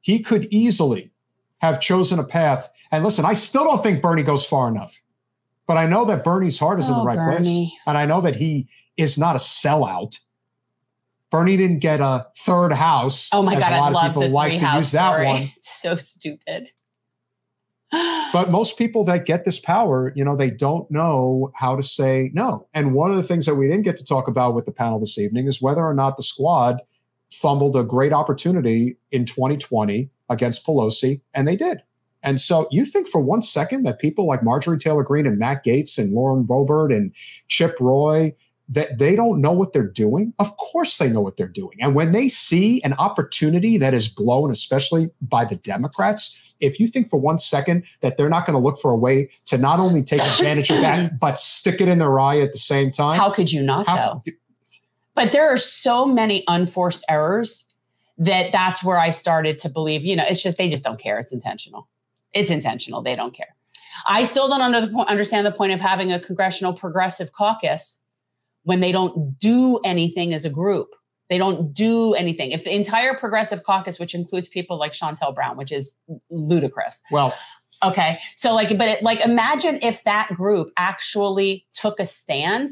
[0.00, 1.10] He could easily
[1.58, 2.70] have chosen a path.
[2.92, 5.02] And listen, I still don't think Bernie goes far enough,
[5.66, 7.66] but I know that Bernie's heart is oh, in the oh, right Bernie.
[7.66, 7.80] place.
[7.84, 10.20] And I know that he is not a sellout.
[11.32, 13.28] Bernie didn't get a third house.
[13.32, 15.26] Oh my God, I love the like to use that story.
[15.26, 15.52] one.
[15.56, 16.68] It's so stupid.
[18.32, 22.30] but most people that get this power, you know, they don't know how to say
[22.34, 22.68] no.
[22.72, 25.00] And one of the things that we didn't get to talk about with the panel
[25.00, 26.78] this evening is whether or not the squad
[27.30, 31.82] fumbled a great opportunity in 2020 against Pelosi, and they did.
[32.22, 35.64] And so you think for one second that people like Marjorie Taylor Greene and Matt
[35.64, 37.14] Gaetz and Lauren Boebert and
[37.48, 38.34] Chip Roy
[38.68, 40.32] that they don't know what they're doing?
[40.38, 41.76] Of course they know what they're doing.
[41.80, 46.86] And when they see an opportunity that is blown, especially by the Democrats, if you
[46.86, 49.80] think for one second that they're not going to look for a way to not
[49.80, 53.18] only take advantage of that, but stick it in their eye at the same time.
[53.18, 54.32] How could you not, how, though?
[55.14, 57.66] But there are so many unforced errors
[58.18, 61.18] that that's where I started to believe, you know, it's just, they just don't care.
[61.18, 61.88] It's intentional.
[62.32, 63.02] It's intentional.
[63.02, 63.56] They don't care.
[64.06, 68.02] I still don't under the, understand the point of having a congressional progressive caucus
[68.62, 70.94] when they don't do anything as a group.
[71.28, 72.50] They don't do anything.
[72.50, 75.96] If the entire progressive caucus, which includes people like Shontel Brown, which is
[76.28, 77.02] ludicrous.
[77.10, 77.34] Well,
[77.84, 78.18] okay.
[78.36, 82.70] So like, but it, like, imagine if that group actually took a stand,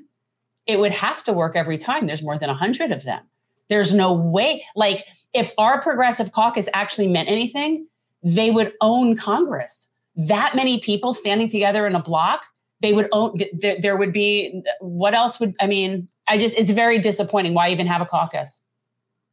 [0.68, 2.06] it would have to work every time.
[2.06, 3.22] There's more than a hundred of them.
[3.68, 4.64] There's no way.
[4.76, 5.04] Like,
[5.34, 7.86] if our progressive caucus actually meant anything,
[8.22, 9.88] they would own Congress.
[10.16, 12.42] That many people standing together in a block,
[12.80, 13.38] they would own,
[13.80, 17.54] there, would be, what else would, I mean, I just, it's very disappointing.
[17.54, 18.62] Why even have a caucus?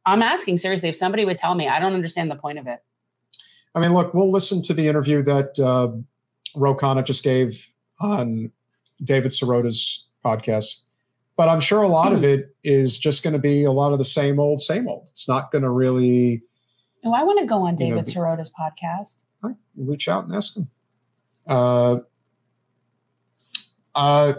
[0.06, 2.82] I'm asking seriously, if somebody would tell me, I don't understand the point of it.
[3.74, 5.88] I mean, look, we'll listen to the interview that uh,
[6.54, 8.52] Ro just gave on
[9.02, 10.85] David Sirota's podcast
[11.36, 12.24] but I'm sure a lot of hmm.
[12.26, 15.08] it is just going to be a lot of the same old, same old.
[15.10, 16.42] It's not going to really.
[17.04, 19.24] Oh, I want to go on David you know, Sirota's podcast.
[19.42, 20.68] Right, reach out and ask him.
[21.46, 21.98] Uh,
[23.94, 24.32] uh,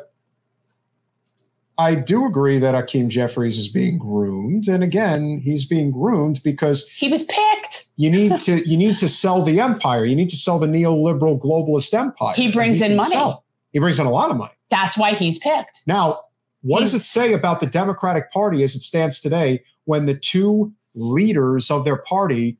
[1.77, 6.89] I do agree that Hakeem Jeffries is being groomed, and again, he's being groomed because
[6.89, 7.85] he was picked.
[7.95, 10.03] You need to you need to sell the empire.
[10.03, 12.33] You need to sell the neoliberal globalist empire.
[12.35, 13.11] He brings in money.
[13.11, 13.45] Sell.
[13.71, 14.53] He brings in a lot of money.
[14.69, 15.81] That's why he's picked.
[15.85, 16.21] Now,
[16.67, 20.73] what does it say about the Democratic Party as it stands today when the two
[20.95, 22.57] leaders of their party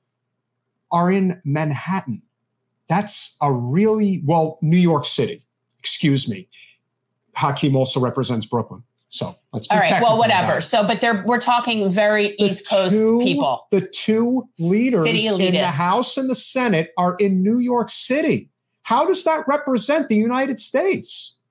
[0.92, 2.22] are in Manhattan?
[2.88, 5.44] That's a really, well, New York City,
[5.78, 6.48] excuse me.
[7.36, 8.82] Hakeem also represents Brooklyn.
[9.10, 10.02] So let's be all right.
[10.02, 10.62] Well, whatever.
[10.62, 13.68] So, but they're we're talking very the East Coast two, people.
[13.72, 18.50] The two leaders in the House and the Senate are in New York City.
[18.84, 21.42] How does that represent the United States?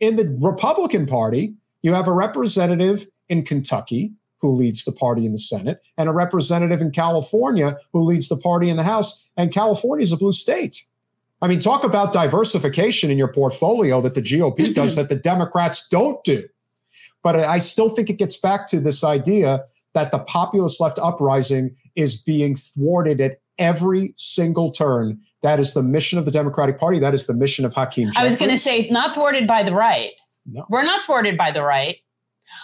[0.00, 5.32] In the Republican Party, you have a representative in Kentucky who leads the party in
[5.32, 9.28] the Senate and a representative in California who leads the party in the House.
[9.36, 10.84] And California is a blue state.
[11.40, 15.88] I mean, talk about diversification in your portfolio that the GOP does that the Democrats
[15.88, 16.44] don't do.
[17.22, 19.64] But I still think it gets back to this idea
[19.94, 25.20] that the populist left uprising is being thwarted at every single turn.
[25.42, 26.98] That is the mission of the Democratic Party.
[26.98, 28.08] That is the mission of Hakeem.
[28.08, 28.22] Jeffries.
[28.22, 30.12] I was going to say, not thwarted by the right.
[30.50, 30.64] No.
[30.68, 31.96] We're not thwarted by the right.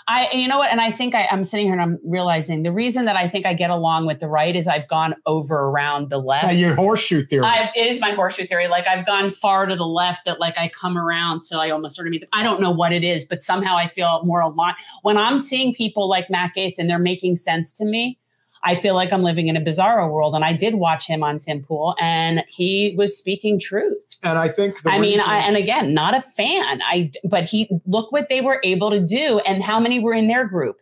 [0.08, 0.70] I, you know what?
[0.70, 3.46] And I think I, am sitting here and I'm realizing the reason that I think
[3.46, 6.46] I get along with the right is I've gone over around the left.
[6.46, 7.44] Yeah, your horseshoe theory.
[7.44, 8.68] I've, it is my horseshoe theory.
[8.68, 11.42] Like I've gone far to the left that like I come around.
[11.42, 13.86] So I almost sort of meet, I don't know what it is, but somehow I
[13.86, 14.76] feel more aligned.
[15.02, 18.18] When I'm seeing people like Matt Gaetz and they're making sense to me,
[18.64, 20.34] I feel like I'm living in a bizarro world.
[20.34, 24.16] And I did watch him on Tim Pool, and he was speaking truth.
[24.22, 26.80] And I think I mean, I, and again, not a fan.
[26.82, 30.28] I but he look what they were able to do, and how many were in
[30.28, 30.80] their group?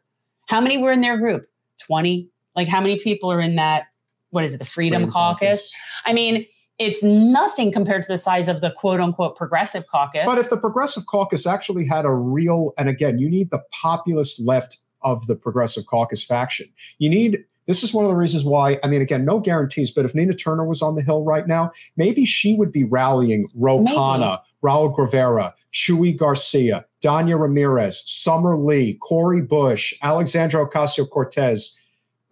[0.49, 1.47] How many were in their group?
[1.81, 2.29] Twenty.
[2.55, 3.85] Like how many people are in that
[4.31, 5.71] what is it, the Freedom, Freedom Caucus.
[5.71, 5.73] Caucus.
[6.07, 6.47] I mean,
[6.79, 10.25] it's nothing compared to the size of the quote unquote progressive caucus.
[10.27, 14.41] But if the progressive caucus actually had a real, and again, you need the populist
[14.45, 16.67] left of the progressive caucus faction.
[16.99, 20.05] You need this is one of the reasons why, I mean, again, no guarantees, but
[20.05, 23.81] if Nina Turner was on the Hill right now, maybe she would be rallying Ro
[23.81, 31.79] Khanna, Raúl Grijalva, Chuy Garcia, Danya Ramirez, Summer Lee, Cori Bush, Alexandra Ocasio Cortez,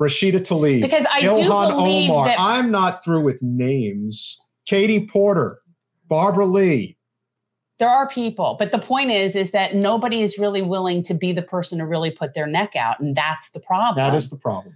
[0.00, 1.72] Rashida Tlaib, because I Ilhan
[2.08, 2.26] Omar.
[2.26, 4.40] That- I'm not through with names.
[4.66, 5.60] Katie Porter,
[6.08, 6.96] Barbara Lee.
[7.78, 11.32] There are people, but the point is, is that nobody is really willing to be
[11.32, 13.96] the person to really put their neck out, and that's the problem.
[13.96, 14.74] That is the problem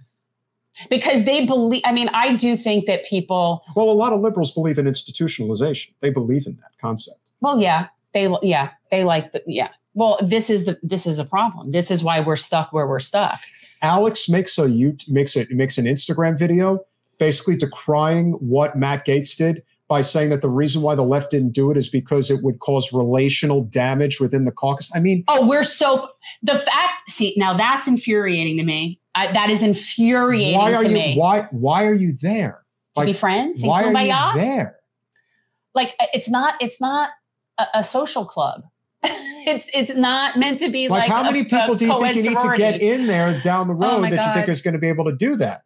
[0.89, 4.51] because they believe i mean i do think that people well a lot of liberals
[4.51, 9.43] believe in institutionalization they believe in that concept well yeah they yeah they like the
[9.47, 12.87] yeah well this is the this is a problem this is why we're stuck where
[12.87, 13.39] we're stuck
[13.81, 16.79] Alex makes a you makes it makes an Instagram video
[17.17, 21.51] basically decrying what Matt Gaetz did by saying that the reason why the left didn't
[21.51, 24.91] do it is because it would cause relational damage within the caucus.
[24.95, 26.09] I mean, oh, we're so
[26.41, 27.09] the fact.
[27.09, 28.99] See, now that's infuriating to me.
[29.15, 31.15] I, that is infuriating why are to you, me.
[31.15, 31.47] Why?
[31.51, 32.65] Why are you there?
[32.95, 33.63] To like, be friends?
[33.63, 34.77] Why are you there?
[35.73, 36.55] Like uh, it's not.
[36.59, 37.09] It's not
[37.57, 38.63] a, a social club
[39.47, 41.99] it's it's not meant to be like, like how many a, people a do you
[41.99, 44.27] think you need to get in there down the oh road oh that God.
[44.27, 45.61] you think is going to be able to do that?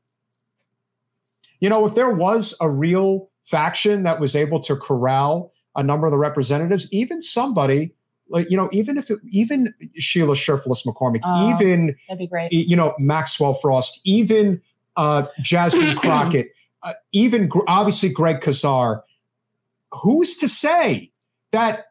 [1.60, 6.08] You know, if there was a real faction that was able to corral a number
[6.08, 7.94] of the representatives, even somebody
[8.30, 12.52] like you know, even if it, even Sheila Cherfilus-McCormick, oh, even that'd be great.
[12.52, 14.62] You know, Maxwell Frost, even
[14.96, 16.50] uh, Jasmine Crockett,
[16.84, 19.02] uh, even obviously Greg Casar.
[19.92, 21.12] Who's to say
[21.52, 21.88] that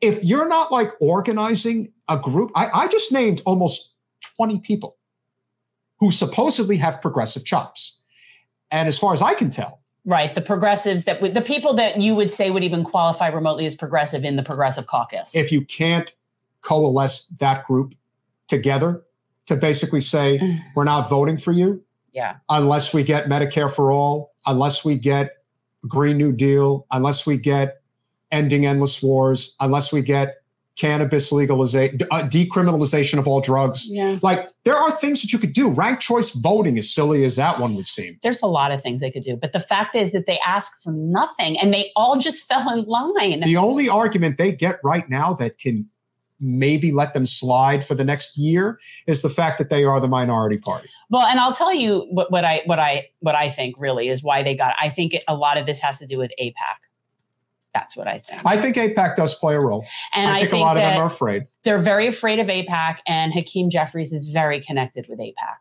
[0.00, 3.96] if you're not like organizing a group, I, I just named almost
[4.36, 4.96] 20 people
[6.00, 8.02] who supposedly have progressive chops.
[8.72, 12.16] And as far as I can tell, Right, the progressives that the people that you
[12.16, 15.34] would say would even qualify remotely as progressive in the progressive caucus.
[15.34, 16.12] If you can't
[16.60, 17.94] coalesce that group
[18.48, 19.02] together
[19.46, 20.60] to basically say mm.
[20.74, 25.44] we're not voting for you, yeah, unless we get Medicare for all, unless we get
[25.86, 27.82] Green New Deal, unless we get
[28.32, 30.41] ending endless wars unless we get
[30.82, 33.86] cannabis legalization, uh, decriminalization of all drugs.
[33.88, 34.18] Yeah.
[34.20, 35.70] Like there are things that you could do.
[35.70, 38.18] Ranked choice voting, as silly as that one would seem.
[38.20, 40.82] There's a lot of things they could do, but the fact is that they ask
[40.82, 43.40] for nothing and they all just fell in line.
[43.40, 45.88] The only argument they get right now that can
[46.40, 50.08] maybe let them slide for the next year is the fact that they are the
[50.08, 50.88] minority party.
[51.10, 54.24] Well, and I'll tell you what, what I what I what I think really is
[54.24, 54.74] why they got.
[54.80, 56.52] I think it, a lot of this has to do with AIPAC
[57.74, 58.42] that's what I think.
[58.44, 59.84] I think AIPAC does play a role.
[60.14, 61.46] And I think, I think a lot of them are afraid.
[61.64, 65.56] They're very afraid of AIPAC, and Hakeem Jeffries is very connected with AIPAC.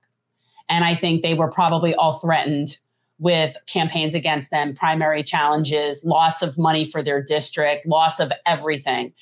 [0.70, 2.78] And I think they were probably all threatened
[3.20, 9.14] with campaigns against them, primary challenges, loss of money for their district, loss of everything.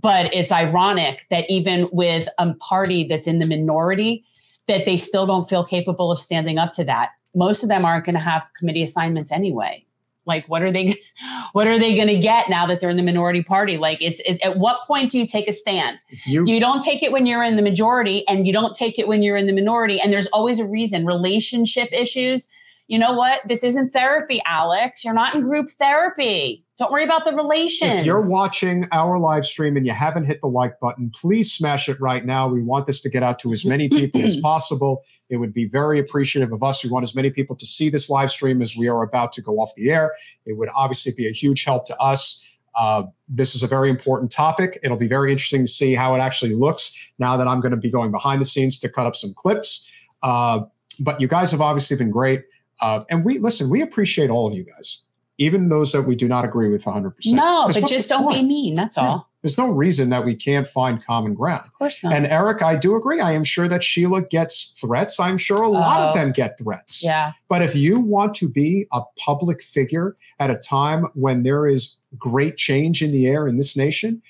[0.00, 4.24] But it's ironic that even with a party that's in the minority,
[4.66, 7.10] that they still don't feel capable of standing up to that.
[7.34, 9.84] Most of them aren't going to have committee assignments anyway.
[10.28, 10.94] Like, what are they,
[11.52, 13.78] what are they going to get now that they're in the minority party?
[13.78, 15.98] Like, it's it, at what point do you take a stand?
[16.24, 19.08] You, you don't take it when you're in the majority, and you don't take it
[19.08, 20.00] when you're in the minority.
[20.00, 21.04] And there's always a reason.
[21.04, 22.48] Relationship issues.
[22.88, 23.42] You know what?
[23.46, 25.04] This isn't therapy, Alex.
[25.04, 26.64] You're not in group therapy.
[26.78, 28.00] Don't worry about the relations.
[28.00, 31.90] If you're watching our live stream and you haven't hit the like button, please smash
[31.90, 32.48] it right now.
[32.48, 35.04] We want this to get out to as many people as possible.
[35.28, 36.82] It would be very appreciative of us.
[36.82, 39.42] We want as many people to see this live stream as we are about to
[39.42, 40.14] go off the air.
[40.46, 42.42] It would obviously be a huge help to us.
[42.74, 44.78] Uh, this is a very important topic.
[44.82, 47.76] It'll be very interesting to see how it actually looks now that I'm going to
[47.76, 49.90] be going behind the scenes to cut up some clips.
[50.22, 50.60] Uh,
[51.00, 52.44] but you guys have obviously been great.
[52.80, 55.04] Uh, and we listen, we appreciate all of you guys
[55.38, 57.14] even those that we do not agree with 100%.
[57.32, 58.74] No, but just don't be mean.
[58.74, 59.30] That's all.
[59.42, 61.64] There's no reason that we can't find common ground.
[61.64, 62.12] Of course not.
[62.12, 63.20] And Eric, I do agree.
[63.20, 65.20] I am sure that Sheila gets threats.
[65.20, 66.18] I'm sure a lot of oh.
[66.18, 67.04] them get threats.
[67.04, 67.32] Yeah.
[67.48, 72.00] But if you want to be a public figure at a time when there is
[72.18, 74.20] great change in the air in this nation,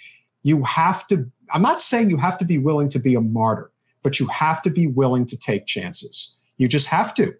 [0.42, 3.70] you have to, I'm not saying you have to be willing to be a martyr,
[4.02, 6.38] but you have to be willing to take chances.
[6.58, 7.32] You just have to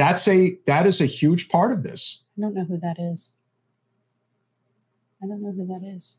[0.00, 2.24] that's a that is a huge part of this.
[2.38, 3.34] I don't know who that is.
[5.22, 6.16] I don't know who that is.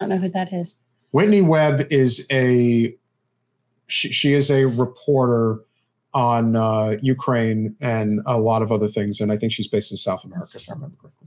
[0.00, 0.76] I don't know who that is.
[1.10, 2.94] Whitney Webb is a
[3.88, 5.58] she, she is a reporter
[6.12, 9.96] on uh, Ukraine and a lot of other things, and I think she's based in
[9.96, 11.26] South America, if I remember correctly.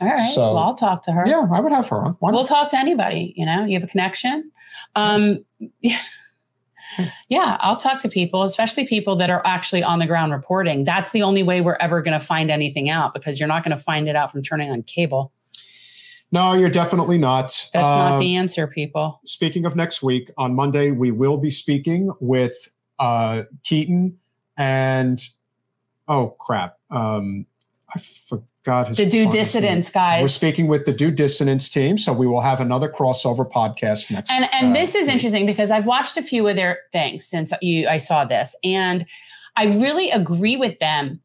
[0.00, 0.18] All right.
[0.18, 1.22] So, well, I'll talk to her.
[1.24, 2.16] Yeah, I would have her on.
[2.20, 3.32] we'll talk to anybody.
[3.36, 4.50] You know, you have a connection.
[4.96, 5.44] Um,
[5.80, 6.00] yeah.
[7.28, 10.84] Yeah, I'll talk to people, especially people that are actually on the ground reporting.
[10.84, 13.76] That's the only way we're ever going to find anything out because you're not going
[13.76, 15.32] to find it out from turning on cable.
[16.32, 17.68] No, you're definitely not.
[17.72, 19.20] That's not the answer, people.
[19.24, 24.18] Speaking of next week, on Monday, we will be speaking with uh, Keaton
[24.56, 25.22] and,
[26.08, 26.78] oh, crap.
[26.90, 27.46] Um,
[27.94, 30.22] I forgot his the due dissidence guys.
[30.22, 34.30] We're speaking with the due dissidence team, so we will have another crossover podcast next.
[34.30, 37.52] And and uh, this is interesting because I've watched a few of their things since
[37.60, 39.06] you I saw this, and
[39.56, 41.20] I really agree with them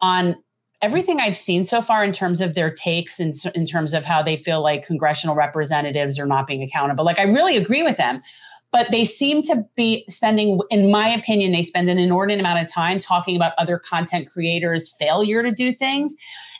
[0.00, 0.36] on
[0.80, 4.04] everything I've seen so far in terms of their takes and in, in terms of
[4.04, 7.04] how they feel like congressional representatives are not being accountable.
[7.04, 8.22] Like I really agree with them
[8.70, 12.70] but they seem to be spending in my opinion they spend an inordinate amount of
[12.70, 16.14] time talking about other content creators failure to do things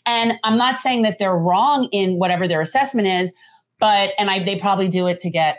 [0.09, 3.33] and i'm not saying that they're wrong in whatever their assessment is
[3.79, 5.59] but and i they probably do it to get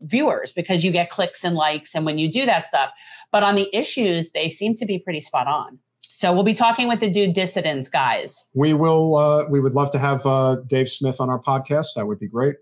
[0.00, 2.90] viewers because you get clicks and likes and when you do that stuff.
[3.32, 5.78] But on the issues they seem to be pretty spot on.
[6.02, 8.48] So we'll be talking with the dude dissidents guys.
[8.54, 11.94] We will uh, we would love to have uh, dave smith on our podcast.
[11.96, 12.56] That would be great.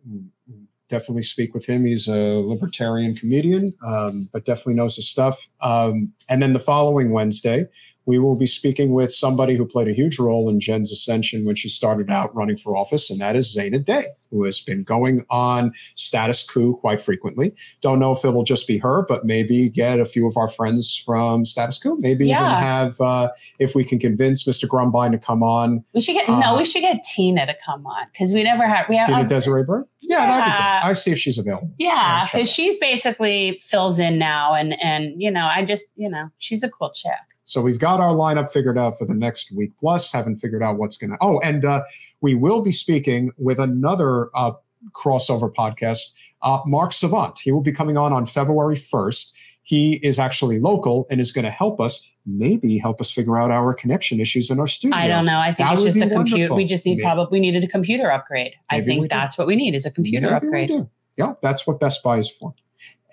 [0.89, 1.87] Definitely speak with him.
[1.87, 5.49] He's a libertarian comedian, um, but definitely knows his stuff.
[5.61, 7.67] Um, and then the following Wednesday,
[8.07, 11.57] we will be speaking with somebody who played a huge role in Jen's ascension when
[11.57, 15.25] she started out running for office, and that is Zaina Day, who has been going
[15.31, 17.55] on status coup quite frequently.
[17.81, 20.49] Don't know if it will just be her, but maybe get a few of our
[20.49, 21.97] friends from status coup.
[22.01, 22.41] Maybe yeah.
[22.41, 23.31] even have, uh,
[23.61, 24.69] if we can convince Mr.
[24.69, 25.85] Grumbine to come on.
[25.95, 28.67] We should get, uh, no, we should get Tina to come on because we never
[28.67, 29.87] had, we have Tina Desiree Burke.
[30.01, 30.91] Yeah, yeah, that'd be good.
[30.91, 31.71] I see if she's available.
[31.79, 36.29] Yeah, because she's basically fills in now, and and you know, I just you know,
[36.39, 37.13] she's a cool chick.
[37.45, 40.79] So we've got our lineup figured out for the next week plus, haven't figured out
[40.79, 41.19] what's going to.
[41.21, 41.83] Oh, and uh,
[42.25, 44.53] we will be speaking with another uh,
[44.93, 47.39] crossover podcast, uh, Mark Savant.
[47.39, 49.35] He will be coming on on February 1st.
[49.63, 53.51] He is actually local and is going to help us, maybe help us figure out
[53.51, 54.97] our connection issues in our studio.
[54.97, 55.39] I don't know.
[55.39, 56.55] I think that it's just a computer.
[56.55, 57.03] We just need maybe.
[57.03, 58.55] probably we needed a computer upgrade.
[58.73, 59.43] Maybe I think that's do.
[59.43, 60.71] what we need is a computer maybe upgrade.
[61.19, 62.55] Yeah, that's what Best Buy is for.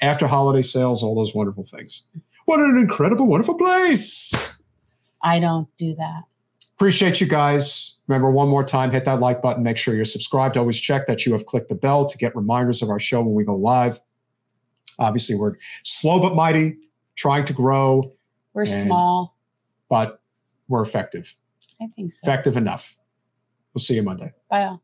[0.02, 2.04] After holiday sales, all those wonderful things.
[2.46, 4.34] What an incredible, wonderful place.
[5.22, 6.24] I don't do that.
[6.76, 7.98] Appreciate you guys.
[8.12, 9.64] Remember, one more time, hit that like button.
[9.64, 10.58] Make sure you're subscribed.
[10.58, 13.34] Always check that you have clicked the bell to get reminders of our show when
[13.36, 14.02] we go live.
[15.00, 16.76] Obviously, we're slow but mighty,
[17.16, 18.12] trying to grow.
[18.54, 19.38] We're and, small,
[19.90, 20.22] but
[20.68, 21.34] we're effective.
[21.82, 22.28] I think so.
[22.28, 22.98] Effective enough.
[23.74, 24.34] We'll see you Monday.
[24.50, 24.66] Bye.
[24.66, 24.84] All.